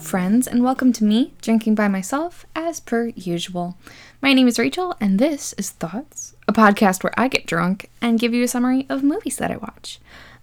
Friends, 0.00 0.48
and 0.48 0.64
welcome 0.64 0.92
to 0.94 1.04
me 1.04 1.34
drinking 1.42 1.74
by 1.74 1.86
myself 1.86 2.46
as 2.56 2.80
per 2.80 3.08
usual. 3.08 3.76
My 4.22 4.32
name 4.32 4.48
is 4.48 4.58
Rachel, 4.58 4.96
and 4.98 5.18
this 5.18 5.52
is 5.52 5.70
Thoughts, 5.70 6.34
a 6.48 6.52
podcast 6.52 7.04
where 7.04 7.12
I 7.18 7.28
get 7.28 7.46
drunk 7.46 7.90
and 8.00 8.18
give 8.18 8.32
you 8.32 8.42
a 8.42 8.48
summary 8.48 8.86
of 8.88 9.04
movies 9.04 9.36
that 9.36 9.50
I 9.50 9.58
watch. 9.58 10.00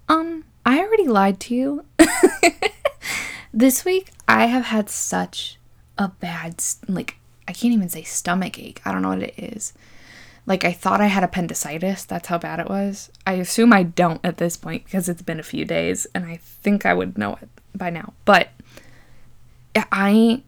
Um, 0.08 0.44
I 0.64 0.78
already 0.78 1.08
lied 1.08 1.40
to 1.40 1.54
you. 1.54 1.84
this 3.52 3.84
week, 3.84 4.10
I 4.28 4.46
have 4.46 4.66
had 4.66 4.88
such 4.88 5.58
a 5.98 6.08
bad, 6.08 6.62
like, 6.86 7.16
I 7.46 7.52
can't 7.52 7.74
even 7.74 7.88
say 7.88 8.04
stomach 8.04 8.58
ache. 8.58 8.80
I 8.84 8.92
don't 8.92 9.02
know 9.02 9.10
what 9.10 9.22
it 9.22 9.34
is. 9.36 9.74
Like, 10.46 10.64
I 10.64 10.72
thought 10.72 11.00
I 11.00 11.08
had 11.08 11.24
appendicitis. 11.24 12.04
That's 12.04 12.28
how 12.28 12.38
bad 12.38 12.60
it 12.60 12.70
was. 12.70 13.10
I 13.26 13.32
assume 13.34 13.72
I 13.72 13.82
don't 13.82 14.24
at 14.24 14.38
this 14.38 14.56
point 14.56 14.84
because 14.84 15.08
it's 15.08 15.20
been 15.20 15.40
a 15.40 15.42
few 15.42 15.64
days, 15.64 16.06
and 16.14 16.24
I 16.24 16.36
think 16.36 16.86
I 16.86 16.94
would 16.94 17.18
know 17.18 17.38
it 17.42 17.50
by 17.74 17.90
now. 17.90 18.14
But 18.24 18.48
I 19.76 20.42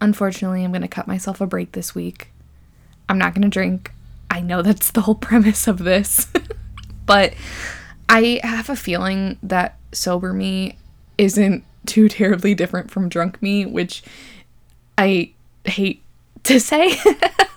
unfortunately 0.00 0.64
am 0.64 0.72
going 0.72 0.82
to 0.82 0.88
cut 0.88 1.06
myself 1.06 1.40
a 1.40 1.46
break 1.46 1.72
this 1.72 1.94
week. 1.94 2.30
I'm 3.08 3.18
not 3.18 3.34
going 3.34 3.42
to 3.42 3.48
drink. 3.48 3.92
I 4.30 4.40
know 4.40 4.62
that's 4.62 4.90
the 4.90 5.02
whole 5.02 5.14
premise 5.28 5.66
of 5.66 5.78
this. 5.78 6.26
but 7.06 7.34
I 8.08 8.40
have 8.42 8.68
a 8.68 8.76
feeling 8.76 9.38
that 9.42 9.78
sober 9.92 10.32
me 10.32 10.76
isn't 11.18 11.64
too 11.86 12.08
terribly 12.08 12.54
different 12.54 12.90
from 12.90 13.08
drunk 13.08 13.40
me, 13.42 13.66
which 13.66 14.02
I 14.96 15.32
hate 15.64 16.02
to 16.44 16.58
say. 16.60 16.98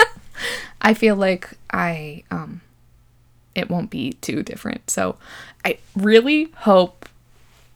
I 0.82 0.94
feel 0.94 1.16
like 1.16 1.50
I 1.72 2.24
um 2.32 2.62
it 3.56 3.70
won't 3.70 3.90
be 3.90 4.14
too 4.14 4.44
different. 4.44 4.90
So 4.90 5.18
I 5.64 5.80
really 5.96 6.52
hope 6.58 7.08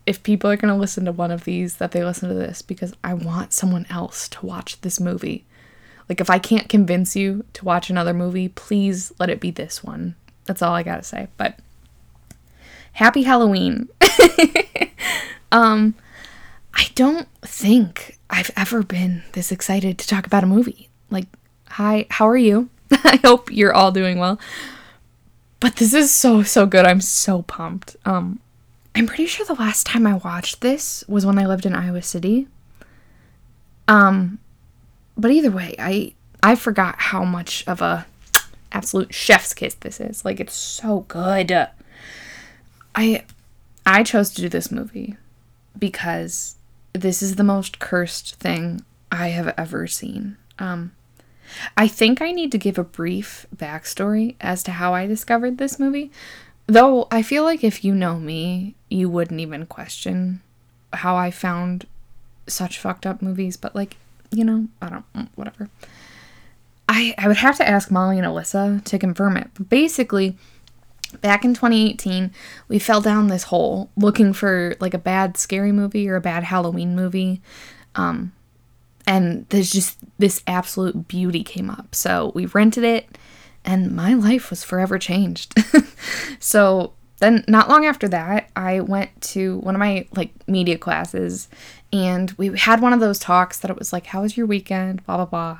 if 0.10 0.24
people 0.24 0.50
are 0.50 0.58
going 0.58 0.74
to 0.74 0.80
listen 0.80 1.06
to 1.06 1.12
one 1.12 1.30
of 1.30 1.44
these 1.44 1.76
that 1.76 1.92
they 1.92 2.04
listen 2.04 2.30
to 2.30 2.36
this 2.36 2.64
because 2.64 2.96
I 3.04 3.14
want 3.14 3.54
someone 3.54 3.86
else 3.92 4.28
to 4.30 4.44
watch 4.44 4.82
this 4.82 5.00
movie. 5.00 5.46
Like 6.10 6.20
if 6.20 6.32
I 6.32 6.40
can't 6.40 6.68
convince 6.68 7.16
you 7.16 7.46
to 7.54 7.64
watch 7.64 7.92
another 7.92 8.16
movie, 8.16 8.50
please 8.50 9.14
let 9.20 9.30
it 9.30 9.40
be 9.40 9.52
this 9.52 9.84
one. 9.84 10.16
That's 10.46 10.64
all 10.64 10.74
I 10.74 10.82
got 10.82 10.96
to 10.96 11.04
say. 11.04 11.28
But 11.38 11.60
happy 12.94 13.22
Halloween. 13.22 13.88
um 15.52 15.94
I 16.74 16.88
don't 16.96 17.28
think 17.44 18.18
I've 18.32 18.50
ever 18.58 18.82
been 18.82 19.22
this 19.34 19.52
excited 19.52 20.00
to 20.00 20.08
talk 20.08 20.26
about 20.26 20.44
a 20.44 20.48
movie. 20.48 20.90
Like, 21.12 21.28
hi, 21.68 22.08
how 22.10 22.28
are 22.28 22.38
you? 22.38 22.70
I 22.92 23.20
hope 23.24 23.52
you're 23.52 23.74
all 23.76 23.92
doing 23.92 24.18
well. 24.18 24.40
But 25.60 25.76
this 25.76 25.94
is 25.94 26.10
so 26.10 26.42
so 26.42 26.66
good. 26.66 26.88
I'm 26.88 27.02
so 27.02 27.44
pumped. 27.44 27.96
Um 28.06 28.40
I'm 28.96 29.08
pretty 29.08 29.28
sure 29.28 29.46
the 29.46 29.54
last 29.54 29.86
time 29.86 30.06
I 30.06 30.16
watched 30.16 30.62
this 30.62 31.04
was 31.08 31.26
when 31.26 31.40
I 31.40 31.46
lived 31.46 31.66
in 31.66 31.76
Iowa 31.76 32.02
City. 32.02 32.48
Um, 33.88 34.40
but 35.18 35.32
either 35.32 35.52
way, 35.52 35.76
I 35.80 36.14
I 36.42 36.56
forgot 36.56 36.96
how 37.00 37.24
much 37.24 37.64
of 37.68 37.82
a 37.82 38.06
absolute 38.72 39.14
chef's 39.14 39.54
kiss 39.54 39.74
this 39.76 40.00
is. 40.00 40.26
Like 40.26 40.40
it's 40.40 40.54
so 40.54 41.02
good. 41.08 41.52
I 42.96 43.24
I 43.86 44.04
chose 44.04 44.32
to 44.32 44.42
do 44.42 44.50
this 44.50 44.72
movie 44.72 45.18
because 45.78 46.56
this 46.94 47.22
is 47.22 47.36
the 47.36 47.44
most 47.44 47.80
cursed 47.80 48.36
thing 48.36 48.84
I 49.12 49.30
have 49.30 49.54
ever 49.58 49.88
seen. 49.88 50.38
Um, 50.58 50.92
I 51.76 51.88
think 51.88 52.22
I 52.22 52.32
need 52.32 52.52
to 52.52 52.58
give 52.58 52.78
a 52.78 52.84
brief 52.84 53.48
backstory 53.56 54.36
as 54.40 54.62
to 54.64 54.72
how 54.72 54.94
I 54.94 55.08
discovered 55.08 55.58
this 55.58 55.80
movie 55.80 56.12
Though 56.70 57.08
I 57.10 57.24
feel 57.24 57.44
like 57.44 57.64
if 57.64 57.84
you 57.84 57.96
know 57.96 58.20
me, 58.20 58.76
you 58.90 59.10
wouldn't 59.10 59.40
even 59.40 59.66
question 59.66 60.42
how 60.94 61.16
I 61.16 61.32
found 61.32 61.86
such 62.48 62.80
fucked 62.80 63.06
up 63.06 63.22
movies, 63.22 63.58
but 63.58 63.76
like, 63.76 63.98
you 64.32 64.44
know, 64.44 64.68
I 64.82 64.90
don't 64.90 65.14
mm, 65.14 65.28
whatever. 65.36 65.70
I 66.88 67.14
I 67.18 67.28
would 67.28 67.38
have 67.38 67.58
to 67.58 67.68
ask 67.68 67.92
Molly 67.92 68.18
and 68.18 68.28
Alyssa 68.28 68.84
to 68.86 69.00
confirm 69.00 69.38
it. 69.38 69.50
But 69.54 69.70
basically, 69.70 70.38
back 71.22 71.46
in 71.46 71.54
2018, 71.54 72.32
we 72.68 72.80
fell 72.80 73.02
down 73.02 73.28
this 73.28 73.44
hole 73.44 73.90
looking 73.96 74.34
for 74.34 74.76
like 74.80 74.94
a 74.94 75.00
bad 75.00 75.38
scary 75.38 75.72
movie 75.72 76.10
or 76.10 76.16
a 76.16 76.22
bad 76.22 76.44
Halloween 76.44 76.96
movie. 76.96 77.42
Um 77.96 78.34
and 79.08 79.48
there's 79.50 79.72
just 79.72 79.98
this 80.20 80.44
absolute 80.46 81.08
beauty 81.08 81.44
came 81.44 81.70
up. 81.70 81.96
So 81.96 82.32
we 82.36 82.46
rented 82.46 82.84
it 82.84 83.18
and 83.66 83.92
my 83.96 84.14
life 84.14 84.50
was 84.50 84.64
forever 84.64 84.98
changed. 85.00 85.54
so 86.40 86.94
then 87.20 87.44
not 87.48 87.70
long 87.70 87.86
after 87.86 88.08
that, 88.10 88.50
I 88.56 88.80
went 88.80 89.22
to 89.22 89.58
one 89.60 89.76
of 89.76 89.80
my 89.80 90.08
like 90.16 90.32
media 90.48 90.78
classes 90.78 91.48
and 91.92 92.32
we 92.32 92.58
had 92.58 92.82
one 92.82 92.94
of 92.94 93.00
those 93.00 93.20
talks 93.20 93.60
that 93.60 93.72
it 93.72 93.78
was 93.78 93.94
like, 93.94 94.08
How 94.08 94.22
was 94.22 94.38
your 94.38 94.46
weekend? 94.46 95.06
blah 95.06 95.18
blah 95.18 95.26
blah. 95.26 95.60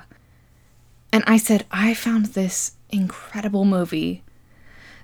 And 1.12 1.24
I 1.28 1.38
said, 1.38 1.66
I 1.72 1.94
found 1.94 2.28
this 2.28 2.74
incredible 2.92 3.66
movie 3.66 4.24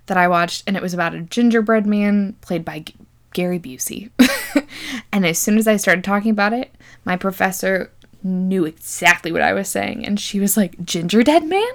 that 0.06 0.18
I 0.18 0.28
watched, 0.28 0.64
and 0.68 0.78
it 0.78 0.84
was 0.84 0.94
about 0.94 1.16
a 1.16 1.22
gingerbread 1.22 1.86
man 1.86 2.36
played 2.42 2.64
by 2.64 2.80
G- 2.80 2.94
Gary 3.34 3.60
Busey. 3.60 4.12
and 5.12 5.26
as 5.26 5.40
soon 5.40 5.58
as 5.58 5.68
I 5.68 5.78
started 5.78 6.04
talking 6.04 6.32
about 6.32 6.54
it, 6.54 6.72
my 7.06 7.16
professor 7.16 7.92
knew 8.24 8.66
exactly 8.66 9.32
what 9.32 9.42
I 9.42 9.54
was 9.54 9.68
saying, 9.68 10.06
and 10.06 10.20
she 10.20 10.40
was 10.40 10.56
like, 10.56 10.84
Ginger 10.84 11.24
Dead 11.24 11.44
Man? 11.44 11.68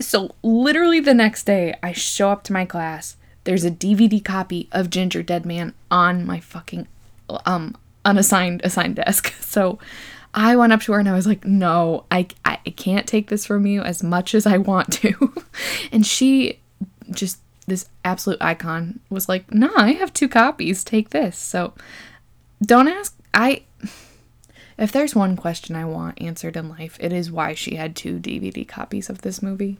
So, 0.00 0.34
literally 0.42 1.00
the 1.00 1.14
next 1.14 1.44
day, 1.44 1.74
I 1.82 1.92
show 1.92 2.30
up 2.30 2.42
to 2.44 2.52
my 2.52 2.64
class. 2.64 3.16
There's 3.44 3.64
a 3.64 3.70
DVD 3.70 4.24
copy 4.24 4.68
of 4.72 4.90
Ginger 4.90 5.22
Dead 5.22 5.46
Man 5.46 5.74
on 5.90 6.26
my 6.26 6.40
fucking 6.40 6.86
um 7.46 7.76
unassigned 8.04 8.60
assigned 8.64 8.96
desk. 8.96 9.34
So, 9.50 9.80
I 10.32 10.54
went 10.54 10.72
up 10.72 10.80
to 10.82 10.92
her 10.92 11.00
and 11.00 11.08
I 11.08 11.14
was 11.14 11.26
like, 11.26 11.44
"No, 11.44 12.04
I 12.10 12.28
I 12.44 12.56
can't 12.76 13.06
take 13.06 13.28
this 13.28 13.44
from 13.44 13.66
you 13.66 13.82
as 13.82 14.02
much 14.02 14.32
as 14.34 14.46
I 14.46 14.58
want 14.58 14.92
to." 14.94 15.34
and 15.92 16.06
she 16.06 16.60
just 17.10 17.40
this 17.66 17.88
absolute 18.04 18.40
icon 18.40 19.00
was 19.10 19.28
like, 19.28 19.52
"Nah, 19.52 19.72
I 19.74 19.92
have 19.92 20.12
two 20.12 20.28
copies. 20.28 20.84
Take 20.84 21.10
this." 21.10 21.36
So, 21.36 21.74
don't 22.62 22.86
ask 22.86 23.16
I 23.34 23.62
if 24.78 24.92
there's 24.92 25.14
one 25.14 25.36
question 25.36 25.76
I 25.76 25.84
want 25.84 26.22
answered 26.22 26.56
in 26.56 26.68
life, 26.68 26.96
it 27.00 27.12
is 27.12 27.30
why 27.32 27.54
she 27.54 27.76
had 27.76 27.96
two 27.96 28.18
DVD 28.18 28.66
copies 28.66 29.10
of 29.10 29.22
this 29.22 29.42
movie. 29.42 29.78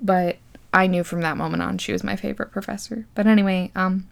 But 0.00 0.38
I 0.72 0.86
knew 0.86 1.04
from 1.04 1.20
that 1.20 1.36
moment 1.36 1.62
on 1.62 1.78
she 1.78 1.92
was 1.92 2.04
my 2.04 2.16
favorite 2.16 2.52
professor. 2.52 3.06
But 3.14 3.26
anyway, 3.26 3.70
um 3.74 4.08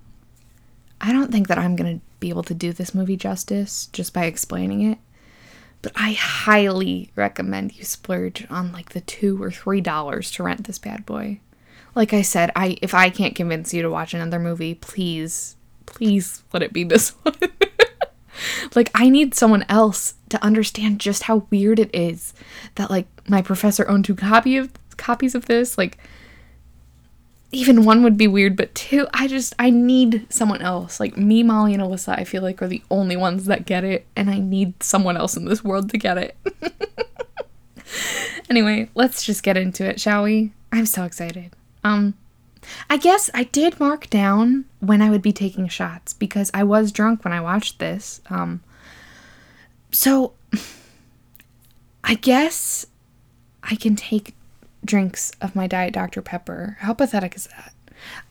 I 1.01 1.13
don't 1.13 1.33
think 1.33 1.49
that 1.49 1.59
I'm 1.59 1.77
going 1.77 1.99
to 1.99 2.05
be 2.19 2.29
able 2.29 2.43
to 2.43 2.55
do 2.55 2.73
this 2.73 2.95
movie 2.95 3.17
justice 3.17 3.87
just 3.87 4.13
by 4.13 4.27
explaining 4.27 4.83
it. 4.83 4.99
But 5.83 5.93
I 5.97 6.13
highly 6.13 7.11
recommend 7.17 7.75
you 7.79 7.85
splurge 7.85 8.47
on 8.51 8.71
like 8.71 8.91
the 8.91 9.01
2 9.01 9.43
or 9.43 9.51
3 9.51 9.81
dollars 9.81 10.31
to 10.33 10.43
rent 10.43 10.67
this 10.67 10.79
bad 10.79 11.07
boy. 11.07 11.41
Like 11.95 12.13
I 12.13 12.23
said, 12.23 12.53
I 12.55 12.77
if 12.83 12.95
I 12.95 13.09
can't 13.11 13.35
convince 13.35 13.73
you 13.73 13.83
to 13.83 13.91
watch 13.91 14.13
another 14.13 14.39
movie, 14.39 14.75
please 14.75 15.57
please 15.87 16.43
let 16.53 16.63
it 16.63 16.73
be 16.73 16.85
this 16.85 17.11
one. 17.23 17.35
like 18.75 18.91
I 18.95 19.09
need 19.09 19.35
someone 19.35 19.65
else 19.69 20.15
to 20.29 20.43
understand 20.45 21.01
just 21.01 21.25
how 21.25 21.47
weird 21.51 21.79
it 21.79 21.91
is 21.95 22.35
that 22.75 22.91
like 22.91 23.07
my 23.29 23.41
professor 23.43 23.89
owned 23.89 24.05
two 24.05 24.15
copy 24.15 24.59
of 24.59 24.71
copies 24.99 25.35
of 25.35 25.47
this. 25.47 25.79
Like 25.79 25.97
even 27.53 27.85
one 27.85 28.03
would 28.03 28.17
be 28.17 28.29
weird, 28.29 28.57
but 28.57 28.75
two, 28.75 29.07
I 29.13 29.27
just 29.27 29.55
I 29.59 29.71
need 29.71 30.27
someone 30.33 30.63
else. 30.63 31.01
Like 31.01 31.17
me, 31.17 31.43
Molly, 31.43 31.75
and 31.75 31.83
Alyssa, 31.83 32.19
I 32.19 32.25
feel 32.25 32.43
like 32.43 32.63
are 32.63 32.69
the 32.69 32.83
only 32.91 33.17
ones 33.17 33.47
that 33.47 33.67
get 33.67 33.85
it, 33.85 34.07
and 34.15 34.31
I 34.31 34.39
need 34.39 34.83
someone 34.83 35.17
else 35.17 35.37
in 35.37 35.47
this 35.47 35.65
world 35.65 35.91
to 35.91 35.99
get 35.99 36.19
it. 36.19 36.37
anyway, 38.51 38.89
let's 38.95 39.25
just 39.25 39.43
get 39.43 39.57
into 39.57 39.85
it, 39.85 40.01
shall 40.01 40.23
we? 40.23 40.53
I'm 40.73 40.87
so 40.87 41.05
excited. 41.05 41.55
Um 41.83 42.15
I 42.89 42.97
guess 42.97 43.31
I 43.35 43.45
did 43.45 43.81
mark 43.81 44.11
down 44.11 44.65
when 44.81 45.03
I 45.03 45.11
would 45.11 45.23
be 45.23 45.33
taking 45.33 45.69
shots 45.69 46.13
because 46.13 46.51
I 46.53 46.65
was 46.65 46.93
drunk 46.93 47.25
when 47.25 47.33
I 47.33 47.41
watched 47.41 47.79
this. 47.79 48.21
Um, 48.29 48.63
so 49.91 50.35
I 52.05 52.15
guess 52.15 52.87
I 53.63 53.77
can 53.77 53.97
take 53.97 54.35
drinks 54.85 55.33
of 55.41 55.55
my 55.57 55.67
Diet 55.67 55.95
Dr. 55.95 56.23
Pepper. 56.23 56.77
How 56.81 56.95
pathetic 56.95 57.37
is 57.37 57.47
that? 57.49 57.73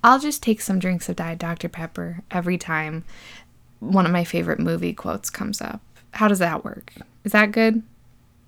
I'll 0.04 0.20
just 0.20 0.42
take 0.42 0.62
some 0.62 0.80
drinks 0.80 1.10
of 1.10 1.16
Diet 1.16 1.40
Dr. 1.40 1.70
Pepper 1.70 2.22
every 2.32 2.58
time 2.58 3.04
one 3.80 4.06
of 4.06 4.12
my 4.12 4.24
favorite 4.24 4.60
movie 4.60 4.94
quotes 4.94 5.30
comes 5.30 5.62
up. 5.62 5.82
How 6.12 6.28
does 6.28 6.40
that 6.40 6.66
work? 6.66 6.94
Is 7.24 7.32
that 7.32 7.52
good? 7.52 7.84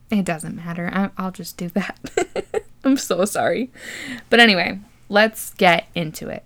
It 0.10 0.26
doesn't 0.26 0.56
matter. 0.56 1.12
I'll 1.18 1.32
just 1.32 1.58
do 1.58 1.70
that. 1.70 2.66
I'm 2.84 2.98
so 2.98 3.24
sorry. 3.26 3.72
But 4.30 4.40
anyway, 4.40 4.80
let's 5.08 5.54
get 5.54 5.86
into 5.96 6.28
it. 6.28 6.44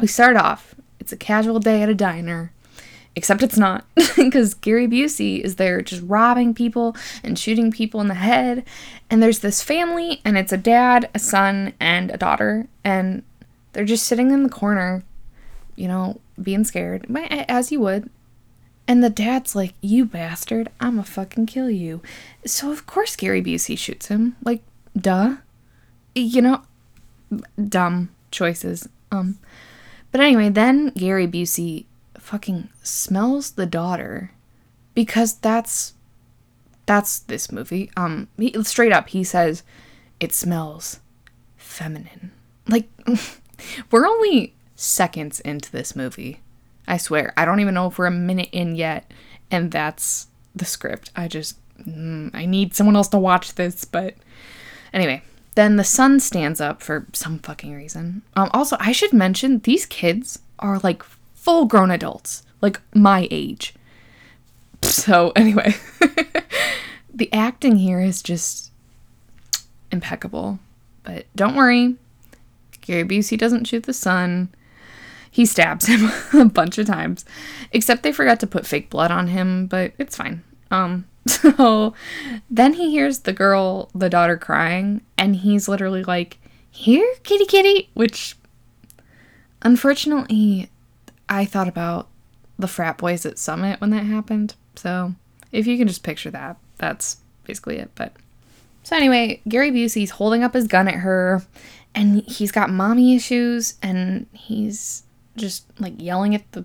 We 0.00 0.06
start 0.06 0.36
off, 0.36 0.74
it's 0.98 1.12
a 1.12 1.16
casual 1.16 1.60
day 1.60 1.82
at 1.82 1.88
a 1.88 1.94
diner, 1.94 2.52
except 3.16 3.42
it's 3.42 3.56
not, 3.56 3.84
because 4.16 4.54
Gary 4.54 4.86
Busey 4.86 5.40
is 5.40 5.56
there 5.56 5.80
just 5.80 6.02
robbing 6.02 6.54
people 6.54 6.94
and 7.24 7.38
shooting 7.38 7.72
people 7.72 8.00
in 8.00 8.08
the 8.08 8.14
head. 8.14 8.64
And 9.10 9.22
there's 9.22 9.40
this 9.40 9.62
family, 9.62 10.20
and 10.24 10.36
it's 10.36 10.52
a 10.52 10.58
dad, 10.58 11.08
a 11.14 11.18
son, 11.18 11.72
and 11.80 12.10
a 12.10 12.18
daughter, 12.18 12.68
and 12.84 13.24
they're 13.72 13.84
just 13.84 14.06
sitting 14.06 14.30
in 14.30 14.42
the 14.42 14.50
corner, 14.50 15.02
you 15.74 15.88
know, 15.88 16.20
being 16.40 16.64
scared, 16.64 17.06
as 17.30 17.72
you 17.72 17.80
would. 17.80 18.10
And 18.88 19.02
the 19.02 19.10
dad's 19.10 19.56
like, 19.56 19.74
You 19.80 20.04
bastard, 20.04 20.70
I'ma 20.78 21.02
fucking 21.02 21.46
kill 21.46 21.70
you. 21.70 22.02
So, 22.44 22.70
of 22.70 22.86
course, 22.86 23.16
Gary 23.16 23.42
Busey 23.42 23.76
shoots 23.76 24.06
him. 24.06 24.36
Like, 24.44 24.62
duh. 24.96 25.36
You 26.14 26.40
know, 26.40 26.62
dumb 27.68 28.10
choices. 28.30 28.88
Um, 29.10 29.38
but 30.12 30.20
anyway, 30.20 30.48
then 30.50 30.90
Gary 30.90 31.26
Busey 31.26 31.84
fucking 32.26 32.68
smells 32.82 33.52
the 33.52 33.66
daughter 33.66 34.32
because 34.94 35.34
that's 35.34 35.94
that's 36.84 37.20
this 37.20 37.52
movie. 37.52 37.90
Um, 37.96 38.28
he, 38.36 38.52
straight 38.64 38.92
up, 38.92 39.08
he 39.08 39.22
says 39.22 39.62
it 40.18 40.32
smells 40.32 41.00
feminine. 41.56 42.32
Like, 42.68 42.88
we're 43.90 44.06
only 44.06 44.54
seconds 44.74 45.40
into 45.40 45.70
this 45.70 45.94
movie. 45.94 46.40
I 46.88 46.96
swear. 46.96 47.32
I 47.36 47.44
don't 47.44 47.60
even 47.60 47.74
know 47.74 47.86
if 47.86 47.98
we're 47.98 48.06
a 48.06 48.10
minute 48.10 48.48
in 48.52 48.74
yet, 48.74 49.12
and 49.50 49.70
that's 49.70 50.26
the 50.54 50.64
script. 50.64 51.10
I 51.14 51.28
just, 51.28 51.58
mm, 51.80 52.30
I 52.34 52.46
need 52.46 52.74
someone 52.74 52.96
else 52.96 53.08
to 53.08 53.18
watch 53.18 53.54
this, 53.54 53.84
but 53.84 54.14
anyway. 54.92 55.22
Then 55.54 55.76
the 55.76 55.84
son 55.84 56.20
stands 56.20 56.60
up 56.60 56.82
for 56.82 57.06
some 57.14 57.38
fucking 57.38 57.74
reason. 57.74 58.22
Um, 58.34 58.50
also, 58.52 58.76
I 58.78 58.92
should 58.92 59.14
mention 59.14 59.60
these 59.60 59.86
kids 59.86 60.38
are 60.58 60.78
like 60.80 61.02
full 61.46 61.64
grown 61.64 61.92
adults, 61.92 62.42
like 62.60 62.80
my 62.92 63.28
age. 63.30 63.72
So, 64.82 65.32
anyway, 65.36 65.76
the 67.14 67.32
acting 67.32 67.76
here 67.76 68.00
is 68.00 68.20
just 68.20 68.72
impeccable. 69.92 70.58
But 71.04 71.26
don't 71.36 71.54
worry, 71.54 71.94
Gary 72.80 73.04
Busey 73.04 73.38
doesn't 73.38 73.66
shoot 73.68 73.84
the 73.84 73.92
son. 73.92 74.48
He 75.30 75.46
stabs 75.46 75.86
him 75.86 76.10
a 76.40 76.46
bunch 76.46 76.78
of 76.78 76.86
times. 76.88 77.24
Except 77.70 78.02
they 78.02 78.10
forgot 78.10 78.40
to 78.40 78.48
put 78.48 78.66
fake 78.66 78.90
blood 78.90 79.12
on 79.12 79.28
him, 79.28 79.68
but 79.68 79.92
it's 79.98 80.16
fine. 80.16 80.42
Um, 80.72 81.06
so 81.28 81.94
then 82.50 82.72
he 82.72 82.90
hears 82.90 83.20
the 83.20 83.32
girl, 83.32 83.88
the 83.94 84.10
daughter 84.10 84.36
crying, 84.36 85.00
and 85.16 85.36
he's 85.36 85.68
literally 85.68 86.02
like, 86.02 86.38
Here, 86.72 87.08
kitty 87.22 87.46
kitty, 87.46 87.88
which 87.94 88.34
unfortunately 89.62 90.70
I 91.28 91.44
thought 91.44 91.68
about 91.68 92.08
the 92.58 92.68
frat 92.68 92.98
boys 92.98 93.26
at 93.26 93.38
Summit 93.38 93.80
when 93.80 93.90
that 93.90 94.04
happened. 94.04 94.54
So 94.76 95.14
if 95.52 95.66
you 95.66 95.76
can 95.76 95.88
just 95.88 96.02
picture 96.02 96.30
that, 96.30 96.56
that's 96.78 97.18
basically 97.44 97.78
it. 97.78 97.90
But 97.94 98.12
so 98.82 98.96
anyway, 98.96 99.40
Gary 99.48 99.70
Busey's 99.70 100.10
holding 100.10 100.42
up 100.42 100.54
his 100.54 100.66
gun 100.66 100.88
at 100.88 100.94
her 100.94 101.42
and 101.94 102.22
he's 102.22 102.52
got 102.52 102.70
mommy 102.70 103.16
issues 103.16 103.74
and 103.82 104.26
he's 104.32 105.02
just 105.36 105.64
like 105.78 105.94
yelling 105.98 106.34
at 106.34 106.50
the 106.52 106.64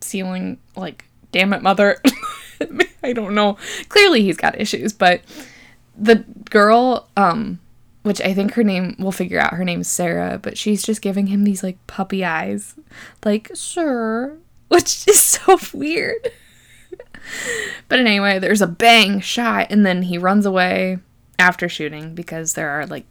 ceiling 0.00 0.58
like 0.76 1.04
damn 1.32 1.52
it 1.52 1.62
mother 1.62 2.00
I 3.02 3.12
don't 3.12 3.34
know. 3.34 3.56
Clearly 3.88 4.22
he's 4.22 4.36
got 4.36 4.60
issues, 4.60 4.92
but 4.92 5.22
the 5.96 6.24
girl, 6.50 7.08
um, 7.16 7.60
which 8.02 8.20
I 8.20 8.34
think 8.34 8.54
her 8.54 8.64
name, 8.64 8.96
we'll 8.98 9.12
figure 9.12 9.38
out 9.38 9.54
her 9.54 9.64
name's 9.64 9.88
Sarah, 9.88 10.38
but 10.40 10.58
she's 10.58 10.82
just 10.82 11.02
giving 11.02 11.28
him 11.28 11.44
these 11.44 11.62
like 11.62 11.84
puppy 11.86 12.24
eyes, 12.24 12.74
like, 13.24 13.50
sir, 13.54 14.38
which 14.68 15.06
is 15.08 15.22
so 15.22 15.58
weird. 15.72 16.32
but 17.88 17.98
anyway, 17.98 18.38
there's 18.38 18.62
a 18.62 18.66
bang 18.66 19.20
shot, 19.20 19.68
and 19.70 19.86
then 19.86 20.02
he 20.02 20.18
runs 20.18 20.46
away 20.46 20.98
after 21.38 21.68
shooting 21.68 22.14
because 22.14 22.54
there 22.54 22.70
are 22.70 22.86
like 22.86 23.04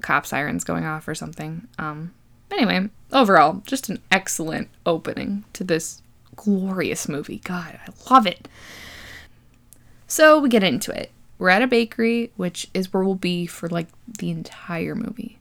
cop 0.00 0.26
sirens 0.26 0.64
going 0.64 0.84
off 0.84 1.08
or 1.08 1.14
something. 1.14 1.66
Um, 1.78 2.12
anyway, 2.50 2.88
overall, 3.12 3.62
just 3.66 3.88
an 3.88 4.00
excellent 4.10 4.68
opening 4.86 5.44
to 5.54 5.64
this 5.64 6.02
glorious 6.36 7.08
movie. 7.08 7.40
God, 7.44 7.78
I 7.86 8.12
love 8.12 8.26
it. 8.26 8.48
So 10.06 10.38
we 10.40 10.48
get 10.48 10.64
into 10.64 10.90
it. 10.90 11.10
We're 11.40 11.48
at 11.48 11.62
a 11.62 11.66
bakery, 11.66 12.32
which 12.36 12.68
is 12.74 12.92
where 12.92 13.02
we'll 13.02 13.14
be 13.14 13.46
for 13.46 13.66
like 13.66 13.88
the 14.06 14.30
entire 14.30 14.94
movie. 14.94 15.38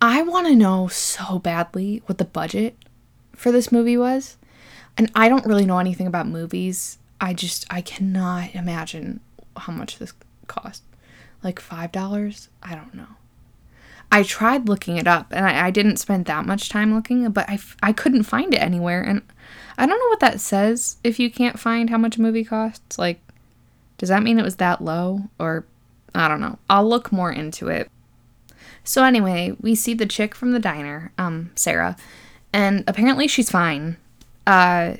I 0.00 0.22
want 0.22 0.46
to 0.46 0.54
know 0.54 0.86
so 0.86 1.40
badly 1.40 2.00
what 2.06 2.18
the 2.18 2.24
budget 2.24 2.76
for 3.34 3.50
this 3.50 3.72
movie 3.72 3.96
was. 3.96 4.36
And 4.96 5.10
I 5.16 5.28
don't 5.28 5.44
really 5.44 5.66
know 5.66 5.80
anything 5.80 6.06
about 6.06 6.28
movies. 6.28 6.98
I 7.20 7.34
just, 7.34 7.66
I 7.68 7.80
cannot 7.80 8.54
imagine 8.54 9.18
how 9.56 9.72
much 9.72 9.98
this 9.98 10.12
cost. 10.46 10.84
Like 11.42 11.60
$5? 11.60 12.48
I 12.62 12.74
don't 12.76 12.94
know. 12.94 13.08
I 14.12 14.22
tried 14.22 14.68
looking 14.68 14.96
it 14.96 15.08
up 15.08 15.32
and 15.32 15.44
I, 15.44 15.66
I 15.66 15.70
didn't 15.72 15.96
spend 15.96 16.26
that 16.26 16.46
much 16.46 16.68
time 16.68 16.94
looking, 16.94 17.28
but 17.32 17.50
I, 17.50 17.58
I 17.82 17.92
couldn't 17.92 18.22
find 18.22 18.54
it 18.54 18.62
anywhere. 18.62 19.02
And 19.02 19.22
I 19.76 19.86
don't 19.86 19.98
know 19.98 20.08
what 20.08 20.20
that 20.20 20.40
says 20.40 20.98
if 21.02 21.18
you 21.18 21.32
can't 21.32 21.58
find 21.58 21.90
how 21.90 21.98
much 21.98 22.16
a 22.16 22.22
movie 22.22 22.44
costs. 22.44 22.96
Like, 22.96 23.20
does 23.98 24.08
that 24.08 24.22
mean 24.22 24.38
it 24.38 24.44
was 24.44 24.56
that 24.56 24.80
low? 24.82 25.22
Or 25.38 25.66
I 26.14 26.28
don't 26.28 26.40
know. 26.40 26.58
I'll 26.68 26.88
look 26.88 27.12
more 27.12 27.32
into 27.32 27.68
it. 27.68 27.90
So 28.84 29.04
anyway, 29.04 29.56
we 29.60 29.74
see 29.74 29.94
the 29.94 30.06
chick 30.06 30.34
from 30.34 30.52
the 30.52 30.60
diner, 30.60 31.12
um, 31.18 31.50
Sarah, 31.56 31.96
and 32.52 32.84
apparently 32.86 33.26
she's 33.26 33.50
fine. 33.50 33.96
Uh, 34.46 34.96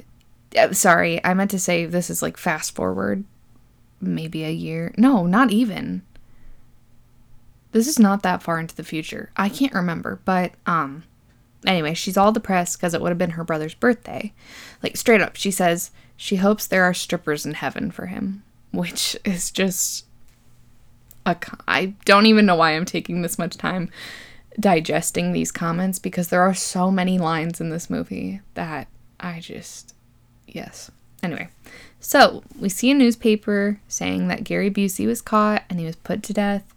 sorry, 0.73 1.25
I 1.25 1.35
meant 1.35 1.53
to 1.53 1.59
say 1.59 1.87
this 1.87 2.11
is 2.11 2.21
like 2.21 2.37
fast 2.37 2.75
forward, 2.75 3.25
maybe 4.01 4.45
a 4.45 4.51
year. 4.51 4.93
No, 4.97 5.25
not 5.25 5.53
even. 5.53 6.03
This 7.73 7.87
is 7.87 7.99
not 7.99 8.23
that 8.23 8.43
far 8.43 8.59
into 8.59 8.75
the 8.75 8.83
future. 8.83 9.31
I 9.37 9.49
can't 9.49 9.75
remember, 9.75 10.21
but 10.25 10.53
um 10.67 11.05
anyway, 11.67 11.95
she's 11.95 12.17
all 12.17 12.33
depressed 12.33 12.79
because 12.79 12.95
it 12.95 13.01
would 13.01 13.11
have 13.11 13.19
been 13.19 13.31
her 13.31 13.45
brother's 13.45 13.75
birthday. 13.75 14.33
Like 14.83 14.97
straight 14.97 15.21
up, 15.21 15.37
she 15.37 15.51
says 15.51 15.91
she 16.17 16.37
hopes 16.37 16.67
there 16.67 16.85
are 16.85 16.95
strippers 16.95 17.45
in 17.45 17.55
heaven 17.55 17.91
for 17.91 18.07
him, 18.07 18.43
which 18.73 19.17
is 19.25 19.51
just 19.51 20.05
a 21.25 21.37
I 21.67 21.95
don't 22.05 22.27
even 22.27 22.47
know 22.47 22.57
why 22.57 22.73
I'm 22.73 22.85
taking 22.85 23.23
this 23.23 23.39
much 23.39 23.57
time 23.57 23.91
digesting 24.59 25.33
these 25.33 25.53
comments 25.53 25.99
because 25.99 26.29
there 26.29 26.43
are 26.43 26.55
so 26.55 26.91
many 26.91 27.19
lines 27.19 27.61
in 27.61 27.71
this 27.71 27.91
movie 27.91 28.41
that 28.55 28.89
I 29.21 29.41
just 29.41 29.95
yes. 30.47 30.91
Anyway, 31.23 31.49
so 31.99 32.43
we 32.61 32.69
see 32.69 32.91
a 32.91 32.95
newspaper 32.95 33.81
saying 33.89 34.29
that 34.29 34.45
Gary 34.45 34.71
Busey 34.71 35.07
was 35.07 35.21
caught 35.23 35.65
and 35.69 35.81
he 35.81 35.87
was 35.87 35.97
put 35.97 36.23
to 36.25 36.33
death 36.33 36.73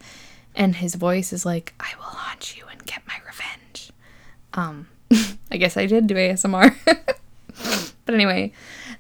and 0.55 0.75
his 0.75 0.95
voice 0.95 1.31
is 1.31 1.45
like, 1.45 1.73
I 1.79 1.91
will 1.97 2.03
haunt 2.03 2.57
you 2.57 2.65
and 2.71 2.85
get 2.85 3.01
my 3.07 3.15
revenge. 3.25 3.91
Um, 4.53 4.87
I 5.51 5.57
guess 5.57 5.77
I 5.77 5.85
did 5.85 6.07
do 6.07 6.15
ASMR. 6.15 6.75
but 8.05 8.15
anyway, 8.15 8.51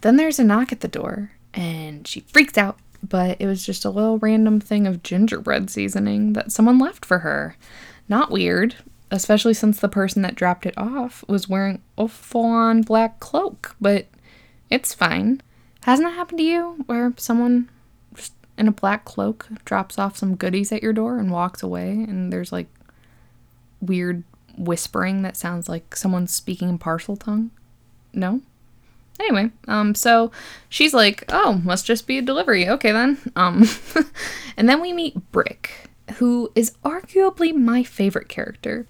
then 0.01 0.15
there's 0.15 0.39
a 0.39 0.43
knock 0.43 0.71
at 0.71 0.81
the 0.81 0.87
door, 0.87 1.31
and 1.59 2.07
she 2.07 2.21
freaks 2.21 2.57
out, 2.57 2.79
but 3.07 3.35
it 3.41 3.45
was 3.45 3.65
just 3.65 3.83
a 3.83 3.89
little 3.89 4.17
random 4.17 4.61
thing 4.61 4.87
of 4.87 5.03
gingerbread 5.03 5.69
seasoning 5.69 6.31
that 6.31 6.53
someone 6.53 6.79
left 6.79 7.03
for 7.03 7.19
her. 7.19 7.57
Not 8.07 8.31
weird, 8.31 8.75
especially 9.11 9.53
since 9.53 9.77
the 9.77 9.89
person 9.89 10.21
that 10.21 10.35
dropped 10.35 10.65
it 10.65 10.77
off 10.77 11.25
was 11.27 11.49
wearing 11.49 11.81
a 11.97 12.07
full 12.07 12.45
on 12.45 12.81
black 12.81 13.19
cloak, 13.19 13.75
but 13.81 14.07
it's 14.69 14.93
fine. 14.93 15.41
Hasn't 15.81 16.07
that 16.07 16.15
happened 16.15 16.39
to 16.39 16.45
you 16.45 16.83
where 16.85 17.13
someone 17.17 17.69
in 18.57 18.69
a 18.69 18.71
black 18.71 19.03
cloak 19.03 19.47
drops 19.65 19.99
off 19.99 20.15
some 20.17 20.35
goodies 20.35 20.71
at 20.71 20.81
your 20.81 20.93
door 20.93 21.17
and 21.17 21.29
walks 21.29 21.61
away 21.61 21.91
and 21.91 22.31
there's 22.31 22.53
like 22.53 22.67
weird 23.81 24.23
whispering 24.57 25.23
that 25.23 25.35
sounds 25.35 25.67
like 25.67 25.95
someone 25.95 26.27
speaking 26.27 26.67
in 26.67 26.77
Parseltongue 26.77 27.49
no 28.11 28.41
anyway 29.19 29.49
um 29.67 29.93
so 29.93 30.31
she's 30.69 30.93
like 30.93 31.23
oh 31.29 31.61
must 31.63 31.85
just 31.85 32.07
be 32.07 32.17
a 32.17 32.21
delivery 32.21 32.67
okay 32.67 32.91
then 32.91 33.17
um 33.35 33.63
and 34.57 34.69
then 34.69 34.81
we 34.81 34.93
meet 34.93 35.31
brick 35.31 35.89
who 36.15 36.51
is 36.55 36.75
arguably 36.83 37.53
my 37.53 37.83
favorite 37.83 38.29
character 38.29 38.87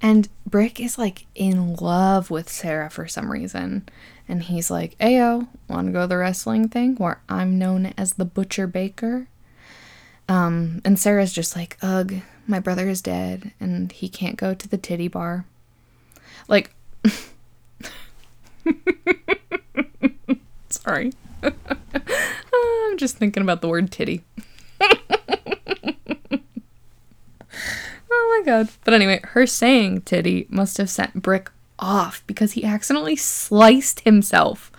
and 0.00 0.28
brick 0.46 0.78
is 0.78 0.98
like 0.98 1.26
in 1.34 1.74
love 1.76 2.30
with 2.30 2.48
sarah 2.48 2.90
for 2.90 3.06
some 3.06 3.30
reason 3.30 3.86
and 4.28 4.42
he's 4.44 4.70
like, 4.70 4.98
Ayo, 4.98 5.46
want 5.68 5.86
to 5.86 5.92
go 5.92 6.02
to 6.02 6.06
the 6.06 6.16
wrestling 6.16 6.68
thing 6.68 6.96
where 6.96 7.20
I'm 7.28 7.58
known 7.58 7.92
as 7.96 8.14
the 8.14 8.24
Butcher 8.24 8.66
Baker? 8.66 9.28
Um, 10.28 10.80
and 10.84 10.98
Sarah's 10.98 11.32
just 11.32 11.54
like, 11.54 11.76
Ugh, 11.80 12.14
my 12.46 12.58
brother 12.58 12.88
is 12.88 13.00
dead 13.00 13.52
and 13.60 13.92
he 13.92 14.08
can't 14.08 14.36
go 14.36 14.54
to 14.54 14.68
the 14.68 14.78
titty 14.78 15.08
bar. 15.08 15.44
Like, 16.48 16.72
sorry. 20.86 21.12
I'm 21.42 22.96
just 22.96 23.16
thinking 23.16 23.42
about 23.42 23.60
the 23.60 23.68
word 23.68 23.90
titty. 23.90 24.24
oh 24.80 24.90
my 28.10 28.42
god. 28.44 28.68
But 28.84 28.94
anyway, 28.94 29.20
her 29.24 29.46
saying 29.46 30.02
titty 30.02 30.46
must 30.48 30.78
have 30.78 30.90
sent 30.90 31.22
Brick 31.22 31.50
off 31.78 32.22
because 32.26 32.52
he 32.52 32.64
accidentally 32.64 33.16
sliced 33.16 34.00
himself 34.00 34.70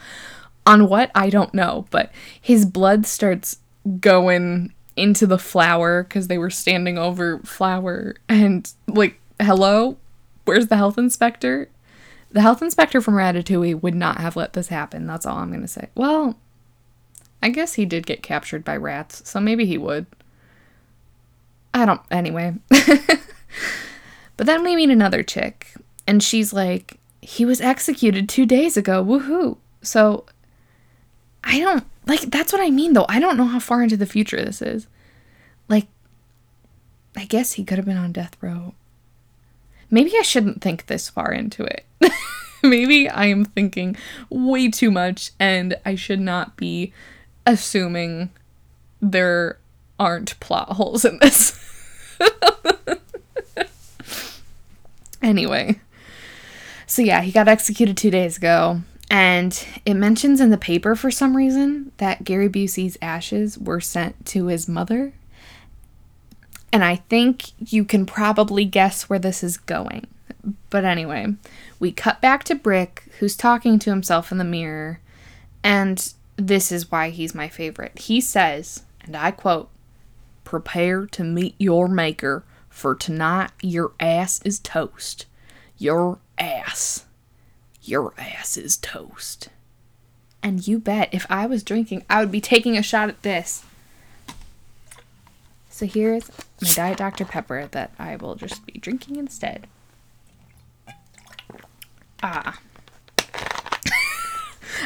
on 0.65 0.89
what 0.89 1.11
I 1.13 1.29
don't 1.29 1.53
know, 1.53 1.85
but 1.91 2.11
his 2.41 2.65
blood 2.65 3.05
starts 3.05 3.57
going 3.99 4.73
into 4.95 5.27
the 5.27 5.37
flour 5.37 6.03
because 6.03 6.27
they 6.27 6.37
were 6.37 6.49
standing 6.49 6.97
over 6.97 7.39
flour 7.39 8.15
and 8.27 8.73
like 8.87 9.19
hello 9.39 9.95
where's 10.45 10.67
the 10.67 10.75
health 10.75 10.97
inspector 10.97 11.69
The 12.31 12.41
health 12.41 12.62
inspector 12.62 13.01
from 13.01 13.15
Ratatouille 13.15 13.81
would 13.81 13.96
not 13.96 14.19
have 14.19 14.36
let 14.36 14.53
this 14.53 14.67
happen. 14.67 15.07
That's 15.07 15.25
all 15.25 15.38
I'm 15.38 15.50
going 15.50 15.62
to 15.62 15.67
say. 15.67 15.89
Well, 15.96 16.38
I 17.41 17.50
guess 17.50 17.75
he 17.75 17.86
did 17.86 18.05
get 18.05 18.24
captured 18.24 18.63
by 18.63 18.75
rats, 18.75 19.27
so 19.29 19.39
maybe 19.39 19.65
he 19.65 19.77
would. 19.77 20.07
I 21.74 21.86
don't, 21.86 22.01
anyway. 22.12 22.55
but 22.69 24.46
then 24.46 24.63
we 24.63 24.75
meet 24.75 24.89
another 24.89 25.24
chick, 25.24 25.74
and 26.05 26.22
she's 26.22 26.51
like, 26.51 27.00
he 27.22 27.46
was 27.46 27.62
executed 27.62 28.27
two 28.27 28.46
days 28.46 28.77
ago. 28.77 29.03
Woohoo. 29.03 29.57
So 29.81 30.25
I 31.43 31.60
don't, 31.60 31.86
like, 32.05 32.22
that's 32.22 32.51
what 32.51 32.62
I 32.62 32.69
mean, 32.69 32.93
though. 32.93 33.05
I 33.07 33.19
don't 33.19 33.38
know 33.38 33.46
how 33.46 33.60
far 33.60 33.84
into 33.84 33.98
the 33.98 34.05
future 34.05 34.38
this 34.38 34.62
is. 34.62 34.88
Like, 35.69 35.88
I 37.15 37.25
guess 37.25 37.53
he 37.53 37.63
could 37.63 37.77
have 37.77 37.86
been 37.86 37.98
on 37.98 38.12
death 38.12 38.36
row. 38.41 38.74
Maybe 39.89 40.13
I 40.17 40.22
shouldn't 40.22 40.62
think 40.62 40.88
this 40.88 41.10
far 41.10 41.32
into 41.32 41.63
it. 41.63 41.86
Maybe 42.63 43.08
I 43.10 43.25
am 43.25 43.46
thinking 43.46 43.96
way 44.29 44.70
too 44.70 44.91
much 44.91 45.32
and 45.39 45.77
I 45.86 45.96
should 45.96 46.20
not 46.20 46.58
be 46.58 46.91
assuming 47.46 48.32
there 49.01 49.58
aren't 50.00 50.39
plot 50.39 50.70
holes 50.70 51.06
in 51.06 51.20
this. 51.20 51.58
anyway. 55.22 55.79
So 56.86 57.01
yeah, 57.01 57.22
he 57.22 57.32
got 57.32 57.48
executed 57.48 57.96
2 57.98 58.12
days 58.12 58.38
ago 58.38 58.82
and 59.10 59.65
it 59.86 59.94
mentions 59.94 60.41
in 60.41 60.50
the 60.50 60.58
paper 60.58 60.96
for 60.96 61.12
some 61.12 61.38
reason 61.38 61.91
that 61.98 62.24
Gary 62.24 62.50
Busey's 62.50 62.98
ashes 63.01 63.58
were 63.58 63.79
sent 63.79 64.25
to 64.27 64.48
his 64.48 64.67
mother. 64.67 65.13
And 66.71 66.83
I 66.83 66.97
think 66.97 67.51
you 67.59 67.86
can 67.86 68.05
probably 68.05 68.65
guess 68.65 69.09
where 69.09 69.19
this 69.19 69.43
is 69.43 69.57
going. 69.57 70.07
But 70.69 70.86
anyway, 70.86 71.36
we 71.79 71.91
cut 71.91 72.21
back 72.21 72.43
to 72.45 72.55
Brick, 72.55 73.03
who's 73.19 73.36
talking 73.36 73.79
to 73.79 73.89
himself 73.89 74.31
in 74.31 74.38
the 74.38 74.43
mirror, 74.43 75.00
and 75.63 76.13
this 76.38 76.71
is 76.71 76.91
why 76.91 77.09
he's 77.09 77.36
my 77.36 77.50
favorite. 77.50 78.00
He 78.00 78.21
says, 78.21 78.83
and 79.01 79.15
I 79.15 79.31
quote, 79.31 79.69
Prepare 80.43 81.07
to 81.07 81.24
meet 81.24 81.55
your 81.57 81.88
maker, 81.88 82.43
for 82.69 82.95
tonight 82.95 83.51
your 83.62 83.91
ass 84.00 84.41
is 84.45 84.59
toast. 84.59 85.25
Your 85.77 86.19
ass. 86.38 87.05
Your 87.81 88.13
ass 88.17 88.55
is 88.55 88.77
toast. 88.77 89.50
And 90.43 90.65
you 90.67 90.79
bet 90.79 91.09
if 91.12 91.25
I 91.29 91.47
was 91.47 91.63
drinking, 91.63 92.05
I 92.09 92.19
would 92.19 92.31
be 92.31 92.39
taking 92.39 92.77
a 92.77 92.83
shot 92.83 93.09
at 93.09 93.24
this. 93.24 93.63
So 95.77 95.86
here's 95.86 96.31
my 96.60 96.74
Diet 96.74 96.98
Dr. 96.98 97.24
Pepper 97.24 97.67
that 97.67 97.91
I 98.00 98.15
will 98.15 98.34
just 98.34 98.65
be 98.65 98.79
drinking 98.79 99.17
instead. 99.17 99.67
Ah. 102.24 102.57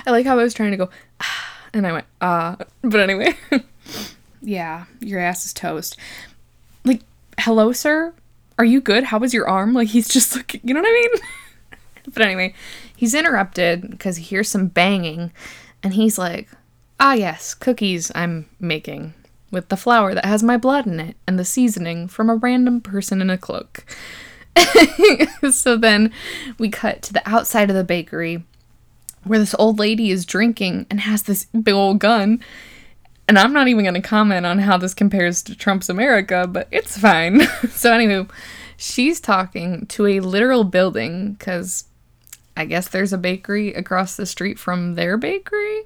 I 0.06 0.12
like 0.12 0.26
how 0.26 0.38
I 0.38 0.44
was 0.44 0.54
trying 0.54 0.72
to 0.72 0.78
go, 0.78 0.90
ah, 1.22 1.60
and 1.74 1.88
I 1.88 1.94
went, 1.94 2.08
ah. 2.20 2.58
But 2.82 3.00
anyway. 3.00 3.38
yeah, 4.42 4.84
your 5.00 5.22
ass 5.22 5.46
is 5.46 5.54
toast. 5.54 5.96
Like, 6.84 7.04
hello, 7.40 7.72
sir? 7.72 8.14
Are 8.60 8.66
you 8.66 8.82
good? 8.82 9.06
How 9.06 9.18
was 9.18 9.34
your 9.34 9.48
arm? 9.48 9.72
Like, 9.72 9.88
he's 9.88 10.10
just 10.10 10.36
looking, 10.36 10.60
you 10.62 10.74
know 10.74 10.82
what 10.82 10.90
I 10.90 10.92
mean? 10.92 11.80
but 12.14 12.22
anyway, 12.22 12.54
he's 12.98 13.16
interrupted 13.16 13.90
because 13.90 14.18
he 14.18 14.24
hears 14.24 14.50
some 14.50 14.68
banging, 14.68 15.32
and 15.84 15.94
he's 15.94 16.18
like, 16.18 16.50
ah, 17.00 17.14
yes, 17.14 17.54
cookies 17.54 18.12
I'm 18.14 18.50
making 18.60 19.14
with 19.52 19.70
the 19.70 19.78
flour 19.78 20.16
that 20.16 20.26
has 20.26 20.42
my 20.42 20.58
blood 20.58 20.88
in 20.88 21.00
it 21.00 21.18
and 21.28 21.38
the 21.38 21.46
seasoning 21.46 22.08
from 22.08 22.30
a 22.30 22.36
random 22.36 22.82
person 22.82 23.22
in 23.22 23.30
a 23.30 23.38
cloak. 23.38 23.86
so 25.52 25.78
then 25.78 26.12
we 26.58 26.70
cut 26.70 27.02
to 27.04 27.14
the 27.14 27.30
outside 27.30 27.70
of 27.70 27.76
the 27.76 27.84
bakery 27.84 28.44
where 29.24 29.40
this 29.40 29.56
old 29.60 29.80
lady 29.80 30.10
is 30.10 30.26
drinking 30.26 30.88
and 30.90 31.02
has 31.02 31.24
this 31.24 31.46
big 31.46 31.74
old 31.74 32.00
gun. 32.00 32.42
And 33.28 33.38
I'm 33.38 33.54
not 33.54 33.68
even 33.68 33.84
going 33.84 33.94
to 33.94 34.02
comment 34.02 34.46
on 34.46 34.60
how 34.60 34.78
this 34.78 34.94
compares 34.94 35.42
to 35.44 35.56
Trump's 35.56 35.90
America, 35.90 36.48
but 36.48 36.68
it's 36.72 36.98
fine. 36.98 37.42
so, 37.70 37.92
anywho, 37.92 38.30
she's 38.78 39.22
talking 39.22 39.86
to 39.88 40.08
a 40.08 40.20
literal 40.20 40.64
building 40.64 41.34
because 41.34 41.86
I 42.58 42.66
guess 42.66 42.90
there's 42.90 43.14
a 43.14 43.18
bakery 43.18 43.74
across 43.74 44.16
the 44.16 44.26
street 44.26 44.60
from 44.60 44.96
their 44.96 45.18
bakery. 45.18 45.84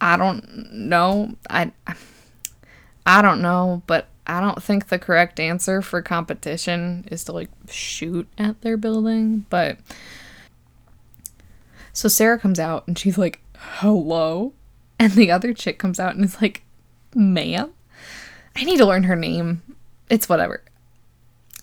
I 0.00 0.16
don't 0.16 0.72
know. 0.72 1.36
I 1.48 1.72
I 1.86 1.94
don't 3.22 3.40
know, 3.40 3.82
but 3.86 4.08
I 4.26 4.40
don't 4.40 4.62
think 4.62 4.88
the 4.88 4.98
correct 4.98 5.38
answer 5.38 5.80
for 5.80 6.02
competition 6.02 7.06
is 7.10 7.24
to 7.24 7.32
like 7.32 7.50
shoot 7.70 8.26
at 8.36 8.60
their 8.62 8.76
building, 8.76 9.46
but 9.48 9.78
so 11.92 12.08
Sarah 12.08 12.38
comes 12.38 12.58
out 12.58 12.86
and 12.86 12.98
she's 12.98 13.16
like, 13.16 13.40
"Hello." 13.56 14.52
And 14.98 15.12
the 15.12 15.30
other 15.30 15.52
chick 15.52 15.78
comes 15.78 16.00
out 16.00 16.16
and 16.16 16.24
is 16.24 16.40
like, 16.40 16.62
"Ma'am?" 17.14 17.70
I 18.56 18.64
need 18.64 18.78
to 18.78 18.86
learn 18.86 19.04
her 19.04 19.16
name. 19.16 19.62
It's 20.08 20.28
whatever. 20.28 20.62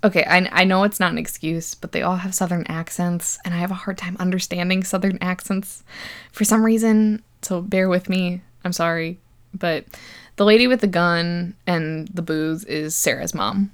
Okay, 0.04 0.24
I, 0.26 0.48
I 0.52 0.64
know 0.66 0.84
it's 0.84 1.00
not 1.00 1.12
an 1.12 1.18
excuse, 1.18 1.76
but 1.76 1.94
they 1.94 2.02
all 2.02 2.18
have 2.18 2.36
southern 2.36 2.66
accents, 2.68 3.40
and 3.44 3.54
I 3.54 3.58
have 3.58 3.72
a 3.72 3.76
hard 3.76 3.98
time 3.98 4.18
understanding 4.20 4.84
southern 4.84 5.18
accents 5.22 5.84
for 6.32 6.44
some 6.44 6.64
reason, 6.64 7.24
so 7.42 7.62
bear 7.62 7.90
with 7.90 8.10
me. 8.10 8.42
I'm 8.64 8.74
sorry. 8.74 9.20
But 9.54 9.86
the 10.36 10.46
lady 10.46 10.68
with 10.68 10.82
the 10.82 10.88
gun 10.88 11.56
and 11.68 12.08
the 12.08 12.22
booze 12.22 12.64
is 12.66 12.96
Sarah's 12.96 13.34
mom. 13.34 13.72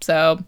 So 0.00 0.42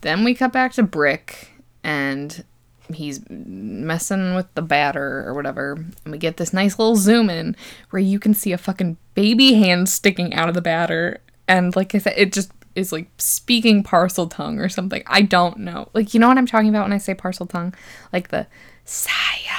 then 0.00 0.24
we 0.24 0.34
cut 0.34 0.52
back 0.52 0.72
to 0.74 0.82
Brick 0.82 1.50
and 1.82 2.44
he's 2.92 3.20
messing 3.28 4.34
with 4.34 4.52
the 4.54 4.62
batter 4.62 5.24
or 5.26 5.34
whatever. 5.34 5.72
And 6.04 6.12
we 6.12 6.18
get 6.18 6.36
this 6.36 6.52
nice 6.52 6.78
little 6.78 6.96
zoom 6.96 7.30
in 7.30 7.56
where 7.90 8.00
you 8.00 8.18
can 8.18 8.34
see 8.34 8.52
a 8.52 8.58
fucking 8.58 8.96
baby 9.14 9.54
hand 9.54 9.88
sticking 9.88 10.34
out 10.34 10.48
of 10.48 10.54
the 10.54 10.62
batter. 10.62 11.20
And 11.46 11.74
like 11.76 11.94
I 11.94 11.98
said, 11.98 12.14
it 12.16 12.32
just 12.32 12.52
is 12.74 12.92
like 12.92 13.08
speaking 13.18 13.82
Parseltongue 13.82 14.58
or 14.58 14.68
something. 14.68 15.02
I 15.06 15.22
don't 15.22 15.58
know. 15.58 15.88
Like, 15.94 16.14
you 16.14 16.20
know 16.20 16.28
what 16.28 16.38
I'm 16.38 16.46
talking 16.46 16.68
about 16.68 16.84
when 16.84 16.92
I 16.92 16.98
say 16.98 17.14
Parseltongue? 17.14 17.74
Like 18.12 18.28
the 18.28 18.46
saya, 18.84 19.56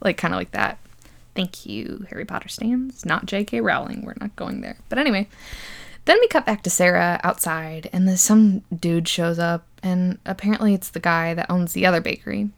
like 0.00 0.16
kind 0.16 0.34
of 0.34 0.38
like 0.38 0.52
that. 0.52 0.78
Thank 1.34 1.64
you, 1.66 2.06
Harry 2.10 2.24
Potter 2.24 2.48
stands. 2.48 3.06
Not 3.06 3.26
J.K. 3.26 3.60
Rowling. 3.60 4.02
We're 4.04 4.14
not 4.20 4.36
going 4.36 4.60
there. 4.60 4.78
But 4.88 4.98
anyway, 4.98 5.28
then 6.04 6.18
we 6.20 6.28
cut 6.28 6.44
back 6.44 6.62
to 6.62 6.70
Sarah 6.70 7.20
outside, 7.22 7.88
and 7.92 8.06
then 8.06 8.16
some 8.16 8.60
dude 8.74 9.08
shows 9.08 9.38
up, 9.38 9.66
and 9.82 10.18
apparently 10.26 10.74
it's 10.74 10.90
the 10.90 11.00
guy 11.00 11.32
that 11.34 11.50
owns 11.50 11.72
the 11.72 11.86
other 11.86 12.00
bakery. 12.00 12.50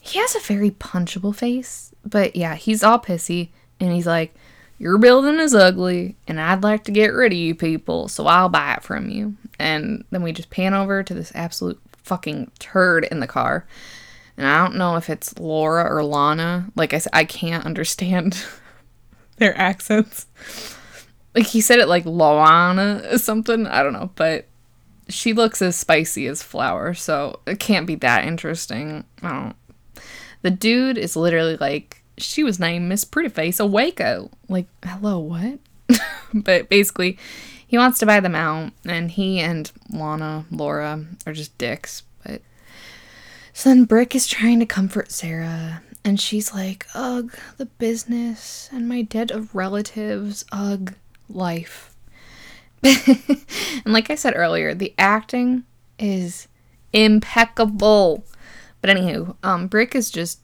He 0.00 0.18
has 0.18 0.34
a 0.34 0.40
very 0.40 0.70
punchable 0.70 1.34
face, 1.34 1.92
but 2.04 2.36
yeah, 2.36 2.56
he's 2.56 2.82
all 2.82 2.98
pissy, 2.98 3.48
and 3.80 3.92
he's 3.92 4.06
like, 4.06 4.34
Your 4.78 4.98
building 4.98 5.38
is 5.40 5.54
ugly, 5.54 6.16
and 6.28 6.40
I'd 6.40 6.62
like 6.62 6.84
to 6.84 6.92
get 6.92 7.14
rid 7.14 7.32
of 7.32 7.38
you 7.38 7.54
people, 7.54 8.08
so 8.08 8.26
I'll 8.26 8.50
buy 8.50 8.74
it 8.74 8.82
from 8.82 9.08
you. 9.08 9.36
And 9.58 10.04
then 10.10 10.22
we 10.22 10.32
just 10.32 10.50
pan 10.50 10.74
over 10.74 11.02
to 11.02 11.14
this 11.14 11.32
absolute 11.34 11.80
fucking 12.02 12.50
turd 12.58 13.04
in 13.04 13.20
the 13.20 13.26
car 13.26 13.64
and 14.36 14.46
I 14.46 14.64
don't 14.64 14.76
know 14.76 14.96
if 14.96 15.08
it's 15.08 15.38
Laura 15.38 15.84
or 15.92 16.02
Lana. 16.04 16.70
Like 16.74 16.92
I 16.92 16.98
said, 16.98 17.10
I 17.12 17.24
can't 17.24 17.64
understand 17.64 18.44
their 19.36 19.56
accents. 19.56 20.26
Like 21.34 21.46
he 21.46 21.60
said 21.60 21.78
it 21.78 21.88
like 21.88 22.04
Lana 22.04 23.02
or 23.10 23.18
something. 23.18 23.66
I 23.66 23.82
don't 23.82 23.92
know, 23.92 24.10
but 24.14 24.46
she 25.08 25.32
looks 25.32 25.60
as 25.62 25.76
spicy 25.76 26.26
as 26.26 26.42
flour, 26.42 26.94
so 26.94 27.40
it 27.46 27.60
can't 27.60 27.86
be 27.86 27.94
that 27.96 28.24
interesting. 28.24 29.04
I 29.22 29.32
don't. 29.32 29.56
The 30.42 30.50
dude 30.50 30.98
is 30.98 31.16
literally 31.16 31.56
like, 31.56 32.02
she 32.18 32.44
was 32.44 32.60
named 32.60 32.88
Miss 32.88 33.04
Prettyface 33.04 33.64
of 33.64 33.70
Waco. 33.70 34.30
Like, 34.48 34.66
hello, 34.84 35.18
what? 35.18 35.58
but 36.34 36.68
basically, 36.68 37.18
he 37.66 37.78
wants 37.78 37.98
to 38.00 38.06
buy 38.06 38.20
them 38.20 38.34
out, 38.34 38.72
and 38.84 39.10
he 39.10 39.40
and 39.40 39.70
Lana, 39.90 40.44
Laura, 40.50 41.04
are 41.26 41.32
just 41.32 41.56
dicks. 41.58 42.02
So 43.56 43.70
then 43.70 43.84
Brick 43.84 44.16
is 44.16 44.26
trying 44.26 44.58
to 44.58 44.66
comfort 44.66 45.12
Sarah, 45.12 45.80
and 46.04 46.20
she's 46.20 46.52
like, 46.52 46.88
Ugh, 46.92 47.32
the 47.56 47.66
business 47.66 48.68
and 48.72 48.88
my 48.88 49.02
dead 49.02 49.30
of 49.30 49.54
relatives, 49.54 50.44
ugh, 50.50 50.94
life. 51.30 51.94
and 52.82 53.46
like 53.86 54.10
I 54.10 54.16
said 54.16 54.34
earlier, 54.34 54.74
the 54.74 54.92
acting 54.98 55.62
is 56.00 56.48
impeccable. 56.92 58.24
But 58.82 58.90
anywho, 58.90 59.36
um, 59.44 59.68
Brick 59.68 59.94
is 59.94 60.10
just 60.10 60.40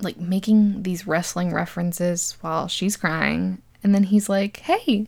like 0.00 0.18
making 0.18 0.82
these 0.82 1.06
wrestling 1.06 1.54
references 1.54 2.36
while 2.40 2.66
she's 2.66 2.96
crying, 2.96 3.62
and 3.84 3.94
then 3.94 4.02
he's 4.02 4.28
like, 4.28 4.58
"Hey, 4.58 5.06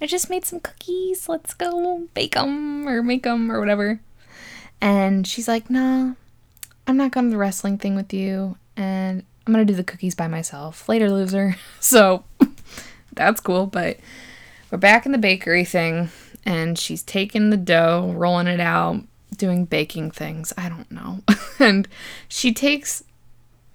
I 0.00 0.06
just 0.06 0.30
made 0.30 0.44
some 0.44 0.60
cookies. 0.60 1.28
Let's 1.28 1.54
go 1.54 2.06
bake 2.14 2.34
them 2.34 2.86
or 2.88 3.02
make 3.02 3.24
them 3.24 3.50
or 3.50 3.58
whatever." 3.58 4.00
And 4.80 5.26
she's 5.26 5.48
like, 5.48 5.68
"Nah, 5.68 6.14
I'm 6.86 6.96
not 6.96 7.12
going 7.12 7.26
to 7.26 7.30
the 7.30 7.38
wrestling 7.38 7.78
thing 7.78 7.94
with 7.94 8.12
you, 8.12 8.56
and 8.76 9.24
I'm 9.46 9.52
going 9.52 9.66
to 9.66 9.72
do 9.72 9.76
the 9.76 9.84
cookies 9.84 10.14
by 10.14 10.28
myself. 10.28 10.88
Later, 10.88 11.10
loser. 11.10 11.56
So 11.80 12.24
that's 13.12 13.40
cool, 13.40 13.66
but 13.66 13.98
we're 14.70 14.78
back 14.78 15.06
in 15.06 15.12
the 15.12 15.18
bakery 15.18 15.64
thing, 15.64 16.08
and 16.44 16.78
she's 16.78 17.02
taking 17.02 17.50
the 17.50 17.56
dough, 17.56 18.12
rolling 18.16 18.46
it 18.46 18.60
out, 18.60 19.02
doing 19.36 19.64
baking 19.64 20.10
things. 20.10 20.52
I 20.56 20.68
don't 20.68 20.90
know. 20.90 21.20
and 21.58 21.86
she 22.28 22.52
takes 22.52 23.04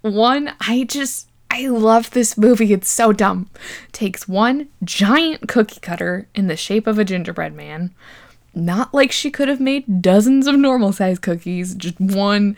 one, 0.02 0.52
I 0.60 0.84
just, 0.84 1.28
I 1.50 1.68
love 1.68 2.10
this 2.10 2.36
movie. 2.36 2.72
It's 2.72 2.90
so 2.90 3.12
dumb. 3.12 3.48
Takes 3.92 4.28
one 4.28 4.68
giant 4.82 5.48
cookie 5.48 5.80
cutter 5.80 6.26
in 6.34 6.46
the 6.46 6.56
shape 6.56 6.86
of 6.86 6.98
a 6.98 7.04
gingerbread 7.04 7.54
man. 7.54 7.94
Not 8.54 8.92
like 8.92 9.12
she 9.12 9.30
could 9.30 9.48
have 9.48 9.60
made 9.60 10.02
dozens 10.02 10.46
of 10.46 10.56
normal 10.56 10.92
size 10.92 11.18
cookies, 11.18 11.74
just 11.74 12.00
one 12.00 12.56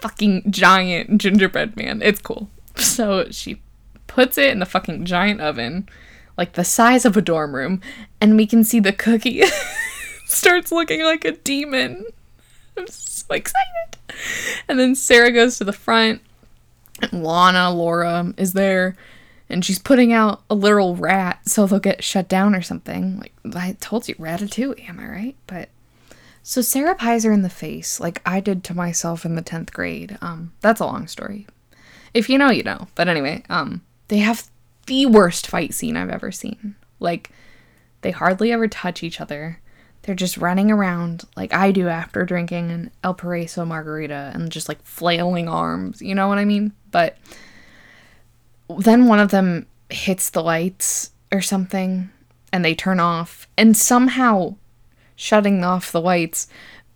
fucking 0.00 0.50
giant 0.50 1.20
gingerbread 1.20 1.76
man. 1.76 2.02
It's 2.02 2.20
cool. 2.20 2.50
So 2.76 3.30
she 3.30 3.60
puts 4.06 4.38
it 4.38 4.50
in 4.50 4.58
the 4.58 4.66
fucking 4.66 5.04
giant 5.04 5.40
oven, 5.40 5.88
like 6.36 6.54
the 6.54 6.64
size 6.64 7.04
of 7.04 7.16
a 7.16 7.22
dorm 7.22 7.54
room, 7.54 7.80
and 8.20 8.36
we 8.36 8.46
can 8.46 8.64
see 8.64 8.80
the 8.80 8.92
cookie 8.92 9.42
starts 10.26 10.72
looking 10.72 11.02
like 11.02 11.24
a 11.24 11.32
demon. 11.32 12.06
I'm 12.76 12.86
so 12.88 13.34
excited. 13.34 13.98
And 14.68 14.78
then 14.78 14.94
Sarah 14.94 15.32
goes 15.32 15.58
to 15.58 15.64
the 15.64 15.72
front, 15.72 16.20
and 17.00 17.24
Lana, 17.24 17.72
Laura, 17.72 18.32
is 18.36 18.52
there, 18.52 18.96
and 19.48 19.64
she's 19.64 19.78
putting 19.78 20.12
out 20.12 20.42
a 20.48 20.54
literal 20.54 20.96
rat 20.96 21.40
so 21.48 21.66
they'll 21.66 21.80
get 21.80 22.04
shut 22.04 22.28
down 22.28 22.54
or 22.54 22.62
something. 22.62 23.18
Like 23.18 23.32
I 23.54 23.76
told 23.80 24.08
you, 24.08 24.14
ratatouille, 24.16 24.88
am 24.88 25.00
I 25.00 25.06
right? 25.06 25.36
But 25.46 25.68
so 26.46 26.60
Sarah 26.60 26.94
pies 26.94 27.24
her 27.24 27.32
in 27.32 27.40
the 27.40 27.48
face, 27.48 27.98
like 27.98 28.20
I 28.26 28.38
did 28.38 28.62
to 28.64 28.74
myself 28.74 29.24
in 29.24 29.34
the 29.34 29.42
10th 29.42 29.72
grade. 29.72 30.18
Um, 30.20 30.52
that's 30.60 30.78
a 30.78 30.84
long 30.84 31.06
story. 31.06 31.46
If 32.12 32.28
you 32.28 32.36
know, 32.36 32.50
you 32.50 32.62
know. 32.62 32.86
But 32.94 33.08
anyway, 33.08 33.42
um, 33.48 33.80
they 34.08 34.18
have 34.18 34.46
the 34.86 35.06
worst 35.06 35.46
fight 35.46 35.72
scene 35.72 35.96
I've 35.96 36.10
ever 36.10 36.30
seen. 36.30 36.76
Like, 37.00 37.30
they 38.02 38.10
hardly 38.10 38.52
ever 38.52 38.68
touch 38.68 39.02
each 39.02 39.22
other. 39.22 39.58
They're 40.02 40.14
just 40.14 40.36
running 40.36 40.70
around 40.70 41.24
like 41.34 41.54
I 41.54 41.72
do 41.72 41.88
after 41.88 42.26
drinking 42.26 42.70
an 42.70 42.90
El 43.02 43.14
Paraiso 43.14 43.66
margarita 43.66 44.32
and 44.34 44.52
just 44.52 44.68
like 44.68 44.84
flailing 44.84 45.48
arms. 45.48 46.02
You 46.02 46.14
know 46.14 46.28
what 46.28 46.36
I 46.36 46.44
mean? 46.44 46.74
But 46.90 47.16
then 48.68 49.06
one 49.06 49.18
of 49.18 49.30
them 49.30 49.66
hits 49.88 50.28
the 50.28 50.42
lights 50.42 51.10
or 51.32 51.40
something 51.40 52.10
and 52.52 52.62
they 52.62 52.74
turn 52.74 53.00
off. 53.00 53.48
And 53.56 53.74
somehow 53.74 54.56
shutting 55.16 55.64
off 55.64 55.92
the 55.92 56.00
lights 56.00 56.48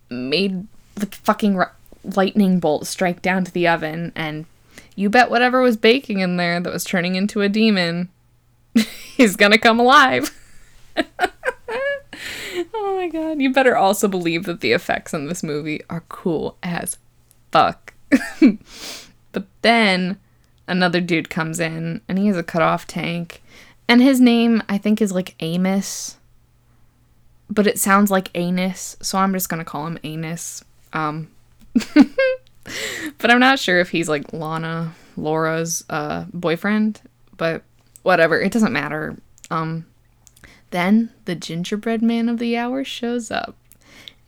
made 0.09 0.67
the 0.95 1.05
fucking 1.07 1.61
lightning 2.03 2.59
bolt 2.59 2.87
strike 2.87 3.21
down 3.21 3.45
to 3.45 3.51
the 3.51 3.67
oven 3.67 4.11
and 4.15 4.45
you 4.95 5.09
bet 5.09 5.29
whatever 5.29 5.61
was 5.61 5.77
baking 5.77 6.19
in 6.19 6.37
there 6.37 6.59
that 6.59 6.73
was 6.73 6.83
turning 6.83 7.15
into 7.15 7.41
a 7.41 7.49
demon 7.49 8.09
is 9.17 9.35
gonna 9.35 9.57
come 9.57 9.79
alive. 9.79 10.37
oh 12.73 12.95
my 12.95 13.07
god. 13.07 13.41
You 13.41 13.53
better 13.53 13.77
also 13.77 14.07
believe 14.07 14.43
that 14.45 14.61
the 14.61 14.73
effects 14.73 15.13
in 15.13 15.27
this 15.27 15.43
movie 15.43 15.81
are 15.89 16.03
cool 16.09 16.57
as 16.61 16.97
fuck. 17.51 17.93
but 19.31 19.45
then 19.61 20.19
another 20.67 21.01
dude 21.01 21.29
comes 21.29 21.59
in 21.59 22.01
and 22.07 22.19
he 22.19 22.27
has 22.27 22.37
a 22.37 22.43
cut 22.43 22.61
off 22.61 22.85
tank. 22.85 23.41
And 23.87 24.01
his 24.01 24.19
name, 24.21 24.61
I 24.69 24.77
think, 24.77 25.01
is 25.01 25.11
like 25.11 25.35
Amos. 25.39 26.17
But 27.49 27.67
it 27.67 27.79
sounds 27.79 28.11
like 28.11 28.29
anus, 28.35 28.95
so 29.01 29.17
I'm 29.17 29.33
just 29.33 29.49
gonna 29.49 29.65
call 29.65 29.87
him 29.87 29.99
Anus. 30.03 30.63
Um 30.93 31.29
but 33.17 33.31
I'm 33.31 33.39
not 33.39 33.59
sure 33.59 33.79
if 33.79 33.89
he's 33.89 34.09
like 34.09 34.33
Lana, 34.33 34.93
Laura's 35.17 35.83
uh, 35.89 36.25
boyfriend, 36.33 37.01
but 37.37 37.63
whatever, 38.03 38.39
it 38.39 38.51
doesn't 38.51 38.73
matter. 38.73 39.17
Um, 39.49 39.85
then 40.71 41.11
the 41.25 41.35
gingerbread 41.35 42.01
man 42.01 42.29
of 42.29 42.39
the 42.39 42.57
hour 42.57 42.83
shows 42.83 43.31
up, 43.31 43.55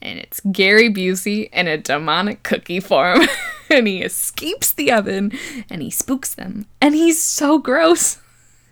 and 0.01 0.19
it's 0.19 0.41
Gary 0.51 0.91
Busey 0.91 1.49
in 1.51 1.67
a 1.67 1.77
demonic 1.77 2.43
cookie 2.43 2.79
form, 2.79 3.21
and 3.69 3.87
he 3.87 4.01
escapes 4.01 4.73
the 4.73 4.91
oven 4.91 5.31
and 5.69 5.81
he 5.81 5.89
spooks 5.89 6.33
them, 6.33 6.65
and 6.79 6.95
he's 6.95 7.21
so 7.21 7.59
gross. 7.59 8.19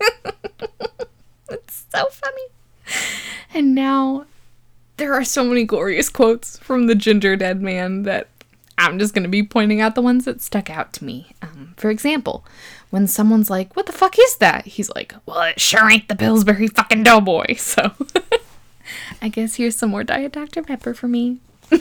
it's 1.50 1.84
so 1.92 2.06
funny. 2.06 2.42
And 3.52 3.74
now 3.74 4.26
there 5.00 5.14
are 5.14 5.24
so 5.24 5.42
many 5.42 5.64
glorious 5.64 6.10
quotes 6.10 6.58
from 6.58 6.86
the 6.86 6.94
Ginger 6.94 7.34
Dead 7.34 7.62
Man 7.62 8.02
that 8.02 8.28
I'm 8.76 8.98
just 8.98 9.14
going 9.14 9.22
to 9.22 9.30
be 9.30 9.42
pointing 9.42 9.80
out 9.80 9.94
the 9.94 10.02
ones 10.02 10.26
that 10.26 10.42
stuck 10.42 10.68
out 10.68 10.92
to 10.92 11.04
me. 11.04 11.32
Um, 11.40 11.72
for 11.78 11.88
example, 11.88 12.44
when 12.90 13.06
someone's 13.06 13.48
like, 13.48 13.74
What 13.74 13.86
the 13.86 13.92
fuck 13.92 14.16
is 14.18 14.36
that? 14.36 14.66
He's 14.66 14.90
like, 14.90 15.14
Well, 15.24 15.40
it 15.40 15.58
sure 15.58 15.90
ain't 15.90 16.08
the 16.08 16.16
Pillsbury 16.16 16.68
fucking 16.68 17.02
Doughboy. 17.02 17.56
So 17.58 17.92
I 19.22 19.28
guess 19.28 19.54
here's 19.54 19.76
some 19.76 19.90
more 19.90 20.04
Diet 20.04 20.32
Dr. 20.32 20.62
Pepper 20.62 20.92
for 20.92 21.08
me. 21.08 21.38
oh 21.72 21.78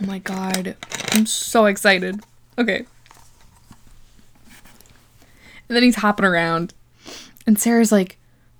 my 0.00 0.18
god. 0.18 0.76
I'm 1.12 1.24
so 1.24 1.64
excited. 1.64 2.20
Okay. 2.58 2.84
And 5.68 5.76
then 5.76 5.82
he's 5.82 5.96
hopping 5.96 6.26
around. 6.26 6.74
And 7.48 7.58
Sarah's 7.58 7.90
like, 7.90 8.18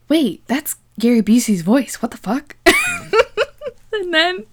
Wait, 0.09 0.43
that's 0.47 0.77
Gary 0.99 1.21
Busey's 1.21 1.61
voice. 1.61 2.01
What 2.01 2.11
the 2.11 2.17
fuck? 2.17 2.57
and 3.93 4.15
then 4.15 4.47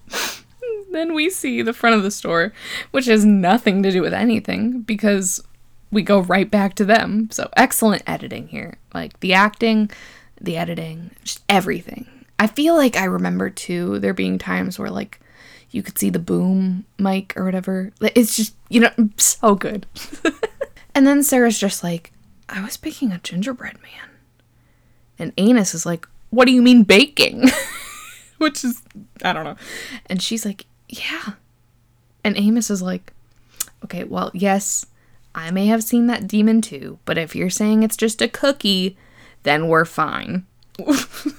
then 0.92 1.14
we 1.14 1.30
see 1.30 1.62
the 1.62 1.72
front 1.72 1.96
of 1.96 2.02
the 2.02 2.10
store, 2.10 2.52
which 2.90 3.06
has 3.06 3.24
nothing 3.24 3.82
to 3.82 3.90
do 3.90 4.02
with 4.02 4.12
anything 4.12 4.82
because 4.82 5.42
we 5.90 6.02
go 6.02 6.20
right 6.20 6.50
back 6.50 6.74
to 6.74 6.84
them. 6.84 7.30
So 7.30 7.48
excellent 7.56 8.02
editing 8.06 8.48
here. 8.48 8.76
Like 8.92 9.18
the 9.20 9.32
acting, 9.32 9.90
the 10.38 10.58
editing, 10.58 11.12
just 11.24 11.42
everything. 11.48 12.06
I 12.38 12.46
feel 12.46 12.76
like 12.76 12.98
I 12.98 13.04
remember 13.04 13.48
too 13.48 13.98
there 14.00 14.12
being 14.12 14.36
times 14.36 14.78
where 14.78 14.90
like 14.90 15.18
you 15.70 15.82
could 15.82 15.96
see 15.96 16.10
the 16.10 16.18
boom 16.18 16.84
mic 16.98 17.34
or 17.38 17.44
whatever. 17.46 17.90
It's 18.02 18.36
just, 18.36 18.54
you 18.68 18.80
know, 18.80 18.92
so 19.16 19.54
good. 19.54 19.86
and 20.94 21.06
then 21.06 21.22
Sarah's 21.22 21.58
just 21.58 21.82
like, 21.82 22.12
I 22.50 22.62
was 22.62 22.76
picking 22.76 23.12
a 23.12 23.18
gingerbread 23.18 23.80
man. 23.80 24.10
And 25.18 25.32
Anus 25.36 25.74
is 25.74 25.86
like, 25.86 26.06
What 26.30 26.46
do 26.46 26.52
you 26.52 26.62
mean 26.62 26.82
baking? 26.82 27.44
which 28.38 28.64
is 28.64 28.82
I 29.22 29.32
don't 29.32 29.44
know. 29.44 29.56
And 30.06 30.22
she's 30.22 30.44
like, 30.44 30.66
"Yeah." 30.88 31.34
And 32.24 32.36
Amos 32.36 32.70
is 32.70 32.82
like, 32.82 33.12
"Okay, 33.84 34.04
well, 34.04 34.30
yes, 34.34 34.86
I 35.34 35.50
may 35.50 35.66
have 35.66 35.84
seen 35.84 36.06
that 36.06 36.26
demon 36.26 36.60
too, 36.60 36.98
but 37.04 37.18
if 37.18 37.36
you're 37.36 37.50
saying 37.50 37.82
it's 37.82 37.96
just 37.96 38.22
a 38.22 38.28
cookie, 38.28 38.96
then 39.42 39.68
we're 39.68 39.84
fine." 39.84 40.46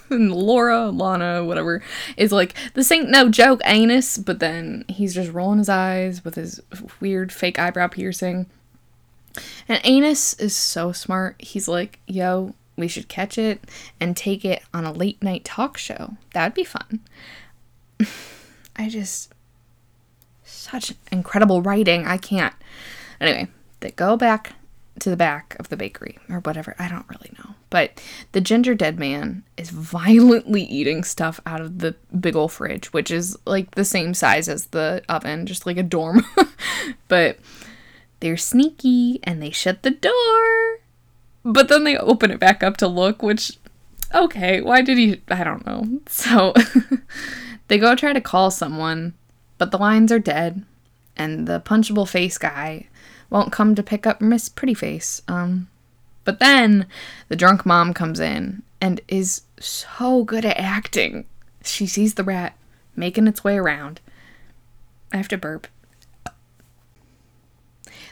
and 0.10 0.34
Laura, 0.34 0.90
Lana, 0.90 1.44
whatever, 1.46 1.84
is 2.16 2.32
like, 2.32 2.56
this 2.74 2.92
ain't 2.92 3.12
no 3.12 3.30
joke, 3.30 3.62
anus. 3.66 4.18
But 4.18 4.40
then 4.40 4.84
he's 4.88 5.14
just 5.14 5.32
rolling 5.32 5.60
his 5.60 5.70
eyes 5.70 6.26
with 6.26 6.34
his 6.34 6.60
weird 7.00 7.32
fake 7.32 7.60
eyebrow 7.60 7.88
piercing. 7.88 8.48
And 9.68 9.80
Anus 9.84 10.34
is 10.40 10.56
so 10.56 10.92
smart. 10.92 11.36
He's 11.38 11.68
like, 11.68 12.00
yo, 12.08 12.56
we 12.78 12.88
should 12.88 13.08
catch 13.08 13.38
it 13.38 13.64
and 14.00 14.16
take 14.16 14.46
it 14.46 14.64
on 14.74 14.86
a 14.86 14.92
late 14.92 15.22
night 15.22 15.44
talk 15.44 15.78
show. 15.78 16.16
That'd 16.34 16.54
be 16.54 16.64
fun. 16.64 17.02
I 18.76 18.90
just. 18.90 19.34
Such 20.44 20.94
incredible 21.12 21.62
writing. 21.62 22.06
I 22.06 22.18
can't. 22.18 22.54
Anyway, 23.20 23.48
they 23.80 23.92
go 23.92 24.16
back 24.16 24.54
to 25.00 25.10
the 25.10 25.18
back 25.18 25.56
of 25.60 25.70
the 25.70 25.78
bakery 25.78 26.18
or 26.30 26.40
whatever. 26.40 26.76
I 26.80 26.88
don't 26.88 27.08
really 27.10 27.32
know. 27.38 27.56
But 27.70 28.02
the 28.32 28.42
ginger 28.42 28.74
dead 28.76 28.98
man 28.98 29.44
is 29.58 29.70
violently 29.70 30.64
eating 30.64 31.04
stuff 31.04 31.40
out 31.46 31.62
of 31.62 31.80
the 31.80 31.96
big 32.20 32.36
old 32.36 32.52
fridge, 32.52 32.94
which 32.94 33.12
is 33.12 33.38
like 33.46 33.72
the 33.72 33.86
same 33.86 34.14
size 34.14 34.48
as 34.48 34.68
the 34.68 35.04
oven, 35.10 35.46
just 35.46 35.66
like 35.66 35.78
a 35.78 35.84
dorm. 35.84 36.26
but 37.08 37.40
they're 38.20 38.38
sneaky 38.38 39.20
and 39.24 39.42
they 39.42 39.52
shut 39.52 39.84
the 39.84 39.92
door 39.92 40.80
but 41.54 41.70
then 41.70 41.84
they 41.86 41.98
open 41.98 42.30
it 42.30 42.40
back 42.40 42.62
up 42.62 42.78
to 42.78 42.88
look, 42.88 43.24
which, 43.24 43.54
okay, 44.14 44.62
why 44.62 44.82
did 44.82 44.98
he? 44.98 45.22
I 45.30 45.44
don't 45.44 45.66
know. 45.66 46.02
So 46.08 46.54
they 47.68 47.78
go 47.78 47.96
try 47.96 48.14
to 48.14 48.22
call 48.22 48.52
someone, 48.52 49.14
but 49.58 49.72
the 49.72 49.78
lines 49.78 50.12
are 50.12 50.20
dead, 50.20 50.66
and 51.16 51.48
the 51.48 51.62
punchable 51.62 52.08
face 52.08 52.38
guy 52.38 52.88
won't 53.30 53.52
come 53.52 53.76
to 53.76 53.84
pick 53.84 54.06
up 54.06 54.20
Miss 54.20 54.50
Pretty 54.50 54.74
Face. 54.74 55.22
Um, 55.28 55.70
but 56.26 56.40
then 56.40 56.86
the 57.30 57.38
drunk 57.38 57.66
mom 57.66 57.94
comes 57.94 58.20
in 58.20 58.64
and 58.82 59.00
is 59.08 59.44
so 59.60 60.26
good 60.26 60.46
at 60.46 60.58
acting. 60.58 61.26
She 61.64 61.88
sees 61.88 62.16
the 62.16 62.24
rat 62.24 62.58
making 62.96 63.28
its 63.28 63.44
way 63.44 63.58
around. 63.58 64.02
I 65.14 65.18
have 65.18 65.30
to 65.30 65.38
burp. 65.38 65.68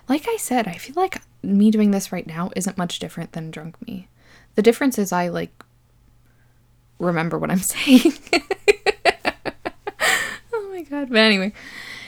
Like 0.07 0.27
I 0.27 0.37
said, 0.37 0.67
I 0.67 0.73
feel 0.73 0.95
like 0.95 1.21
me 1.41 1.71
doing 1.71 1.91
this 1.91 2.11
right 2.11 2.27
now 2.27 2.51
isn't 2.55 2.77
much 2.77 2.99
different 2.99 3.31
than 3.33 3.51
drunk 3.51 3.75
me. 3.87 4.07
The 4.55 4.61
difference 4.61 4.97
is 4.97 5.11
I 5.11 5.27
like 5.29 5.63
remember 6.99 7.37
what 7.37 7.51
I'm 7.51 7.57
saying. 7.59 8.13
oh 10.53 10.69
my 10.71 10.83
god. 10.83 11.09
But 11.09 11.17
anyway, 11.17 11.53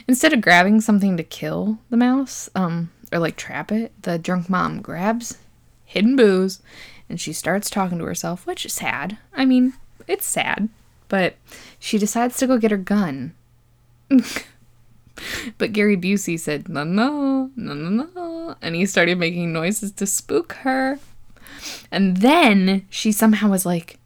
instead 0.08 0.34
of 0.34 0.42
grabbing 0.42 0.82
something 0.82 1.18
to 1.18 1.24
kill 1.24 1.80
the 1.90 1.98
mouse, 1.98 2.50
um, 2.56 2.92
or 3.12 3.20
like 3.20 3.36
trap 3.36 3.72
it, 3.72 3.92
the 4.04 4.18
drunk 4.20 4.50
mom 4.50 4.82
grabs 4.82 5.38
hidden 5.86 6.16
booze 6.16 6.62
and 7.10 7.20
she 7.20 7.32
starts 7.34 7.70
talking 7.70 7.98
to 8.00 8.06
herself, 8.06 8.46
which 8.46 8.66
is 8.66 8.74
sad. 8.74 9.18
I 9.34 9.46
mean, 9.46 9.74
it's 10.08 10.26
sad. 10.26 10.70
But 11.10 11.36
she 11.80 11.98
decides 11.98 12.38
to 12.38 12.48
go 12.48 12.58
get 12.58 12.72
her 12.72 12.78
gun. 12.78 13.34
but 15.58 15.74
Gary 15.74 15.98
Busey 15.98 16.40
said, 16.40 16.70
no, 16.70 16.84
no, 16.84 17.52
no, 17.56 17.74
no, 17.74 18.08
no. 18.16 18.56
And 18.62 18.76
he 18.76 18.86
started 18.86 19.18
making 19.18 19.54
noises 19.54 19.92
to 19.94 20.06
spook 20.06 20.54
her. 20.54 21.00
And 21.92 22.18
then 22.18 22.86
she 22.90 23.12
somehow 23.12 23.50
was 23.50 23.66
like, 23.66 24.00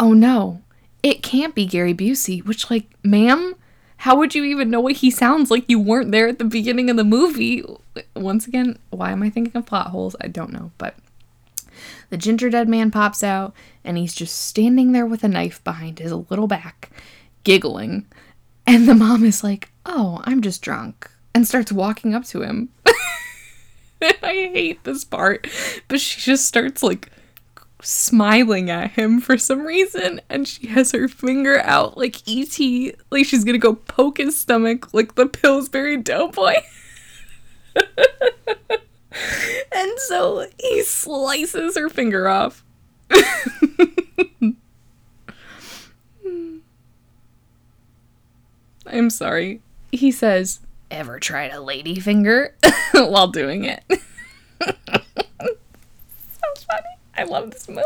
oh 0.00 0.12
no, 0.12 0.62
it 1.02 1.22
can't 1.22 1.54
be 1.54 1.66
Gary 1.66 1.94
Busey. 1.94 2.44
Which, 2.44 2.70
like, 2.70 2.86
ma'am, 3.02 3.54
how 3.98 4.16
would 4.16 4.34
you 4.34 4.44
even 4.44 4.70
know 4.70 4.80
what 4.80 4.96
he 4.96 5.10
sounds 5.10 5.50
like? 5.50 5.64
You 5.68 5.80
weren't 5.80 6.12
there 6.12 6.28
at 6.28 6.38
the 6.38 6.44
beginning 6.44 6.90
of 6.90 6.96
the 6.96 7.04
movie. 7.04 7.64
Once 8.14 8.46
again, 8.46 8.78
why 8.90 9.10
am 9.10 9.22
I 9.22 9.30
thinking 9.30 9.56
of 9.56 9.66
plot 9.66 9.88
holes? 9.88 10.14
I 10.20 10.28
don't 10.28 10.52
know. 10.52 10.70
But 10.78 10.94
the 12.10 12.16
ginger 12.16 12.50
dead 12.50 12.68
man 12.68 12.90
pops 12.90 13.22
out 13.22 13.54
and 13.84 13.98
he's 13.98 14.14
just 14.14 14.38
standing 14.38 14.92
there 14.92 15.06
with 15.06 15.24
a 15.24 15.28
knife 15.28 15.62
behind 15.64 15.98
his 15.98 16.12
little 16.12 16.46
back, 16.46 16.90
giggling. 17.44 18.06
And 18.68 18.86
the 18.86 18.94
mom 18.94 19.24
is 19.24 19.42
like, 19.42 19.70
Oh, 19.86 20.20
I'm 20.24 20.42
just 20.42 20.60
drunk, 20.60 21.10
and 21.34 21.48
starts 21.48 21.72
walking 21.72 22.14
up 22.14 22.24
to 22.26 22.42
him. 22.42 22.68
I 24.02 24.50
hate 24.52 24.84
this 24.84 25.04
part, 25.04 25.48
but 25.88 26.00
she 26.00 26.20
just 26.20 26.46
starts 26.46 26.82
like 26.82 27.10
smiling 27.80 28.68
at 28.68 28.90
him 28.90 29.20
for 29.22 29.38
some 29.38 29.64
reason 29.64 30.20
and 30.28 30.48
she 30.48 30.66
has 30.66 30.90
her 30.90 31.06
finger 31.06 31.60
out 31.60 31.96
like 31.96 32.16
ET 32.28 32.58
like 33.12 33.24
she's 33.24 33.44
gonna 33.44 33.56
go 33.56 33.74
poke 33.74 34.18
his 34.18 34.36
stomach 34.36 34.92
like 34.92 35.14
the 35.14 35.26
Pillsbury 35.26 35.96
Doughboy. 35.96 36.56
and 39.72 39.98
so 39.98 40.46
he 40.60 40.82
slices 40.82 41.78
her 41.78 41.88
finger 41.88 42.28
off. 42.28 42.62
I'm 48.90 49.10
sorry. 49.10 49.60
He 49.92 50.10
says, 50.10 50.60
Ever 50.90 51.18
tried 51.18 51.52
a 51.52 51.60
lady 51.60 52.00
finger 52.00 52.54
while 52.92 53.28
doing 53.28 53.64
it? 53.64 53.82
so 53.90 54.72
funny. 56.66 56.96
I 57.16 57.24
love 57.24 57.50
this 57.50 57.68
movie. 57.68 57.82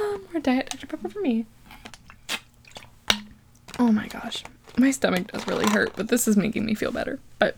Um, 0.00 0.22
more 0.32 0.40
Diet 0.40 0.70
Dr. 0.70 0.86
Pepper 0.86 1.08
for 1.08 1.20
me. 1.20 1.46
Oh 3.78 3.90
my 3.90 4.06
gosh. 4.08 4.44
My 4.76 4.90
stomach 4.90 5.32
does 5.32 5.46
really 5.46 5.66
hurt, 5.66 5.92
but 5.96 6.08
this 6.08 6.28
is 6.28 6.36
making 6.36 6.64
me 6.64 6.74
feel 6.74 6.92
better. 6.92 7.18
But 7.38 7.56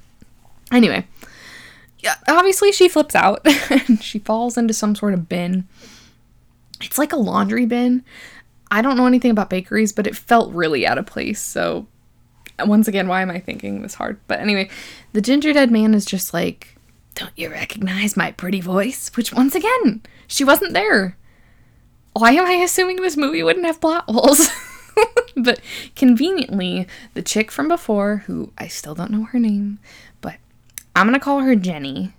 anyway, 0.71 1.07
yeah, 1.99 2.15
obviously 2.29 2.73
she 2.73 2.89
flips 2.89 3.15
out 3.15 3.47
and 3.71 4.03
she 4.03 4.19
falls 4.19 4.57
into 4.57 4.75
some 4.75 4.95
sort 4.95 5.15
of 5.15 5.29
bin. 5.29 5.69
It's 6.81 6.99
like 6.99 7.13
a 7.13 7.17
laundry 7.17 7.67
bin. 7.67 8.05
I 8.73 8.81
don't 8.81 8.97
know 8.97 9.07
anything 9.07 9.31
about 9.31 9.51
bakeries, 9.51 9.93
but 9.93 10.07
it 10.07 10.17
felt 10.17 10.51
really 10.55 10.87
out 10.87 10.97
of 10.97 11.05
place. 11.05 11.43
So 11.43 11.87
once 12.59 12.89
again, 12.89 13.07
why 13.07 13.21
am 13.21 13.31
I 13.31 13.39
thinking 13.39 13.83
this 13.83 13.95
hard? 13.95 14.19
But 14.27 14.41
anyway, 14.41 14.71
the 15.13 15.21
ginger 15.21 15.53
dead 15.53 15.71
man 15.71 15.93
is 15.93 16.07
just 16.07 16.33
like, 16.33 16.79
Don't 17.15 17.37
you 17.37 17.51
recognize 17.51 18.17
my 18.17 18.33
pretty 18.33 18.63
voice? 18.63 19.11
Which, 19.15 19.31
once 19.35 19.55
again, 19.55 20.01
she 20.27 20.43
wasn't 20.43 20.73
there. 20.73 21.19
Why 22.15 22.33
am 22.33 22.47
I 22.47 22.55
assuming 22.65 22.97
this 22.97 23.17
movie 23.17 23.43
wouldn't 23.43 23.67
have 23.67 23.81
plot 23.81 24.05
holes? 24.09 24.49
but 25.37 25.61
conveniently, 25.95 26.87
the 27.13 27.23
chick 27.23 27.51
from 27.51 27.69
before, 27.69 28.25
who 28.27 28.55
I 28.57 28.69
still 28.69 28.95
don't 28.95 29.11
know 29.11 29.25
her 29.25 29.39
name, 29.39 29.81
but 30.23 30.37
I'm 30.97 31.07
gonna 31.07 31.21
call 31.21 31.41
her 31.41 31.57
Jenny 31.57 32.15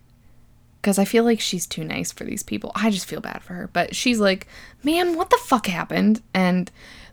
because 0.84 1.00
I 1.00 1.06
feel 1.06 1.24
like 1.24 1.40
she's 1.40 1.66
too 1.66 1.86
nice 1.86 2.12
for 2.12 2.26
these 2.26 2.44
people. 2.44 2.74
I 2.76 2.90
just 2.90 3.06
feel 3.06 3.22
bad 3.22 3.42
for 3.42 3.54
her. 3.54 3.70
But 3.72 3.96
she's 3.96 4.20
like, 4.20 4.48
man, 4.84 5.16
what 5.16 5.30
the 5.30 5.40
fuck 5.42 5.68
happened? 5.68 6.22
And 6.34 6.70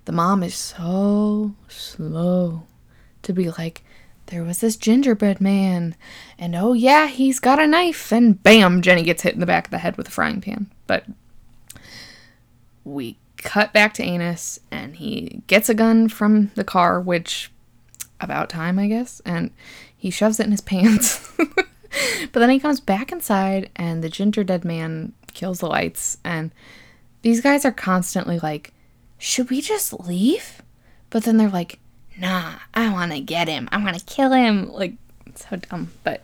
the 0.06 0.12
mom 0.12 0.42
is 0.42 0.56
so 0.56 1.54
slow 1.68 2.64
to 3.22 3.32
be 3.32 3.48
like, 3.50 3.84
there 4.26 4.42
was 4.42 4.58
this 4.58 4.76
gingerbread 4.76 5.40
man, 5.40 5.94
and 6.38 6.56
oh 6.56 6.72
yeah, 6.72 7.06
he's 7.06 7.38
got 7.40 7.60
a 7.60 7.66
knife, 7.66 8.12
and 8.12 8.40
bam, 8.42 8.80
Jenny 8.80 9.02
gets 9.02 9.22
hit 9.22 9.34
in 9.34 9.40
the 9.40 9.46
back 9.46 9.66
of 9.66 9.70
the 9.70 9.78
head 9.78 9.96
with 9.96 10.08
a 10.08 10.12
frying 10.12 10.40
pan. 10.40 10.70
But 10.86 11.04
we 12.84 13.18
cut 13.38 13.72
back 13.72 13.94
to 13.94 14.04
Anus, 14.04 14.60
and 14.70 14.96
he 14.96 15.42
gets 15.48 15.68
a 15.68 15.74
gun 15.74 16.08
from 16.08 16.52
the 16.54 16.64
car, 16.64 17.00
which 17.00 17.50
about 18.20 18.50
time, 18.50 18.78
I 18.78 18.86
guess, 18.86 19.20
and 19.24 19.50
he 19.96 20.10
shoves 20.10 20.38
it 20.38 20.46
in 20.46 20.52
his 20.52 20.60
pants. 20.60 21.32
But 22.32 22.40
then 22.40 22.50
he 22.50 22.60
comes 22.60 22.80
back 22.80 23.12
inside, 23.12 23.70
and 23.76 24.02
the 24.02 24.08
ginger 24.08 24.44
dead 24.44 24.64
man 24.64 25.12
kills 25.32 25.60
the 25.60 25.66
lights, 25.66 26.18
and 26.24 26.50
these 27.22 27.40
guys 27.40 27.64
are 27.64 27.72
constantly 27.72 28.38
like, 28.38 28.72
should 29.18 29.50
we 29.50 29.60
just 29.60 29.92
leave? 30.00 30.62
But 31.10 31.24
then 31.24 31.36
they're 31.36 31.48
like, 31.48 31.78
nah, 32.18 32.54
I 32.74 32.92
want 32.92 33.12
to 33.12 33.20
get 33.20 33.48
him. 33.48 33.68
I 33.70 33.82
want 33.82 33.98
to 33.98 34.04
kill 34.04 34.32
him. 34.32 34.70
Like, 34.72 34.94
so 35.34 35.56
dumb. 35.56 35.92
But 36.04 36.22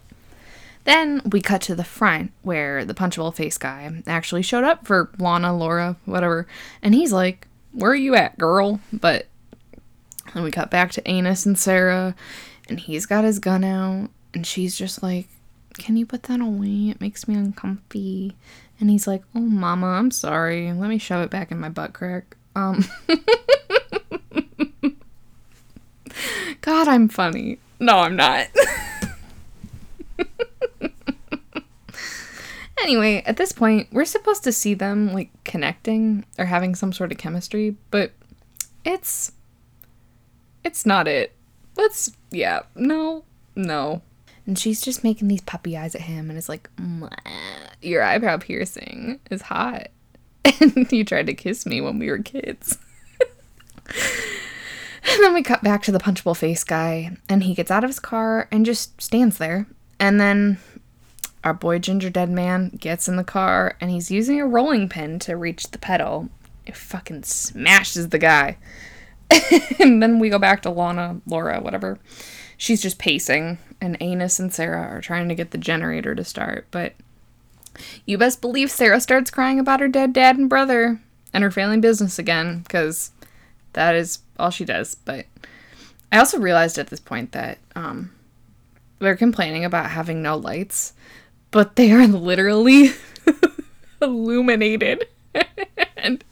then 0.85 1.20
we 1.31 1.40
cut 1.40 1.61
to 1.62 1.74
the 1.74 1.85
front 1.85 2.33
where 2.42 2.85
the 2.85 2.94
punchable 2.94 3.35
face 3.35 3.59
guy 3.59 4.02
actually 4.07 4.42
showed 4.42 4.64
up 4.64 4.87
for 4.87 5.11
Lana, 5.18 5.55
Laura, 5.57 5.96
whatever. 6.05 6.46
And 6.83 6.94
he's 6.94 7.12
like, 7.12 7.48
Where 7.72 7.90
are 7.90 7.96
you 7.96 8.14
at, 8.14 8.38
girl? 8.38 8.81
But 8.92 9.26
then 10.33 10.42
we 10.42 10.50
cut 10.50 10.70
back 10.70 10.92
to 10.92 11.09
Anus 11.09 11.44
and 11.44 11.59
Sarah, 11.59 12.14
and 12.68 12.81
he's 12.81 13.07
got 13.07 13.24
his 13.24 13.38
gun 13.38 13.64
out, 13.64 14.11
and 14.33 14.46
she's 14.46 14.76
just 14.76 15.02
like, 15.02 15.29
Can 15.78 15.96
you 15.96 16.06
put 16.06 16.24
that 16.24 16.40
away? 16.40 16.90
It 16.90 17.00
makes 17.00 17.28
me 17.28 17.34
uncomfy. 17.34 18.34
And 18.80 18.90
he's 18.90 19.06
like, 19.06 19.22
Oh, 19.34 19.40
mama, 19.40 19.86
I'm 19.86 20.10
sorry. 20.10 20.72
Let 20.72 20.88
me 20.88 20.98
shove 20.98 21.22
it 21.22 21.30
back 21.30 21.50
in 21.50 21.58
my 21.58 21.68
butt 21.68 21.92
crack. 21.92 22.36
Um, 22.54 22.84
God, 26.60 26.88
I'm 26.88 27.08
funny. 27.08 27.58
No, 27.78 27.98
I'm 27.98 28.16
not. 28.16 28.48
anyway, 32.82 33.22
at 33.26 33.36
this 33.36 33.52
point, 33.52 33.88
we're 33.92 34.04
supposed 34.04 34.42
to 34.44 34.52
see 34.52 34.74
them 34.74 35.12
like 35.12 35.30
connecting 35.44 36.24
or 36.38 36.46
having 36.46 36.74
some 36.74 36.92
sort 36.92 37.12
of 37.12 37.18
chemistry, 37.18 37.76
but 37.90 38.12
it's 38.84 39.32
it's 40.64 40.86
not 40.86 41.06
it. 41.06 41.32
Let's 41.76 42.12
yeah, 42.30 42.62
no, 42.74 43.24
no. 43.54 44.02
And 44.46 44.59
she's 44.59 44.80
just 44.80 45.02
making 45.02 45.28
these 45.28 45.40
puppy 45.40 45.76
eyes 45.76 45.94
at 45.94 46.02
him 46.02 46.30
and 46.30 46.38
is 46.38 46.48
like, 46.48 46.70
"Your 47.82 48.02
eyebrow 48.02 48.38
piercing 48.38 49.20
is 49.30 49.42
hot." 49.42 49.88
And 50.61 50.90
you 50.92 51.04
tried 51.04 51.26
to 51.26 51.35
kiss 51.35 51.66
me 51.66 51.80
when 51.80 51.98
we 51.98 52.09
were 52.09 52.18
kids. 52.18 52.78
And 55.09 55.22
then 55.22 55.35
we 55.35 55.42
cut 55.42 55.62
back 55.62 55.82
to 55.85 55.92
the 55.92 56.00
punchable 56.00 56.37
face 56.37 56.64
guy, 56.64 57.16
and 57.28 57.44
he 57.44 57.54
gets 57.54 57.70
out 57.70 57.85
of 57.85 57.90
his 57.90 58.00
car 58.00 58.48
and 58.50 58.66
just 58.66 59.00
stands 59.00 59.38
there. 59.38 59.66
And 60.00 60.20
then 60.20 60.59
our 61.44 61.54
boy 61.54 61.78
Ginger 61.78 62.11
Dead 62.11 62.28
Man 62.28 62.70
gets 62.70 63.09
in 63.09 63.16
the 63.16 63.24
car 63.24 63.76
and 63.80 63.90
he's 63.90 64.11
using 64.11 64.40
a 64.40 64.46
rolling 64.46 64.88
pin 64.88 65.20
to 65.20 65.37
reach 65.37 65.70
the 65.70 65.78
pedal. 65.78 66.28
It 66.66 66.76
fucking 66.76 67.22
smashes 67.22 68.09
the 68.09 68.18
guy. 68.18 68.59
and 69.78 70.02
then 70.02 70.18
we 70.18 70.28
go 70.28 70.40
back 70.40 70.62
to 70.62 70.70
Lana, 70.70 71.20
Laura, 71.24 71.61
whatever. 71.61 71.98
She's 72.56 72.82
just 72.82 72.98
pacing, 72.98 73.59
and 73.80 73.96
Anus 74.00 74.38
and 74.38 74.52
Sarah 74.52 74.82
are 74.82 75.00
trying 75.00 75.28
to 75.28 75.34
get 75.34 75.50
the 75.50 75.58
generator 75.58 76.14
to 76.14 76.24
start. 76.24 76.66
But 76.70 76.94
you 78.04 78.18
best 78.18 78.40
believe 78.40 78.70
Sarah 78.70 79.00
starts 79.00 79.30
crying 79.30 79.58
about 79.58 79.80
her 79.80 79.88
dead 79.88 80.12
dad 80.12 80.38
and 80.38 80.48
brother 80.48 81.00
and 81.32 81.44
her 81.44 81.50
failing 81.50 81.80
business 81.80 82.18
again, 82.18 82.60
because 82.60 83.10
that 83.74 83.94
is 83.94 84.20
all 84.38 84.50
she 84.50 84.64
does. 84.64 84.94
But 84.94 85.26
I 86.10 86.18
also 86.18 86.38
realized 86.38 86.78
at 86.78 86.88
this 86.88 87.00
point 87.00 87.32
that 87.32 87.58
um, 87.74 88.12
they're 88.98 89.16
complaining 89.16 89.64
about 89.64 89.90
having 89.90 90.22
no 90.22 90.36
lights, 90.36 90.92
but 91.50 91.76
they 91.76 91.92
are 91.92 92.06
literally 92.06 92.92
illuminated 94.02 95.06
and 95.96 96.24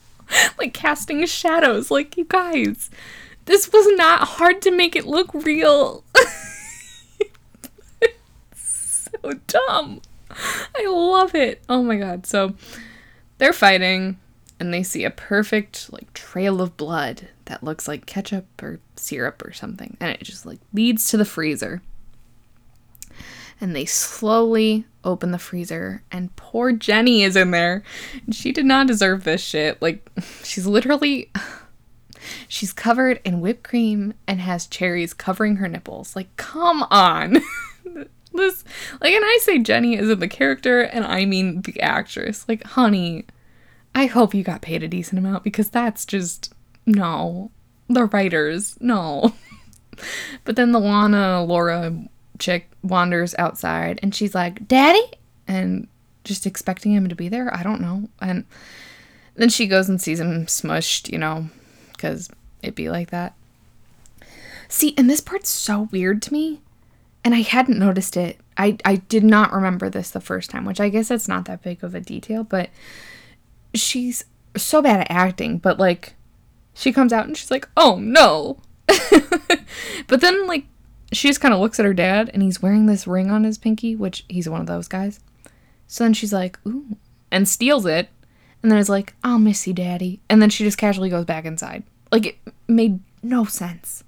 like 0.58 0.72
casting 0.72 1.24
shadows. 1.26 1.90
Like, 1.90 2.16
you 2.16 2.24
guys, 2.24 2.90
this 3.44 3.72
was 3.72 3.86
not 3.96 4.28
hard 4.28 4.62
to 4.62 4.70
make 4.70 4.96
it 4.96 5.06
look 5.06 5.32
real. 5.34 6.04
dumb. 9.46 10.00
I 10.30 10.86
love 10.86 11.34
it. 11.34 11.62
Oh 11.68 11.82
my 11.82 11.96
god. 11.96 12.26
So 12.26 12.54
they're 13.38 13.52
fighting 13.52 14.18
and 14.60 14.72
they 14.72 14.82
see 14.82 15.04
a 15.04 15.10
perfect 15.10 15.92
like 15.92 16.12
trail 16.12 16.60
of 16.60 16.76
blood 16.76 17.28
that 17.46 17.62
looks 17.62 17.86
like 17.88 18.06
ketchup 18.06 18.46
or 18.62 18.80
syrup 18.96 19.44
or 19.44 19.52
something 19.52 19.96
and 20.00 20.10
it 20.10 20.22
just 20.22 20.46
like 20.46 20.58
leads 20.72 21.08
to 21.08 21.16
the 21.16 21.24
freezer 21.24 21.82
and 23.60 23.74
they 23.74 23.84
slowly 23.84 24.84
open 25.04 25.30
the 25.32 25.38
freezer 25.38 26.02
and 26.10 26.34
poor 26.36 26.72
jenny 26.72 27.22
is 27.22 27.36
in 27.36 27.50
there 27.50 27.82
she 28.30 28.52
did 28.52 28.64
not 28.64 28.86
deserve 28.86 29.24
this 29.24 29.42
shit 29.42 29.80
like 29.82 30.08
she's 30.42 30.66
literally 30.66 31.30
she's 32.48 32.72
covered 32.72 33.20
in 33.24 33.40
whipped 33.40 33.64
cream 33.64 34.14
and 34.26 34.40
has 34.40 34.66
cherries 34.66 35.12
covering 35.12 35.56
her 35.56 35.68
nipples 35.68 36.16
like 36.16 36.34
come 36.36 36.84
on 36.90 37.38
this 38.34 38.64
like 39.00 39.14
and 39.14 39.24
i 39.24 39.38
say 39.40 39.58
jenny 39.58 39.96
isn't 39.96 40.20
the 40.20 40.28
character 40.28 40.80
and 40.80 41.04
i 41.04 41.24
mean 41.24 41.62
the 41.62 41.80
actress 41.80 42.46
like 42.48 42.62
honey 42.64 43.24
I 43.94 44.06
hope 44.06 44.34
you 44.34 44.42
got 44.42 44.60
paid 44.60 44.82
a 44.82 44.88
decent 44.88 45.18
amount 45.18 45.44
because 45.44 45.70
that's 45.70 46.04
just 46.04 46.52
no. 46.84 47.50
The 47.88 48.06
writers, 48.06 48.76
no. 48.80 49.34
but 50.44 50.56
then 50.56 50.72
the 50.72 50.80
Lana 50.80 51.44
Laura 51.44 51.96
chick 52.38 52.68
wanders 52.82 53.34
outside 53.38 54.00
and 54.02 54.14
she's 54.14 54.34
like, 54.34 54.66
Daddy? 54.66 55.04
And 55.46 55.86
just 56.24 56.46
expecting 56.46 56.92
him 56.92 57.08
to 57.08 57.14
be 57.14 57.28
there. 57.28 57.54
I 57.54 57.62
don't 57.62 57.80
know. 57.80 58.08
And 58.20 58.44
then 59.36 59.48
she 59.48 59.66
goes 59.66 59.88
and 59.88 60.00
sees 60.00 60.18
him 60.18 60.46
smushed, 60.46 61.12
you 61.12 61.18
know, 61.18 61.48
because 61.92 62.28
it'd 62.62 62.74
be 62.74 62.88
like 62.88 63.10
that. 63.10 63.34
See, 64.68 64.94
and 64.96 65.08
this 65.08 65.20
part's 65.20 65.50
so 65.50 65.88
weird 65.92 66.20
to 66.22 66.32
me. 66.32 66.60
And 67.24 67.34
I 67.34 67.40
hadn't 67.40 67.78
noticed 67.78 68.16
it. 68.16 68.38
I, 68.56 68.76
I 68.84 68.96
did 68.96 69.24
not 69.24 69.52
remember 69.52 69.88
this 69.88 70.10
the 70.10 70.20
first 70.20 70.50
time, 70.50 70.64
which 70.66 70.80
I 70.80 70.90
guess 70.90 71.10
it's 71.10 71.26
not 71.26 71.46
that 71.46 71.62
big 71.62 71.82
of 71.82 71.94
a 71.94 72.00
detail, 72.00 72.44
but 72.44 72.68
she's 73.72 74.24
so 74.56 74.82
bad 74.82 75.00
at 75.00 75.10
acting. 75.10 75.58
But 75.58 75.78
like, 75.78 76.14
she 76.74 76.92
comes 76.92 77.12
out 77.12 77.26
and 77.26 77.36
she's 77.36 77.50
like, 77.50 77.68
oh 77.76 77.98
no. 77.98 78.58
but 80.06 80.20
then, 80.20 80.46
like, 80.46 80.66
she 81.12 81.28
just 81.28 81.40
kind 81.40 81.54
of 81.54 81.60
looks 81.60 81.78
at 81.80 81.86
her 81.86 81.94
dad 81.94 82.30
and 82.34 82.42
he's 82.42 82.60
wearing 82.60 82.86
this 82.86 83.06
ring 83.06 83.30
on 83.30 83.44
his 83.44 83.56
pinky, 83.58 83.96
which 83.96 84.24
he's 84.28 84.48
one 84.48 84.60
of 84.60 84.66
those 84.66 84.88
guys. 84.88 85.20
So 85.86 86.04
then 86.04 86.12
she's 86.12 86.32
like, 86.32 86.58
ooh, 86.66 86.96
and 87.30 87.48
steals 87.48 87.86
it. 87.86 88.08
And 88.62 88.70
then 88.70 88.78
is 88.78 88.88
like, 88.88 89.14
I'll 89.22 89.38
miss 89.38 89.66
you, 89.66 89.74
daddy. 89.74 90.20
And 90.28 90.40
then 90.40 90.50
she 90.50 90.64
just 90.64 90.78
casually 90.78 91.10
goes 91.10 91.24
back 91.24 91.44
inside. 91.44 91.84
Like, 92.10 92.26
it 92.26 92.36
made 92.66 93.00
no 93.22 93.44
sense. 93.44 94.04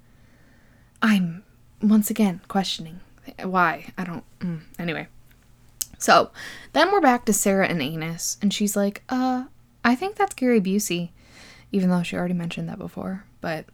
I'm, 1.01 1.43
once 1.81 2.09
again, 2.09 2.41
questioning 2.47 2.99
why. 3.43 3.91
I 3.97 4.03
don't, 4.03 4.23
mm, 4.39 4.61
anyway. 4.79 5.07
So 5.97 6.31
then 6.73 6.91
we're 6.91 7.01
back 7.01 7.25
to 7.25 7.33
Sarah 7.33 7.67
and 7.67 7.81
Anus. 7.81 8.37
And 8.41 8.53
she's 8.53 8.75
like, 8.75 9.03
uh, 9.09 9.45
I 9.83 9.95
think 9.95 10.15
that's 10.15 10.33
Gary 10.33 10.61
Busey. 10.61 11.09
Even 11.71 11.89
though 11.89 12.03
she 12.03 12.15
already 12.15 12.33
mentioned 12.33 12.69
that 12.69 12.77
before. 12.77 13.25
But 13.41 13.65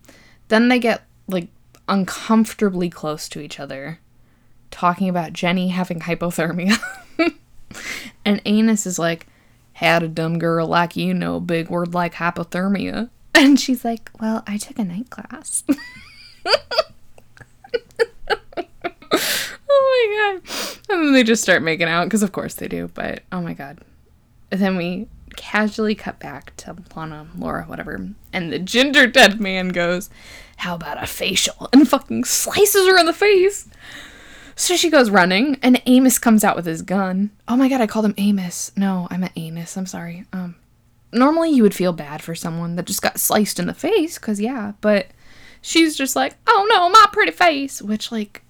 then 0.47 0.69
they 0.69 0.79
get, 0.79 1.03
like, 1.27 1.47
uncomfortably 1.87 2.89
close 2.89 3.27
to 3.29 3.39
each 3.39 3.59
other, 3.59 3.99
talking 4.71 5.09
about 5.09 5.33
Jenny 5.33 5.69
having 5.69 5.99
hypothermia. 5.99 6.77
and 8.25 8.41
Anus 8.45 8.85
is 8.85 8.97
like, 8.97 9.27
Had 9.73 10.03
a 10.03 10.07
dumb 10.07 10.39
girl 10.39 10.67
like 10.67 10.95
you 10.95 11.13
know 11.13 11.35
a 11.35 11.41
big 11.41 11.69
word 11.69 11.93
like 11.93 12.15
hypothermia? 12.15 13.09
And 13.35 13.59
she's 13.59 13.83
like, 13.83 14.11
Well, 14.21 14.43
I 14.45 14.57
took 14.57 14.77
a 14.77 14.83
night 14.83 15.09
class. 15.09 15.63
oh 19.93 20.33
my 20.33 20.39
god. 20.41 20.85
And 20.89 21.05
then 21.05 21.13
they 21.13 21.23
just 21.23 21.43
start 21.43 21.61
making 21.61 21.87
out, 21.87 22.05
because 22.05 22.23
of 22.23 22.31
course 22.31 22.55
they 22.55 22.67
do, 22.67 22.89
but 22.93 23.23
oh 23.31 23.41
my 23.41 23.53
god. 23.53 23.79
And 24.51 24.61
then 24.61 24.77
we 24.77 25.07
casually 25.35 25.95
cut 25.95 26.19
back 26.19 26.55
to 26.57 26.75
Lana, 26.95 27.27
Laura, 27.37 27.63
whatever, 27.63 28.09
and 28.31 28.53
the 28.53 28.59
ginger 28.59 29.07
dead 29.07 29.39
man 29.39 29.69
goes, 29.69 30.09
How 30.57 30.75
about 30.75 31.01
a 31.01 31.07
facial? 31.07 31.69
And 31.73 31.87
fucking 31.87 32.25
slices 32.25 32.87
her 32.87 32.97
in 32.99 33.05
the 33.05 33.13
face. 33.13 33.67
So 34.55 34.75
she 34.75 34.89
goes 34.89 35.09
running, 35.09 35.57
and 35.63 35.81
Amos 35.87 36.19
comes 36.19 36.43
out 36.43 36.55
with 36.55 36.65
his 36.65 36.83
gun. 36.83 37.31
Oh 37.47 37.55
my 37.55 37.67
god, 37.67 37.81
I 37.81 37.87
called 37.87 38.05
him 38.05 38.13
Amos. 38.17 38.71
No, 38.77 39.07
I 39.09 39.17
meant 39.17 39.33
Anus. 39.35 39.75
I'm 39.77 39.87
sorry. 39.87 40.25
Um, 40.31 40.55
normally 41.11 41.49
you 41.49 41.63
would 41.63 41.73
feel 41.73 41.93
bad 41.93 42.21
for 42.21 42.35
someone 42.35 42.75
that 42.75 42.85
just 42.85 43.01
got 43.01 43.19
sliced 43.19 43.59
in 43.59 43.65
the 43.65 43.73
face, 43.73 44.19
cause 44.19 44.39
yeah, 44.39 44.73
but 44.81 45.07
she's 45.61 45.95
just 45.95 46.15
like, 46.15 46.35
oh 46.45 46.67
no, 46.69 46.89
my 46.89 47.05
pretty 47.11 47.31
face. 47.31 47.81
Which 47.81 48.11
like, 48.11 48.42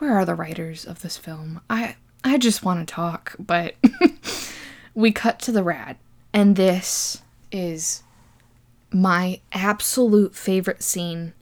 where 0.00 0.14
are 0.14 0.24
the 0.24 0.34
writers 0.34 0.84
of 0.84 1.02
this 1.02 1.16
film? 1.16 1.60
I 1.70 1.96
I 2.24 2.36
just 2.38 2.64
want 2.64 2.86
to 2.86 2.94
talk, 2.94 3.36
but 3.38 3.76
we 4.94 5.12
cut 5.12 5.38
to 5.40 5.52
the 5.52 5.62
rad, 5.62 5.96
and 6.32 6.56
this 6.56 7.22
is 7.52 8.02
my 8.92 9.40
absolute 9.52 10.34
favorite 10.34 10.82
scene 10.82 11.32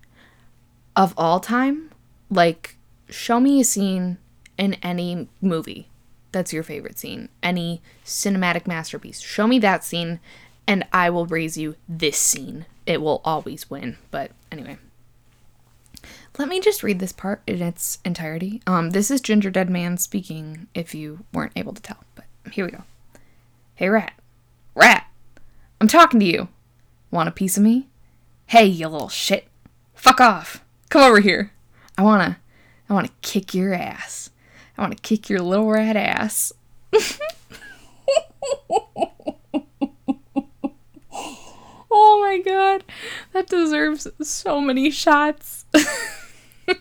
of 0.95 1.15
all 1.17 1.41
time. 1.41 1.91
Like 2.31 2.77
show 3.09 3.41
me 3.41 3.61
a 3.61 3.65
scene 3.65 4.19
in 4.59 4.75
any 4.75 5.29
movie 5.41 5.89
that's 6.33 6.53
your 6.53 6.63
favorite 6.63 6.99
scene, 6.99 7.29
any 7.43 7.81
cinematic 8.05 8.67
masterpiece. 8.67 9.21
Show 9.21 9.47
me 9.47 9.59
that 9.61 9.85
scene, 9.85 10.21
and 10.67 10.85
I 10.93 11.11
will 11.11 11.27
raise 11.27 11.57
you 11.57 11.77
this 11.89 12.19
scene. 12.19 12.67
It 12.87 13.01
will 13.01 13.21
always 13.25 13.71
win. 13.71 13.97
But 14.11 14.33
anyway, 14.53 14.79
let 16.39 16.49
me 16.49 16.61
just 16.61 16.85
read 16.85 17.01
this 17.01 17.13
part 17.13 17.43
in 17.47 17.61
its 17.61 17.99
entirety. 18.05 18.63
Um, 18.67 18.91
this 18.91 19.11
is 19.11 19.21
Ginger 19.21 19.51
Dead 19.51 19.69
Man 19.69 19.99
speaking. 19.99 20.69
If 20.73 20.95
you 20.95 21.25
weren't 21.33 21.53
able 21.57 21.75
to 21.75 21.83
tell, 21.83 22.05
but 22.15 22.25
here 22.53 22.65
we 22.65 22.71
go. 22.71 22.85
Hey, 23.75 23.89
rat, 23.89 24.13
rat, 24.75 25.07
I'm 25.81 25.89
talking 25.89 26.21
to 26.21 26.27
you. 26.27 26.49
Want 27.11 27.29
a 27.29 27.33
piece 27.33 27.57
of 27.57 27.65
me? 27.65 27.89
Hey, 28.47 28.67
you 28.67 28.87
little 28.89 29.09
shit. 29.09 29.49
Fuck 29.95 30.21
off. 30.21 30.65
Come 30.91 31.03
over 31.03 31.21
here. 31.21 31.53
I 31.97 32.03
wanna 32.03 32.39
I 32.89 32.95
want 32.95 33.07
to 33.07 33.13
kick 33.21 33.53
your 33.53 33.75
ass. 33.75 34.31
I 34.77 34.83
want 34.83 34.97
to 34.97 35.03
kick 35.03 35.29
your 35.29 35.41
little 35.41 35.69
rat 35.69 35.97
ass. 35.97 36.53
oh 41.91 42.21
my 42.21 42.41
god. 42.45 42.85
That 43.33 43.49
deserves 43.49 44.07
so 44.23 44.61
many 44.61 44.91
shots. 44.91 45.67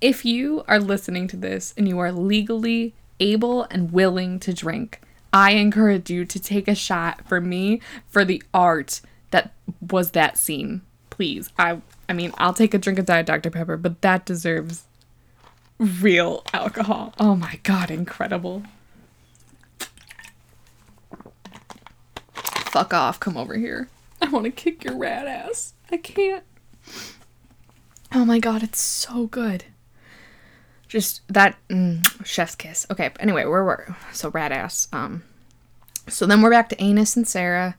if 0.00 0.24
you 0.24 0.64
are 0.68 0.80
listening 0.80 1.28
to 1.28 1.36
this 1.36 1.74
and 1.76 1.88
you 1.88 1.98
are 1.98 2.12
legally 2.12 2.94
able 3.20 3.64
and 3.64 3.92
willing 3.92 4.38
to 4.40 4.52
drink, 4.52 5.00
I 5.32 5.52
encourage 5.52 6.10
you 6.10 6.24
to 6.24 6.38
take 6.38 6.68
a 6.68 6.74
shot 6.74 7.26
for 7.26 7.40
me 7.40 7.80
for 8.06 8.24
the 8.24 8.42
art 8.52 9.00
that 9.30 9.52
was 9.80 10.12
that 10.12 10.38
scene. 10.38 10.82
Please. 11.10 11.50
I 11.58 11.80
I 12.08 12.12
mean, 12.12 12.32
I'll 12.38 12.54
take 12.54 12.74
a 12.74 12.78
drink 12.78 12.98
of 12.98 13.06
Diet 13.06 13.26
Dr. 13.26 13.50
Pepper, 13.50 13.76
but 13.76 14.02
that 14.02 14.26
deserves 14.26 14.84
real 15.78 16.44
alcohol. 16.52 17.14
Oh 17.18 17.34
my 17.34 17.58
god, 17.62 17.90
incredible. 17.90 18.62
Fuck 22.74 22.92
off, 22.92 23.20
come 23.20 23.36
over 23.36 23.56
here. 23.56 23.88
I 24.20 24.28
want 24.28 24.44
to 24.44 24.50
kick 24.50 24.84
your 24.84 24.96
rat 24.96 25.26
ass. 25.26 25.74
I 25.90 25.96
can't. 25.96 26.44
Oh 28.16 28.24
my 28.24 28.38
god, 28.38 28.62
it's 28.62 28.80
so 28.80 29.26
good. 29.26 29.64
Just 30.86 31.22
that 31.26 31.56
mm, 31.68 32.06
chef's 32.24 32.54
kiss. 32.54 32.86
Okay, 32.88 33.10
anyway, 33.18 33.44
where 33.44 33.64
were 33.64 33.96
so 34.12 34.30
rad 34.30 34.52
ass. 34.52 34.86
Um, 34.92 35.24
so 36.08 36.24
then 36.24 36.40
we're 36.40 36.50
back 36.50 36.68
to 36.68 36.80
Anus 36.80 37.16
and 37.16 37.26
Sarah, 37.26 37.76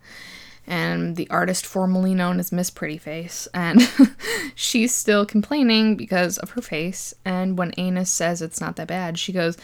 and 0.68 1.16
the 1.16 1.30
artist 1.30 1.66
formerly 1.66 2.14
known 2.14 2.42
as 2.42 2.52
Miss 2.52 2.70
Pretty 2.70 2.98
Face, 2.98 3.48
and 3.54 3.90
she's 4.56 4.94
still 4.94 5.26
complaining 5.26 5.96
because 5.96 6.38
of 6.38 6.50
her 6.52 6.62
face. 6.62 7.14
And 7.24 7.58
when 7.58 7.74
Anus 7.78 8.12
says 8.12 8.42
it's 8.42 8.60
not 8.60 8.76
that 8.76 8.88
bad, 8.88 9.18
she 9.18 9.32
goes, 9.32 9.58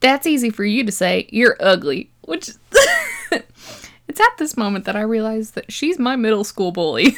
"That's 0.00 0.26
easy 0.26 0.50
for 0.50 0.66
you 0.66 0.84
to 0.84 0.92
say. 0.92 1.26
You're 1.30 1.56
ugly." 1.58 2.10
Which 2.20 2.50
it's 3.32 4.20
at 4.20 4.36
this 4.36 4.58
moment 4.58 4.84
that 4.84 4.96
I 4.96 5.00
realize 5.00 5.52
that 5.52 5.72
she's 5.72 5.98
my 5.98 6.16
middle 6.16 6.44
school 6.44 6.70
bully. 6.70 7.16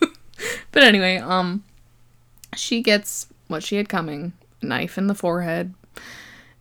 but 0.72 0.82
anyway, 0.82 1.18
um, 1.18 1.62
she 2.58 2.82
gets 2.82 3.26
what 3.46 3.62
she 3.62 3.76
had 3.76 3.88
coming: 3.88 4.32
knife 4.62 4.98
in 4.98 5.06
the 5.06 5.14
forehead. 5.14 5.74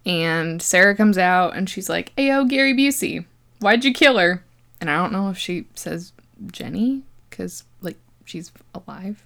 And 0.05 0.62
Sarah 0.62 0.95
comes 0.95 1.17
out 1.17 1.55
and 1.55 1.69
she's 1.69 1.89
like, 1.89 2.15
"Ayo, 2.15 2.47
Gary 2.47 2.73
Busey, 2.73 3.25
why'd 3.60 3.83
you 3.83 3.93
kill 3.93 4.17
her?" 4.17 4.43
And 4.79 4.89
I 4.89 4.95
don't 4.97 5.12
know 5.12 5.29
if 5.29 5.38
she 5.38 5.65
says 5.75 6.13
Jenny 6.51 7.03
because 7.29 7.63
like 7.81 7.97
she's 8.25 8.51
alive. 8.73 9.23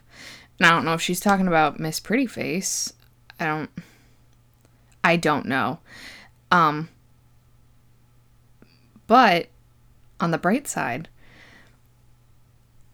And 0.57 0.65
I 0.65 0.71
don't 0.71 0.85
know 0.85 0.93
if 0.93 1.01
she's 1.01 1.19
talking 1.19 1.47
about 1.47 1.79
Miss 1.79 1.99
Pretty 1.99 2.27
Face. 2.27 2.93
I 3.39 3.45
don't. 3.45 3.69
I 5.03 5.15
don't 5.15 5.45
know. 5.45 5.79
Um. 6.51 6.89
But 9.07 9.47
on 10.19 10.31
the 10.31 10.37
bright 10.37 10.67
side, 10.67 11.09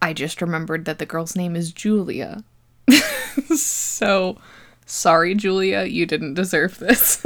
I 0.02 0.14
just 0.14 0.42
remembered 0.42 0.86
that 0.86 1.00
the 1.00 1.06
girl's 1.06 1.36
name 1.36 1.56
is 1.56 1.72
Julia. 1.72 2.44
so 3.56 4.38
sorry, 4.86 5.36
Julia, 5.36 5.84
you 5.84 6.06
didn't 6.06 6.34
deserve 6.34 6.80
this. 6.80 7.24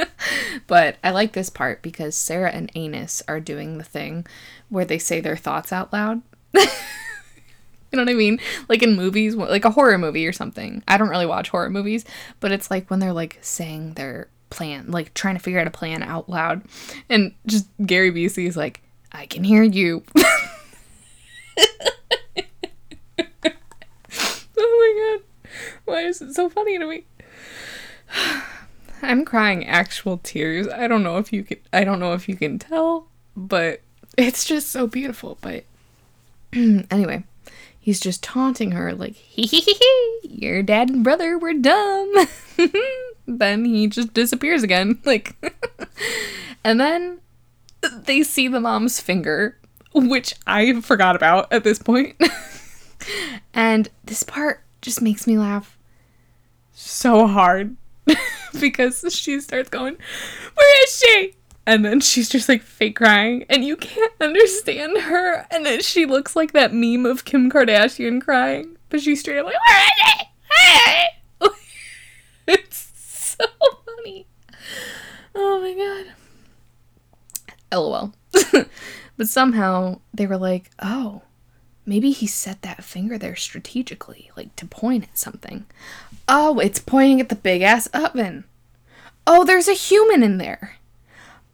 but 0.66 0.96
I 1.02 1.10
like 1.10 1.32
this 1.32 1.50
part 1.50 1.82
because 1.82 2.16
Sarah 2.16 2.50
and 2.50 2.70
Anus 2.74 3.22
are 3.28 3.40
doing 3.40 3.78
the 3.78 3.84
thing 3.84 4.26
where 4.68 4.84
they 4.84 4.98
say 4.98 5.20
their 5.20 5.36
thoughts 5.36 5.72
out 5.72 5.92
loud. 5.92 6.22
you 6.54 6.62
know 7.92 8.02
what 8.02 8.10
I 8.10 8.14
mean? 8.14 8.40
Like 8.68 8.82
in 8.82 8.96
movies, 8.96 9.34
like 9.34 9.64
a 9.64 9.70
horror 9.70 9.98
movie 9.98 10.26
or 10.26 10.32
something. 10.32 10.82
I 10.88 10.98
don't 10.98 11.08
really 11.08 11.26
watch 11.26 11.48
horror 11.48 11.70
movies, 11.70 12.04
but 12.40 12.52
it's 12.52 12.70
like 12.70 12.90
when 12.90 12.98
they're 13.00 13.12
like 13.12 13.38
saying 13.40 13.94
their 13.94 14.28
plan, 14.50 14.90
like 14.90 15.14
trying 15.14 15.36
to 15.36 15.40
figure 15.40 15.60
out 15.60 15.66
a 15.66 15.70
plan 15.70 16.02
out 16.02 16.28
loud. 16.28 16.62
And 17.08 17.34
just 17.46 17.68
Gary 17.84 18.12
Busey 18.12 18.46
is 18.46 18.56
like, 18.56 18.82
I 19.12 19.26
can 19.26 19.44
hear 19.44 19.62
you. 19.62 20.02
oh 20.16 20.24
my 24.56 25.16
god. 25.16 25.27
Why 25.84 26.00
is 26.02 26.20
it 26.20 26.34
so 26.34 26.48
funny 26.48 26.78
to 26.78 26.86
me? 26.86 27.04
I'm 29.02 29.24
crying 29.24 29.66
actual 29.66 30.18
tears. 30.18 30.66
I 30.68 30.88
don't 30.88 31.02
know 31.02 31.18
if 31.18 31.32
you 31.32 31.44
can 31.44 31.58
I 31.72 31.84
don't 31.84 32.00
know 32.00 32.14
if 32.14 32.28
you 32.28 32.36
can 32.36 32.58
tell, 32.58 33.06
but 33.36 33.80
it's 34.16 34.44
just 34.44 34.70
so 34.70 34.86
beautiful. 34.86 35.38
But 35.40 35.64
anyway, 36.52 37.24
he's 37.78 38.00
just 38.00 38.22
taunting 38.22 38.72
her, 38.72 38.92
like, 38.92 39.14
hee 39.14 39.46
hee 39.46 39.60
hee 39.60 39.74
hee, 39.74 40.28
your 40.28 40.62
dad 40.62 40.90
and 40.90 41.04
brother 41.04 41.38
were 41.38 41.54
dumb. 41.54 42.12
then 43.26 43.64
he 43.64 43.86
just 43.86 44.12
disappears 44.12 44.62
again. 44.62 44.98
Like, 45.04 45.36
and 46.64 46.80
then 46.80 47.20
they 47.80 48.22
see 48.22 48.48
the 48.48 48.60
mom's 48.60 49.00
finger, 49.00 49.56
which 49.94 50.34
I 50.46 50.80
forgot 50.80 51.16
about 51.16 51.52
at 51.52 51.64
this 51.64 51.78
point. 51.78 52.16
and 53.54 53.88
this 54.04 54.22
part 54.22 54.62
just 54.80 55.02
makes 55.02 55.26
me 55.26 55.38
laugh 55.38 55.78
so 56.72 57.26
hard 57.26 57.76
because 58.60 59.04
she 59.10 59.40
starts 59.40 59.68
going, 59.68 59.96
Where 60.54 60.84
is 60.84 60.98
she? 60.98 61.34
And 61.66 61.84
then 61.84 62.00
she's 62.00 62.28
just 62.28 62.48
like 62.48 62.62
fake 62.62 62.96
crying, 62.96 63.44
and 63.50 63.64
you 63.64 63.76
can't 63.76 64.12
understand 64.20 64.98
her. 65.02 65.46
And 65.50 65.66
then 65.66 65.82
she 65.82 66.06
looks 66.06 66.34
like 66.34 66.52
that 66.52 66.72
meme 66.72 67.04
of 67.04 67.24
Kim 67.24 67.50
Kardashian 67.50 68.22
crying, 68.22 68.78
but 68.88 69.00
she's 69.00 69.20
straight 69.20 69.38
up 69.38 69.46
like, 69.46 69.54
Where 69.68 69.82
is 69.82 70.14
it? 71.42 71.52
it's 72.46 73.36
so 73.36 73.44
funny. 73.84 74.26
Oh 75.34 75.60
my 75.60 75.74
god. 75.74 76.14
LOL. 77.72 78.14
but 79.16 79.28
somehow 79.28 80.00
they 80.14 80.26
were 80.26 80.38
like, 80.38 80.70
oh, 80.80 81.22
maybe 81.88 82.10
he 82.10 82.26
set 82.26 82.62
that 82.62 82.84
finger 82.84 83.18
there 83.18 83.36
strategically, 83.36 84.30
like 84.36 84.54
to 84.56 84.66
point 84.66 85.04
at 85.04 85.18
something. 85.18 85.66
Oh, 86.28 86.58
it's 86.58 86.78
pointing 86.78 87.20
at 87.20 87.28
the 87.28 87.34
big 87.34 87.62
ass 87.62 87.86
oven. 87.88 88.44
Oh, 89.26 89.44
there's 89.44 89.68
a 89.68 89.74
human 89.74 90.22
in 90.22 90.38
there. 90.38 90.76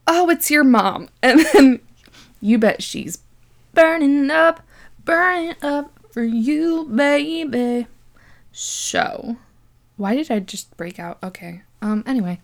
Oh, 0.07 0.29
it's 0.31 0.51
your 0.51 0.65
mom. 0.65 1.09
And 1.23 1.47
then 1.53 1.81
you 2.41 2.59
bet 2.59 2.83
she's 2.83 3.19
burning 3.73 4.31
up, 4.31 4.63
burning 5.05 5.55
up 5.63 5.99
for 6.11 6.23
you, 6.23 6.85
baby. 6.85 7.87
So, 8.53 9.37
why 9.97 10.15
did 10.15 10.31
I 10.31 10.41
just 10.41 10.77
break 10.77 10.99
out? 10.99 11.19
Okay. 11.23 11.63
Um, 11.81 12.05
anyway, 12.07 12.41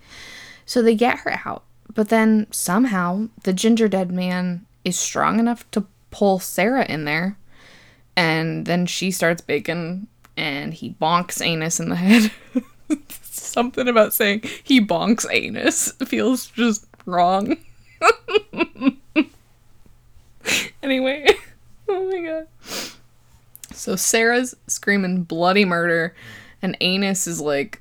so 0.64 0.83
they 0.83 0.94
get 0.94 1.20
her 1.20 1.40
out 1.44 1.64
but 1.94 2.09
then 2.09 2.46
somehow 2.50 3.29
the 3.42 3.53
gingerdead 3.53 4.11
man 4.11 4.66
is 4.85 4.98
strong 4.98 5.38
enough 5.38 5.70
to 5.72 5.87
pull 6.11 6.38
Sarah 6.38 6.85
in 6.85 7.05
there. 7.05 7.37
And 8.16 8.66
then 8.66 8.87
she 8.87 9.11
starts 9.11 9.40
baking 9.40 10.07
and 10.37 10.75
he 10.75 10.96
bonks 11.01 11.44
anus 11.44 11.81
in 11.81 11.88
the 11.88 11.96
head. 11.96 12.31
Something 13.23 13.88
about 13.88 14.12
saying 14.12 14.42
he 14.62 14.81
bonks 14.81 15.27
anus 15.31 15.92
feels 16.07 16.46
just 16.46 16.87
wrong. 17.07 17.57
anyway, 20.83 21.27
oh 21.88 22.11
my 22.11 22.20
god. 22.20 22.46
So 23.73 23.96
Sarah's 23.96 24.55
screaming 24.66 25.23
bloody 25.23 25.64
murder, 25.64 26.14
and 26.61 26.77
Anus 26.81 27.27
is 27.27 27.40
like, 27.40 27.81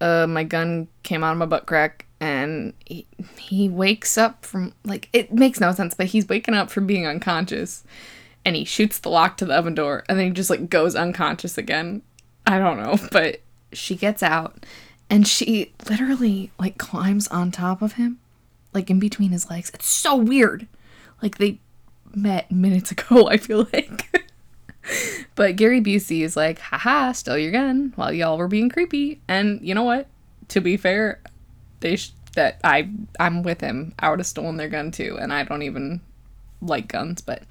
uh, 0.00 0.26
my 0.28 0.44
gun 0.44 0.88
came 1.02 1.24
out 1.24 1.32
of 1.32 1.38
my 1.38 1.46
butt 1.46 1.66
crack 1.66 2.06
and 2.20 2.74
he, 2.84 3.06
he 3.38 3.68
wakes 3.68 4.18
up 4.18 4.44
from 4.44 4.72
like 4.84 5.08
it 5.12 5.32
makes 5.32 5.58
no 5.58 5.72
sense 5.72 5.94
but 5.94 6.06
he's 6.06 6.28
waking 6.28 6.54
up 6.54 6.70
from 6.70 6.86
being 6.86 7.06
unconscious 7.06 7.82
and 8.44 8.56
he 8.56 8.64
shoots 8.64 8.98
the 8.98 9.08
lock 9.08 9.36
to 9.36 9.44
the 9.44 9.54
oven 9.54 9.74
door 9.74 10.04
and 10.08 10.18
then 10.18 10.26
he 10.26 10.32
just 10.32 10.50
like 10.50 10.70
goes 10.70 10.94
unconscious 10.94 11.58
again. 11.58 12.02
I 12.46 12.58
don't 12.58 12.78
know 12.78 12.96
but 13.12 13.40
she 13.72 13.94
gets 13.94 14.22
out 14.22 14.64
and 15.08 15.26
she 15.26 15.72
literally 15.88 16.50
like 16.58 16.78
climbs 16.78 17.28
on 17.28 17.50
top 17.50 17.82
of 17.82 17.92
him 17.94 18.18
like 18.72 18.90
in 18.90 18.98
between 18.98 19.30
his 19.30 19.50
legs. 19.50 19.70
It's 19.74 19.86
so 19.86 20.16
weird. 20.16 20.66
Like 21.22 21.38
they 21.38 21.60
met 22.14 22.50
minutes 22.50 22.90
ago 22.90 23.28
i 23.28 23.36
feel 23.36 23.66
like. 23.72 24.06
But 25.36 25.56
gary 25.56 25.80
busey 25.80 26.22
is 26.22 26.36
like 26.36 26.58
haha 26.58 27.12
still 27.12 27.38
your 27.38 27.52
gun 27.52 27.92
while 27.96 28.12
y'all 28.12 28.38
were 28.38 28.48
being 28.48 28.68
creepy. 28.68 29.20
And 29.28 29.60
you 29.62 29.74
know 29.74 29.84
what? 29.84 30.08
To 30.48 30.60
be 30.60 30.76
fair 30.76 31.20
they 31.80 31.96
sh- 31.96 32.12
that 32.34 32.60
I 32.64 32.88
I'm 33.18 33.42
with 33.42 33.60
him. 33.60 33.94
I 33.98 34.10
would 34.10 34.20
have 34.20 34.26
stolen 34.26 34.56
their 34.56 34.68
gun 34.68 34.90
too, 34.90 35.18
and 35.20 35.32
I 35.32 35.44
don't 35.44 35.62
even 35.62 36.00
like 36.62 36.88
guns. 36.88 37.20
But 37.20 37.42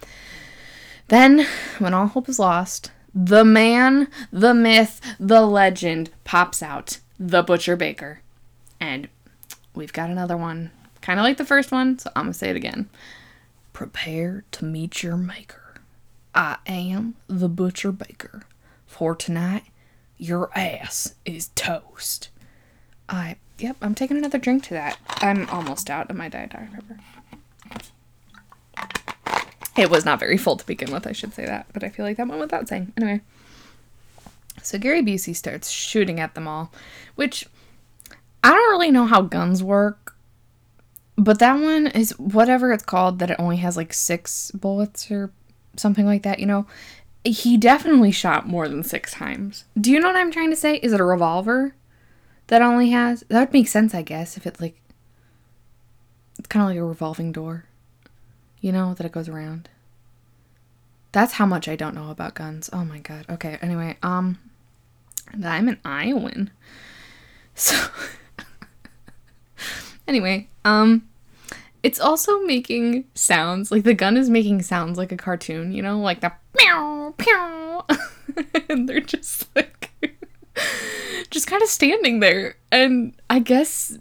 then, 1.10 1.46
when 1.78 1.94
all 1.94 2.08
hope 2.08 2.30
is 2.30 2.40
lost, 2.40 2.92
the 3.14 3.44
man, 3.44 4.08
the 4.32 4.54
myth, 4.54 5.02
the 5.20 5.42
legend 5.42 6.12
pops 6.24 6.62
out, 6.64 7.00
the 7.20 7.44
butcher 7.44 7.76
baker, 7.76 8.22
and 8.80 9.10
we've 9.74 9.94
got 9.94 10.10
another 10.10 10.38
one, 10.38 10.72
kind 11.02 11.20
of 11.20 11.24
like 11.24 11.38
the 11.38 11.46
first 11.46 11.72
one. 11.72 12.00
So 12.00 12.12
I'm 12.16 12.26
gonna 12.26 12.34
say 12.34 12.50
it 12.50 12.56
again. 12.56 12.90
Prepare 13.74 14.44
to 14.52 14.66
meet 14.66 15.04
your 15.04 15.18
maker. 15.18 15.76
I 16.36 16.58
am 16.68 17.16
the 17.28 17.50
butcher 17.50 17.92
baker. 17.92 18.44
For 18.86 19.16
tonight, 19.16 19.64
your 20.18 20.52
ass 20.58 21.16
is 21.26 21.50
toast. 21.56 22.30
I 23.08 23.38
Yep, 23.60 23.78
I'm 23.82 23.94
taking 23.94 24.18
another 24.18 24.38
drink 24.38 24.64
to 24.66 24.74
that. 24.76 24.98
I'm 25.18 25.50
almost 25.50 25.90
out 25.90 26.10
of 26.10 26.16
my 26.16 26.30
Diet 26.30 26.52
Dr. 26.52 26.70
Pepper. 26.74 26.98
It 29.80 29.90
was 29.90 30.06
not 30.06 30.20
very 30.20 30.38
full 30.38 30.58
to 30.58 30.66
begin 30.66 30.92
with, 30.92 31.08
I 31.08 31.12
should 31.12 31.34
say 31.34 31.46
that, 31.46 31.68
but 31.74 31.84
I 31.84 31.90
feel 31.90 32.06
like 32.06 32.18
that 32.18 32.28
went 32.28 32.40
without 32.40 32.68
saying. 32.68 32.94
Anyway. 32.98 33.22
So 34.62 34.78
Gary 34.78 35.02
Busey 35.02 35.36
starts 35.36 35.70
shooting 35.70 36.20
at 36.20 36.36
them 36.36 36.48
all, 36.48 36.72
which 37.16 37.48
I 38.44 38.52
don't 38.52 38.70
really 38.72 38.92
know 38.92 39.06
how 39.06 39.22
guns 39.22 39.64
work, 39.64 40.16
but 41.18 41.40
that 41.40 41.60
one 41.60 41.88
is 41.88 42.18
whatever 42.20 42.72
it's 42.72 42.84
called 42.84 43.20
that 43.20 43.32
it 43.32 43.40
only 43.40 43.58
has 43.58 43.78
like 43.78 43.94
six 43.94 44.52
bullets 44.52 45.10
or 45.10 45.32
something 45.76 46.06
like 46.06 46.24
that, 46.24 46.40
you 46.40 46.46
know. 46.46 46.66
He 47.24 47.58
definitely 47.58 48.12
shot 48.12 48.48
more 48.48 48.68
than 48.68 48.84
six 48.84 49.12
times. 49.14 49.66
Do 49.80 49.92
you 49.92 50.00
know 50.00 50.08
what 50.08 50.16
I'm 50.16 50.32
trying 50.32 50.50
to 50.52 50.56
say? 50.56 50.76
Is 50.78 50.94
it 50.94 51.02
a 51.02 51.06
revolver? 51.06 51.74
that 52.50 52.64
only 52.64 52.90
has 52.90 53.24
that 53.30 53.40
would 53.40 53.54
make 53.54 53.68
sense 53.68 53.96
i 53.96 54.02
guess 54.02 54.36
if 54.36 54.46
it 54.46 54.60
like 54.60 54.76
it's 56.38 56.48
kind 56.48 56.64
of 56.64 56.70
like 56.70 56.78
a 56.78 56.84
revolving 56.84 57.32
door 57.32 57.66
you 58.62 58.72
know 58.72 58.94
that 58.94 59.06
it 59.06 59.12
goes 59.12 59.30
around. 59.30 59.70
That's 61.12 61.34
how 61.34 61.46
much 61.46 61.68
i 61.68 61.76
don't 61.76 61.96
know 61.96 62.12
about 62.12 62.36
guns. 62.36 62.70
Oh 62.72 62.86
my 62.86 63.00
god. 63.00 63.26
Okay 63.30 63.58
anyway 63.62 63.98
um 64.04 64.38
i'm 65.44 65.68
an 65.68 65.80
iowan 65.86 66.50
so 67.54 67.76
anyway 70.08 70.48
um 70.66 71.08
it's 71.84 72.00
also 72.00 72.40
making 72.42 73.06
sounds 73.14 73.72
like 73.72 73.84
the 73.84 73.94
gun 73.94 74.18
is 74.18 74.28
making 74.28 74.60
sounds 74.64 74.98
like 74.98 75.12
a 75.12 75.18
cartoon 75.18 75.72
you 75.72 75.84
know 75.84 76.00
like 76.00 76.22
the 76.22 76.32
meow 76.58 77.14
meow 77.20 77.86
and 78.70 78.90
they're 78.90 79.00
just 79.00 79.56
like 79.56 79.80
just 81.30 81.48
kind 81.48 81.62
of 81.62 81.70
standing 81.70 82.20
there. 82.20 82.56
And 82.72 83.14
I 83.30 83.40
guess 83.40 83.98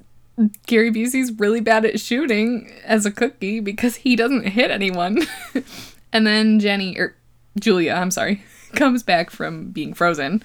Gary 0.67 0.91
Busey's 0.91 1.33
really 1.39 1.61
bad 1.61 1.85
at 1.85 2.01
shooting 2.01 2.71
as 2.85 3.05
a 3.05 3.11
cookie 3.11 3.61
because 3.61 3.97
he 3.97 4.17
doesn't 4.17 4.49
hit 4.49 4.71
anyone. 4.71 5.19
and 6.13 6.27
then 6.27 6.61
Jenny, 6.61 6.97
or 6.99 7.17
Julia, 7.59 7.95
I'm 7.95 8.11
sorry, 8.11 8.43
comes 8.75 9.03
back 9.03 9.31
from 9.31 9.71
being 9.71 9.95
frozen 9.95 10.43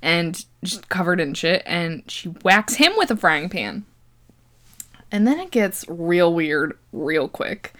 and 0.00 0.44
just 0.62 0.88
covered 0.88 1.20
in 1.20 1.34
shit, 1.34 1.62
and 1.64 2.02
she 2.10 2.28
whacks 2.28 2.74
him 2.74 2.92
with 2.96 3.10
a 3.10 3.16
frying 3.16 3.48
pan. 3.48 3.84
And 5.10 5.26
then 5.26 5.38
it 5.38 5.50
gets 5.50 5.84
real 5.88 6.34
weird 6.34 6.76
real 6.92 7.28
quick 7.28 7.72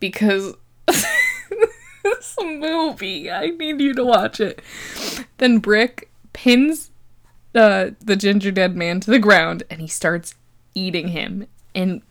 because 0.00 0.54
this 0.86 2.36
movie, 2.40 3.30
I 3.30 3.48
need 3.48 3.80
you 3.80 3.94
to 3.94 4.04
watch 4.04 4.40
it. 4.40 4.62
Then 5.38 5.58
Brick 5.58 6.10
pins 6.32 6.90
the 7.52 7.96
the 8.00 8.16
gingerdead 8.16 8.74
man 8.74 9.00
to 9.00 9.10
the 9.10 9.18
ground 9.18 9.62
and 9.70 9.80
he 9.80 9.88
starts 9.88 10.34
eating 10.76 11.08
him. 11.08 11.46
And 11.74 12.02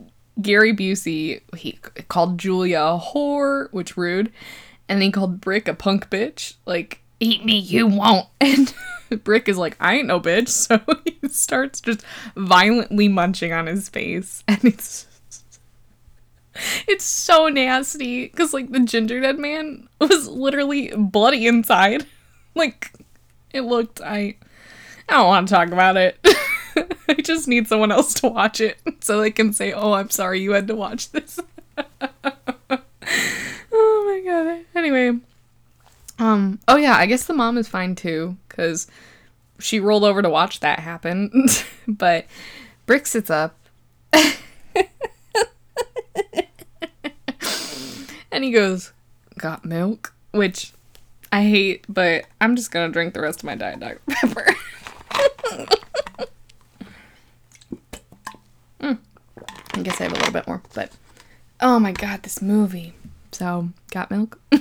Gary 0.41 0.75
Busey 0.75 1.41
he 1.55 1.79
called 2.09 2.37
Julia 2.37 2.79
a 2.79 2.99
whore, 2.99 3.71
which 3.71 3.95
rude, 3.95 4.31
and 4.89 4.97
then 4.97 5.07
he 5.07 5.11
called 5.11 5.39
Brick 5.39 5.67
a 5.67 5.73
punk 5.73 6.09
bitch. 6.09 6.55
Like 6.65 7.01
eat 7.19 7.45
me, 7.45 7.57
you 7.57 7.87
won't. 7.87 8.27
And 9.07 9.23
Brick 9.23 9.47
is 9.47 9.57
like, 9.57 9.77
I 9.79 9.97
ain't 9.97 10.07
no 10.07 10.19
bitch. 10.19 10.49
So 10.49 10.81
he 11.05 11.29
starts 11.29 11.79
just 11.79 12.01
violently 12.35 13.07
munching 13.07 13.53
on 13.53 13.67
his 13.67 13.87
face, 13.87 14.43
and 14.47 14.63
it's 14.65 15.05
it's 16.87 17.05
so 17.05 17.47
nasty 17.49 18.27
because 18.27 18.53
like 18.53 18.71
the 18.71 18.79
gingerdead 18.79 19.37
man 19.37 19.87
was 19.99 20.27
literally 20.27 20.91
bloody 20.97 21.45
inside. 21.45 22.05
Like 22.55 22.93
it 23.53 23.61
looked 23.61 24.01
I 24.01 24.37
I 25.07 25.13
don't 25.13 25.27
want 25.27 25.47
to 25.47 25.53
talk 25.53 25.67
about 25.67 25.97
it. 25.97 26.17
Just 27.25 27.47
need 27.47 27.67
someone 27.67 27.91
else 27.91 28.13
to 28.15 28.27
watch 28.27 28.61
it 28.61 28.79
so 29.01 29.19
they 29.19 29.31
can 29.31 29.51
say, 29.51 29.73
"Oh, 29.73 29.93
I'm 29.93 30.09
sorry 30.11 30.39
you 30.41 30.51
had 30.51 30.67
to 30.67 30.75
watch 30.75 31.11
this." 31.11 31.39
oh 31.77 32.79
my 33.69 34.21
god. 34.23 34.65
Anyway, 34.75 35.19
um 36.19 36.59
oh 36.67 36.77
yeah, 36.77 36.95
I 36.95 37.05
guess 37.07 37.25
the 37.25 37.33
mom 37.33 37.57
is 37.57 37.67
fine 37.67 37.95
too 37.95 38.37
cuz 38.47 38.87
she 39.59 39.79
rolled 39.79 40.03
over 40.03 40.21
to 40.21 40.29
watch 40.29 40.59
that 40.59 40.79
happen. 40.79 41.47
but 41.87 42.27
Brick 42.85 43.07
sits 43.07 43.29
up 43.29 43.57
and 48.31 48.43
he 48.43 48.51
goes, 48.51 48.93
"Got 49.37 49.65
milk?" 49.65 50.13
which 50.31 50.73
I 51.31 51.43
hate, 51.43 51.85
but 51.89 52.25
I'm 52.39 52.55
just 52.55 52.71
gonna 52.71 52.91
drink 52.91 53.13
the 53.13 53.21
rest 53.21 53.39
of 53.39 53.45
my 53.45 53.55
Diet 53.55 53.79
Dr. 53.79 53.99
Pepper. 54.09 54.55
mm. 58.79 58.97
I 59.75 59.81
guess 59.81 59.99
I 59.99 60.05
have 60.05 60.13
a 60.13 60.15
little 60.15 60.31
bit 60.31 60.47
more, 60.47 60.61
but 60.73 60.91
oh 61.59 61.79
my 61.79 61.91
god, 61.91 62.23
this 62.23 62.41
movie. 62.41 62.93
So, 63.31 63.69
got 63.91 64.09
milk? 64.09 64.39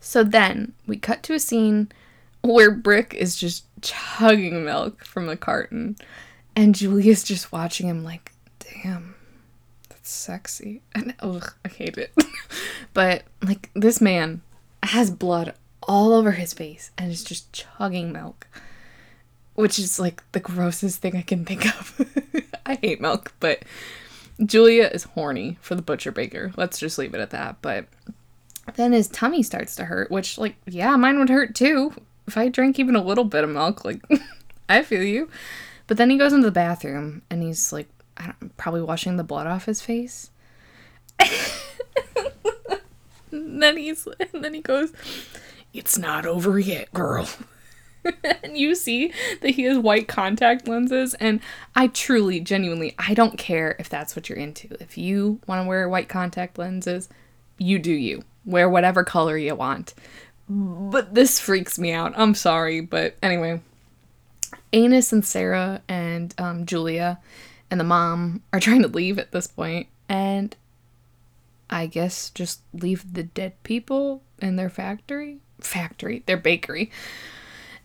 so 0.00 0.22
then 0.22 0.74
we 0.86 0.98
cut 0.98 1.22
to 1.22 1.32
a 1.32 1.38
scene 1.38 1.90
where 2.42 2.70
Brick 2.70 3.14
is 3.14 3.36
just 3.36 3.64
chugging 3.80 4.64
milk 4.64 5.02
from 5.04 5.26
the 5.26 5.36
carton, 5.36 5.96
and 6.54 6.74
Julia's 6.74 7.24
just 7.24 7.50
watching 7.50 7.88
him 7.88 8.04
like, 8.04 8.32
damn, 8.58 9.14
that's 9.88 10.10
sexy. 10.10 10.82
And 10.94 11.14
ugh, 11.20 11.54
I 11.64 11.68
hate 11.68 11.96
it. 11.96 12.12
but 12.92 13.22
like, 13.42 13.70
this 13.74 14.02
man 14.02 14.42
has 14.82 15.10
blood 15.10 15.54
all 15.82 16.12
over 16.12 16.32
his 16.32 16.52
face 16.52 16.90
and 16.98 17.10
is 17.10 17.24
just 17.24 17.50
chugging 17.52 18.12
milk, 18.12 18.46
which 19.54 19.78
is 19.78 19.98
like 19.98 20.22
the 20.32 20.40
grossest 20.40 21.00
thing 21.00 21.16
I 21.16 21.22
can 21.22 21.44
think 21.44 21.66
of. 21.66 22.42
I 22.66 22.76
hate 22.76 23.00
milk, 23.00 23.32
but 23.40 23.64
Julia 24.44 24.90
is 24.92 25.04
horny 25.04 25.58
for 25.60 25.74
the 25.74 25.82
butcher 25.82 26.12
baker. 26.12 26.52
Let's 26.56 26.78
just 26.78 26.98
leave 26.98 27.14
it 27.14 27.20
at 27.20 27.30
that. 27.30 27.62
But 27.62 27.86
then 28.74 28.92
his 28.92 29.08
tummy 29.08 29.42
starts 29.42 29.76
to 29.76 29.84
hurt, 29.84 30.10
which, 30.10 30.38
like, 30.38 30.56
yeah, 30.66 30.96
mine 30.96 31.18
would 31.18 31.28
hurt 31.28 31.54
too. 31.54 31.92
If 32.26 32.36
I 32.36 32.48
drank 32.48 32.78
even 32.78 32.96
a 32.96 33.02
little 33.02 33.24
bit 33.24 33.44
of 33.44 33.50
milk, 33.50 33.84
like, 33.84 34.02
I 34.68 34.82
feel 34.82 35.02
you. 35.02 35.28
But 35.86 35.98
then 35.98 36.10
he 36.10 36.18
goes 36.18 36.32
into 36.32 36.46
the 36.46 36.52
bathroom 36.52 37.22
and 37.30 37.42
he's 37.42 37.72
like, 37.72 37.88
I 38.16 38.26
don't, 38.26 38.56
probably 38.56 38.82
washing 38.82 39.16
the 39.16 39.24
blood 39.24 39.46
off 39.46 39.66
his 39.66 39.82
face. 39.82 40.30
then 43.30 43.76
he's, 43.76 44.08
and 44.32 44.42
then 44.42 44.54
he 44.54 44.60
goes, 44.60 44.92
It's 45.72 45.98
not 45.98 46.26
over 46.26 46.58
yet, 46.58 46.92
girl. 46.92 47.28
and 48.42 48.56
you 48.56 48.74
see 48.74 49.12
that 49.40 49.50
he 49.50 49.62
has 49.62 49.78
white 49.78 50.08
contact 50.08 50.68
lenses 50.68 51.14
and 51.14 51.40
i 51.74 51.86
truly 51.86 52.40
genuinely 52.40 52.94
i 52.98 53.14
don't 53.14 53.38
care 53.38 53.76
if 53.78 53.88
that's 53.88 54.14
what 54.16 54.28
you're 54.28 54.38
into. 54.38 54.68
If 54.80 54.98
you 54.98 55.40
want 55.46 55.64
to 55.64 55.68
wear 55.68 55.88
white 55.88 56.08
contact 56.08 56.58
lenses 56.58 57.08
you 57.58 57.78
do 57.78 57.92
you. 57.92 58.22
Wear 58.44 58.68
whatever 58.68 59.04
color 59.04 59.36
you 59.36 59.54
want. 59.54 59.94
But 60.48 61.14
this 61.14 61.38
freaks 61.40 61.78
me 61.78 61.92
out. 61.92 62.12
I'm 62.16 62.34
sorry 62.34 62.80
but 62.80 63.16
anyway. 63.22 63.60
Anus 64.72 65.12
and 65.12 65.24
Sarah 65.24 65.82
and 65.88 66.34
um, 66.36 66.66
Julia 66.66 67.20
and 67.70 67.78
the 67.78 67.84
mom 67.84 68.42
are 68.52 68.60
trying 68.60 68.82
to 68.82 68.88
leave 68.88 69.18
at 69.18 69.32
this 69.32 69.46
point, 69.46 69.88
and 70.08 70.54
I 71.70 71.86
guess 71.86 72.30
just 72.30 72.60
leave 72.72 73.14
the 73.14 73.22
dead 73.22 73.60
people 73.62 74.22
in 74.40 74.56
their 74.56 74.70
factory, 74.70 75.38
factory, 75.60 76.22
their 76.26 76.36
bakery. 76.36 76.90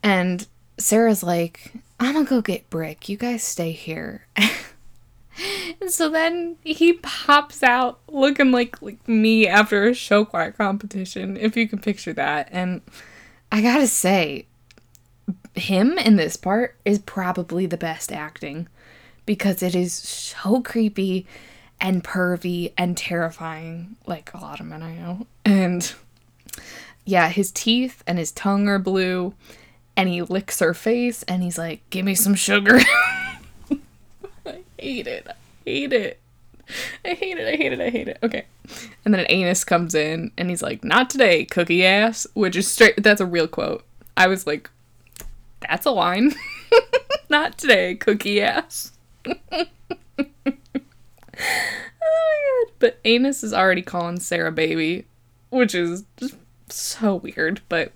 And 0.04 0.48
Sarah's 0.78 1.24
like, 1.24 1.74
I'm 2.00 2.14
gonna 2.14 2.26
go 2.26 2.42
get 2.42 2.70
Brick. 2.70 3.10
You 3.10 3.18
guys 3.18 3.44
stay 3.44 3.72
here. 3.72 4.26
and 5.82 5.90
so 5.90 6.10
then 6.10 6.58
he 6.64 6.94
pops 6.94 7.64
out 7.64 8.00
looking 8.08 8.52
like 8.52 8.82
like 8.82 9.08
me 9.08 9.48
after 9.48 9.90
a 9.90 9.94
show 9.94 10.26
choir 10.26 10.52
competition, 10.52 11.38
if 11.38 11.58
you 11.58 11.68
can 11.68 11.80
picture 11.80 12.14
that. 12.14 12.50
And 12.52 12.82
I 13.52 13.62
gotta 13.62 13.88
say, 13.88 14.46
him 15.56 15.98
in 15.98 16.16
this 16.16 16.38
part 16.38 16.78
is 16.86 17.00
probably 17.00 17.66
the 17.66 17.78
best 17.78 18.12
acting 18.12 18.68
because 19.26 19.62
it 19.62 19.76
is 19.76 19.94
so 19.94 20.62
creepy 20.62 21.28
and 21.82 22.04
pervy 22.04 22.74
and 22.78 22.98
terrifying, 22.98 23.96
like 24.06 24.34
a 24.34 24.38
lot 24.38 24.60
of 24.60 24.66
men 24.66 24.84
I 24.84 24.96
know. 24.96 25.28
And 25.46 25.94
yeah, 27.06 27.30
his 27.30 27.52
teeth 27.52 28.04
and 28.06 28.18
his 28.18 28.32
tongue 28.32 28.68
are 28.68 28.80
blue, 28.80 29.34
and 30.00 30.08
he 30.08 30.22
licks 30.22 30.60
her 30.60 30.74
face 30.74 31.24
and 31.24 31.44
he's 31.44 31.58
like, 31.58 31.82
Give 31.90 32.06
me 32.06 32.16
some 32.16 32.34
sugar. 32.34 32.80
I 34.46 34.62
hate 34.78 35.08
it. 35.08 35.28
I 35.28 35.34
hate 35.66 35.92
it. 35.92 36.20
I 37.04 37.16
hate 37.16 37.38
it. 37.38 37.54
I 37.54 37.58
hate 37.58 37.74
it. 37.74 37.82
I 37.82 37.90
hate 37.90 38.08
it. 38.08 38.18
Okay. 38.24 38.46
And 39.04 39.14
then 39.14 39.20
an 39.20 39.26
anus 39.28 39.66
comes 39.66 39.94
in 39.94 40.32
and 40.38 40.50
he's 40.50 40.62
like, 40.62 40.86
Not 40.86 41.10
today, 41.10 41.44
cookie 41.44 41.86
ass, 41.86 42.26
which 42.34 42.56
is 42.56 42.66
straight. 42.66 43.04
That's 43.04 43.20
a 43.20 43.26
real 43.26 43.50
quote. 43.50 43.84
I 44.16 44.28
was 44.28 44.48
like, 44.48 44.70
That's 45.68 45.86
a 45.86 45.92
line. 45.92 46.34
Not 47.30 47.58
today, 47.58 47.96
cookie 47.96 48.42
ass. 48.42 48.94
oh 49.26 49.36
my 49.52 50.46
god. 51.42 52.74
But 52.80 53.00
Anus 53.04 53.44
is 53.44 53.54
already 53.54 53.82
calling 53.82 54.22
Sarah 54.22 54.54
baby, 54.54 55.08
which 55.50 55.76
is 55.76 56.06
just 56.16 56.38
so 56.70 57.16
weird. 57.16 57.60
But 57.68 57.92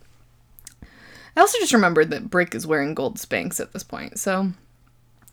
I 1.35 1.41
also 1.41 1.57
just 1.59 1.73
remembered 1.73 2.11
that 2.11 2.29
Brick 2.29 2.53
is 2.53 2.67
wearing 2.67 2.93
gold 2.93 3.17
Spanx 3.17 3.59
at 3.59 3.73
this 3.73 3.83
point, 3.83 4.19
so 4.19 4.51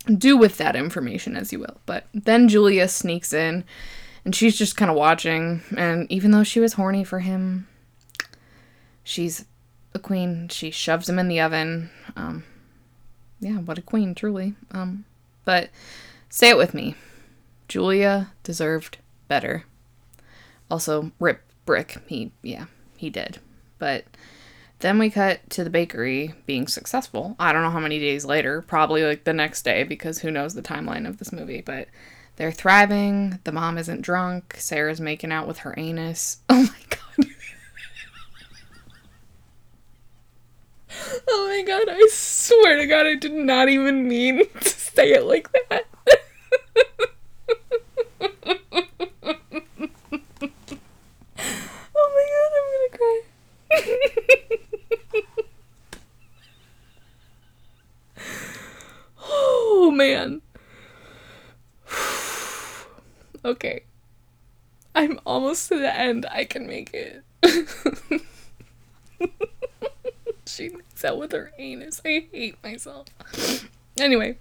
do 0.06 0.36
with 0.36 0.56
that 0.58 0.76
information 0.76 1.36
as 1.36 1.52
you 1.52 1.58
will. 1.60 1.80
But 1.86 2.06
then 2.14 2.48
Julia 2.48 2.88
sneaks 2.88 3.32
in 3.32 3.64
and 4.24 4.34
she's 4.34 4.56
just 4.56 4.76
kind 4.76 4.90
of 4.90 4.96
watching. 4.96 5.62
And 5.76 6.10
even 6.10 6.30
though 6.30 6.44
she 6.44 6.60
was 6.60 6.74
horny 6.74 7.04
for 7.04 7.20
him, 7.20 7.68
she's 9.04 9.44
a 9.94 9.98
queen. 9.98 10.48
She 10.48 10.70
shoves 10.70 11.08
him 11.08 11.18
in 11.18 11.28
the 11.28 11.40
oven. 11.40 11.90
Um, 12.16 12.44
yeah, 13.40 13.58
what 13.58 13.78
a 13.78 13.82
queen, 13.82 14.14
truly. 14.14 14.54
Um, 14.70 15.04
but 15.44 15.70
say 16.28 16.50
it 16.50 16.56
with 16.56 16.74
me 16.74 16.94
Julia 17.68 18.32
deserved 18.42 18.98
better. 19.28 19.64
Also, 20.70 21.12
Rip 21.18 21.42
Brick, 21.64 21.98
he, 22.06 22.32
yeah, 22.42 22.66
he 22.96 23.10
did. 23.10 23.38
But 23.78 24.04
then 24.80 24.98
we 24.98 25.10
cut 25.10 25.48
to 25.50 25.64
the 25.64 25.70
bakery 25.70 26.34
being 26.46 26.66
successful. 26.66 27.36
I 27.38 27.52
don't 27.52 27.62
know 27.62 27.70
how 27.70 27.80
many 27.80 27.98
days 27.98 28.24
later, 28.24 28.62
probably 28.62 29.02
like 29.04 29.24
the 29.24 29.32
next 29.32 29.62
day, 29.62 29.84
because 29.84 30.18
who 30.18 30.30
knows 30.30 30.54
the 30.54 30.62
timeline 30.62 31.08
of 31.08 31.18
this 31.18 31.32
movie, 31.32 31.60
but 31.60 31.88
they're 32.36 32.52
thriving. 32.52 33.38
The 33.44 33.52
mom 33.52 33.78
isn't 33.78 34.02
drunk. 34.02 34.56
Sarah's 34.58 35.00
making 35.00 35.32
out 35.32 35.46
with 35.46 35.58
her 35.58 35.74
anus. 35.76 36.38
Oh 36.48 36.62
my 36.62 36.68
god. 36.88 36.96
oh 41.28 41.46
my 41.48 41.62
god, 41.66 41.88
I 41.88 42.08
swear 42.10 42.76
to 42.78 42.86
god, 42.86 43.06
I 43.06 43.14
did 43.14 43.32
not 43.32 43.68
even 43.68 44.08
mean 44.08 44.46
to 44.60 44.68
say 44.68 45.12
it 45.12 45.24
like 45.24 45.48
that. 45.52 45.86
oh 51.92 52.06
my 52.14 52.24
god, 52.30 52.52
I'm 52.56 52.66
gonna 52.74 52.90
cry. 52.98 53.22
oh 59.22 59.90
man. 59.94 60.42
okay. 63.44 63.84
I'm 64.94 65.20
almost 65.50 65.68
to 65.68 65.78
the 65.80 65.92
end. 65.92 66.26
I 66.30 66.44
can 66.44 66.68
make 66.68 66.94
it. 66.94 67.24
she 70.46 70.68
makes 70.68 71.04
out 71.04 71.18
with 71.18 71.32
her 71.32 71.50
anus. 71.58 72.00
I 72.04 72.28
hate 72.30 72.62
myself. 72.62 73.08
Anyway. 73.98 74.38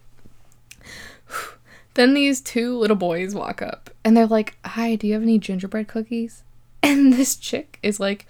Then 1.95 2.13
these 2.13 2.41
two 2.41 2.77
little 2.77 2.95
boys 2.95 3.33
walk 3.33 3.63
up 3.63 3.89
and 4.05 4.15
they're 4.15 4.27
like, 4.27 4.55
Hi, 4.63 4.95
do 4.95 5.07
you 5.07 5.13
have 5.13 5.23
any 5.23 5.39
gingerbread 5.39 5.87
cookies? 5.87 6.43
And 6.83 7.13
this 7.13 7.35
chick 7.35 7.79
is 7.81 7.99
like, 7.99 8.27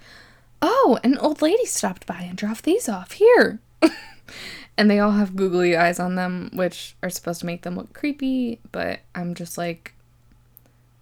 Oh, 0.62 0.98
an 1.04 1.18
old 1.18 1.42
lady 1.42 1.66
stopped 1.66 2.06
by 2.06 2.22
and 2.22 2.36
dropped 2.38 2.64
these 2.64 2.88
off 2.88 3.12
here. 3.12 3.60
and 4.78 4.90
they 4.90 4.98
all 4.98 5.12
have 5.12 5.36
googly 5.36 5.76
eyes 5.76 6.00
on 6.00 6.14
them, 6.14 6.50
which 6.54 6.96
are 7.02 7.10
supposed 7.10 7.40
to 7.40 7.46
make 7.46 7.62
them 7.62 7.76
look 7.76 7.92
creepy, 7.92 8.58
but 8.72 9.00
I'm 9.14 9.34
just 9.34 9.58
like, 9.58 9.94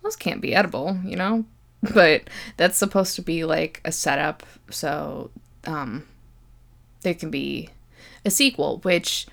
those 0.03 0.17
can't 0.17 0.41
be 0.41 0.55
edible, 0.55 0.99
you 1.05 1.17
know? 1.17 1.45
But 1.95 2.29
that's 2.57 2.77
supposed 2.77 3.15
to 3.17 3.23
be 3.23 3.45
like 3.45 3.81
a 3.85 3.93
setup, 3.93 4.45
so 4.69 5.31
um, 5.65 6.09
there 7.03 7.15
can 7.15 7.31
be 7.31 7.71
a 8.25 8.31
sequel, 8.31 8.79
which, 8.79 9.27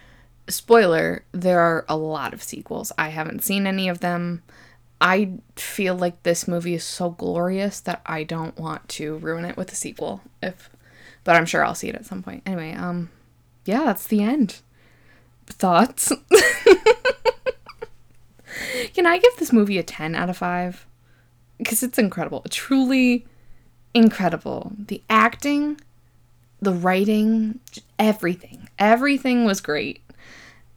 spoiler, 0.47 1.23
there 1.31 1.59
are 1.59 1.85
a 1.89 1.97
lot 1.97 2.33
of 2.33 2.43
sequels. 2.43 2.91
I 2.97 3.09
haven't 3.09 3.43
seen 3.43 3.65
any 3.65 3.89
of 3.89 3.99
them. 3.99 4.43
I 5.01 5.33
feel 5.55 5.95
like 5.95 6.21
this 6.23 6.47
movie 6.47 6.75
is 6.75 6.83
so 6.83 7.09
glorious 7.09 7.79
that 7.81 8.01
I 8.05 8.23
don't 8.23 8.57
want 8.57 8.87
to 8.89 9.17
ruin 9.17 9.45
it 9.45 9.57
with 9.57 9.71
a 9.71 9.75
sequel. 9.75 10.21
If, 10.41 10.69
but 11.23 11.35
I'm 11.35 11.45
sure 11.45 11.65
I'll 11.65 11.75
see 11.75 11.89
it 11.89 11.95
at 11.95 12.05
some 12.05 12.23
point. 12.23 12.43
Anyway, 12.45 12.73
um, 12.73 13.09
yeah, 13.65 13.85
that's 13.85 14.07
the 14.07 14.21
end. 14.21 14.61
Thoughts? 15.47 16.11
Can 18.93 19.05
I 19.05 19.17
give 19.17 19.35
this 19.37 19.51
movie 19.51 19.77
a 19.77 19.83
10 19.83 20.15
out 20.15 20.29
of 20.29 20.37
5? 20.37 20.87
Because 21.57 21.83
it's 21.83 21.97
incredible. 21.97 22.43
Truly 22.49 23.25
incredible. 23.93 24.73
The 24.77 25.01
acting, 25.09 25.79
the 26.61 26.73
writing, 26.73 27.59
everything. 27.97 28.69
Everything 28.77 29.45
was 29.45 29.61
great. 29.61 30.01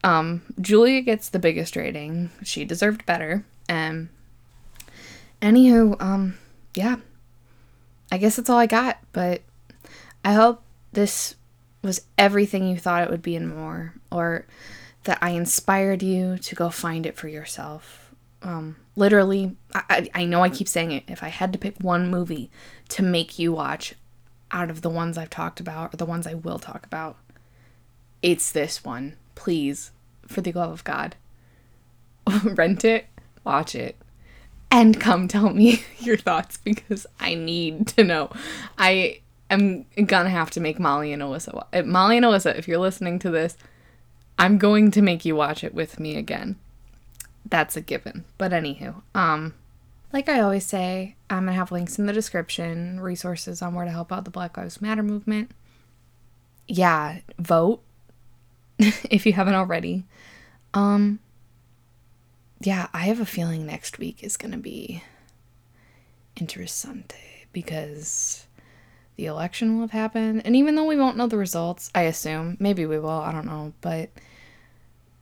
Um, 0.05 0.43
Julia 0.61 1.01
gets 1.01 1.29
the 1.29 1.39
biggest 1.39 1.76
rating. 1.76 2.31
She 2.45 2.64
deserved 2.64 3.05
better. 3.05 3.45
Um, 3.68 4.11
anywho, 5.43 6.01
um, 6.01 6.39
yeah, 6.74 6.97
I 8.12 8.18
guess 8.18 8.37
that's 8.37 8.49
all 8.49 8.59
I 8.59 8.66
got. 8.66 8.99
But 9.12 9.43
I 10.24 10.35
hope 10.35 10.62
this 10.93 11.35
was 11.83 12.03
everything 12.16 12.68
you 12.68 12.76
thought 12.76 13.03
it 13.03 13.11
would 13.11 13.22
be 13.22 13.37
and 13.37 13.55
more, 13.55 13.95
or 14.11 14.47
that 15.05 15.18
I 15.20 15.31
inspired 15.31 16.03
you 16.03 16.39
to 16.39 16.55
go 16.55 16.70
find 16.70 17.07
it 17.07 17.16
for 17.16 17.29
yourself. 17.29 18.14
Um, 18.43 18.76
literally, 18.99 19.57
I, 19.73 20.11
I 20.15 20.25
know 20.25 20.43
I 20.43 20.51
keep 20.51 20.69
saying 20.69 20.91
it. 20.93 21.05
If 21.09 21.23
I 21.23 21.29
had 21.29 21.53
to 21.53 21.59
pick 21.59 21.77
one 21.81 22.11
movie 22.11 22.51
to 22.91 23.03
make 23.03 23.39
you 23.39 23.53
watch 23.53 23.95
out 24.51 24.71
of 24.71 24.83
the 24.83 24.91
ones 24.91 25.17
I've 25.17 25.31
talked 25.31 25.61
about 25.61 25.95
or 25.95 25.97
the 25.97 26.07
ones 26.07 26.27
I 26.27 26.35
will 26.35 26.59
talk 26.59 26.85
about, 26.85 27.17
it's 28.23 28.51
this 28.51 28.85
one. 28.85 29.17
Please, 29.35 29.93
for 30.27 30.41
the 30.41 30.53
love 30.53 30.73
of 30.73 30.85
God, 30.85 31.15
rent 32.45 32.85
it, 32.85 33.07
watch 33.45 33.75
it, 33.75 33.97
and 34.71 35.01
come 35.01 35.29
tell 35.29 35.51
me 35.51 35.85
your 36.01 36.17
thoughts 36.17 36.59
because 36.59 37.07
I 37.21 37.35
need 37.35 37.87
to 37.89 38.05
know. 38.05 38.31
I 38.77 39.21
am 39.49 39.87
gonna 40.07 40.31
have 40.31 40.51
to 40.51 40.61
make 40.61 40.81
Molly 40.81 41.13
and 41.13 41.23
Alyssa. 41.23 41.87
Molly 41.87 42.17
and 42.17 42.27
Alyssa, 42.27 42.57
if 42.57 42.67
you're 42.67 42.79
listening 42.79 43.19
to 43.21 43.31
this, 43.31 43.57
I'm 44.39 44.59
going 44.59 44.91
to 44.93 45.03
make 45.03 45.25
you 45.25 45.37
watch 45.37 45.63
it 45.63 45.75
with 45.75 46.01
me 46.01 46.17
again. 46.17 46.57
That's 47.49 47.77
a 47.77 47.81
given. 47.81 48.25
But 48.37 48.53
anywho, 48.53 49.03
um, 49.15 49.55
like 50.13 50.29
I 50.29 50.41
always 50.41 50.67
say, 50.67 51.17
I'm 51.31 51.45
gonna 51.45 51.53
have 51.53 51.73
links 51.73 51.99
in 51.99 52.07
the 52.07 52.13
description, 52.13 53.01
resources 53.01 53.63
on 53.63 53.75
where 53.75 53.85
to 53.85 53.91
help 53.91 54.13
out 54.13 54.25
the 54.25 54.31
Black 54.31 54.57
Lives 54.57 54.81
Matter 54.81 55.03
movement. 55.03 55.51
Yeah, 56.67 57.19
vote 57.39 57.83
if 58.79 59.27
you 59.27 59.33
haven't 59.33 59.55
already. 59.55 60.05
Um, 60.75 61.21
yeah, 62.61 62.89
I 62.93 63.01
have 63.07 63.21
a 63.21 63.27
feeling 63.27 63.67
next 63.67 63.99
week 63.99 64.23
is 64.23 64.37
gonna 64.37 64.59
be 64.59 65.03
interessante 66.37 67.47
because 67.53 68.47
the 69.17 69.27
election 69.27 69.75
will 69.75 69.83
have 69.83 69.91
happened. 69.91 70.43
And 70.45 70.55
even 70.55 70.75
though 70.75 70.85
we 70.85 70.97
won't 70.97 71.17
know 71.17 71.27
the 71.27 71.37
results, 71.37 71.91
I 71.95 72.03
assume, 72.03 72.57
maybe 72.61 72.87
we 72.87 72.99
will, 72.99 73.11
I 73.11 73.33
don't 73.33 73.47
know, 73.47 73.73
but 73.81 74.11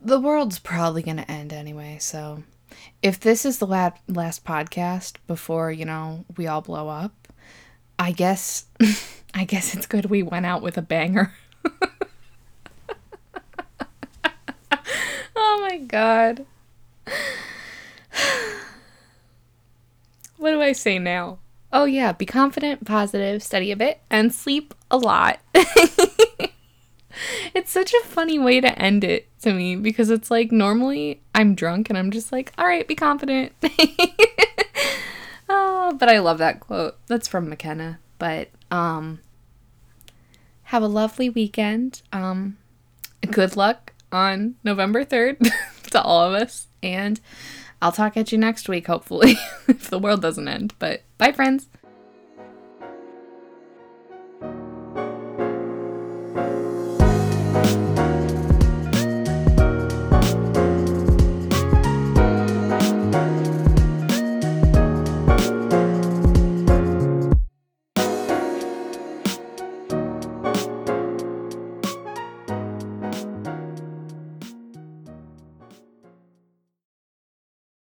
the 0.01 0.19
world's 0.19 0.59
probably 0.59 1.01
going 1.03 1.17
to 1.17 1.31
end 1.31 1.53
anyway. 1.53 1.97
So 1.99 2.43
if 3.01 3.19
this 3.19 3.45
is 3.45 3.59
the 3.59 3.67
last, 3.67 4.45
podcast 4.45 5.15
before, 5.27 5.71
you 5.71 5.85
know, 5.85 6.25
we 6.35 6.47
all 6.47 6.61
blow 6.61 6.89
up, 6.89 7.27
I 7.99 8.11
guess 8.11 8.65
I 9.33 9.43
guess 9.43 9.73
it's 9.75 9.85
good 9.85 10.05
we 10.05 10.23
went 10.23 10.45
out 10.45 10.61
with 10.61 10.77
a 10.77 10.81
banger. 10.81 11.33
oh 15.35 15.67
my 15.69 15.77
god. 15.79 16.45
what 20.37 20.51
do 20.51 20.61
I 20.61 20.71
say 20.71 20.99
now? 20.99 21.39
Oh, 21.71 21.85
yeah, 21.85 22.13
be 22.13 22.25
confident, 22.25 22.85
positive, 22.85 23.43
study 23.43 23.71
a 23.71 23.75
bit, 23.75 23.99
and 24.09 24.33
sleep 24.33 24.73
a 24.89 24.97
lot. 24.97 25.39
it's 27.53 27.71
such 27.71 27.93
a 27.93 28.05
funny 28.05 28.39
way 28.39 28.61
to 28.61 28.79
end 28.79 29.03
it 29.03 29.27
to 29.41 29.53
me 29.53 29.75
because 29.75 30.09
it's 30.09 30.31
like 30.31 30.51
normally 30.51 31.21
I'm 31.33 31.55
drunk 31.55 31.89
and 31.89 31.97
I'm 31.97 32.11
just 32.11 32.31
like, 32.31 32.53
all 32.57 32.65
right, 32.65 32.87
be 32.87 32.95
confident. 32.95 33.53
oh, 35.49 35.95
but 35.99 36.09
I 36.09 36.19
love 36.19 36.37
that 36.39 36.59
quote. 36.59 36.97
That's 37.07 37.27
from 37.27 37.49
McKenna. 37.49 37.99
But 38.19 38.49
um, 38.71 39.19
have 40.63 40.83
a 40.83 40.87
lovely 40.87 41.29
weekend. 41.29 42.01
Um, 42.11 42.57
good 43.31 43.55
luck 43.55 43.93
on 44.11 44.55
November 44.63 45.05
3rd 45.05 45.49
to 45.91 46.01
all 46.01 46.21
of 46.21 46.41
us. 46.41 46.67
And 46.81 47.19
I'll 47.81 47.91
talk 47.91 48.17
at 48.17 48.31
you 48.31 48.37
next 48.37 48.67
week, 48.67 48.87
hopefully, 48.87 49.35
if 49.67 49.89
the 49.89 49.99
world 49.99 50.21
doesn't 50.21 50.47
end. 50.47 50.73
But 50.79 51.03
bye, 51.17 51.31
friends. 51.31 51.67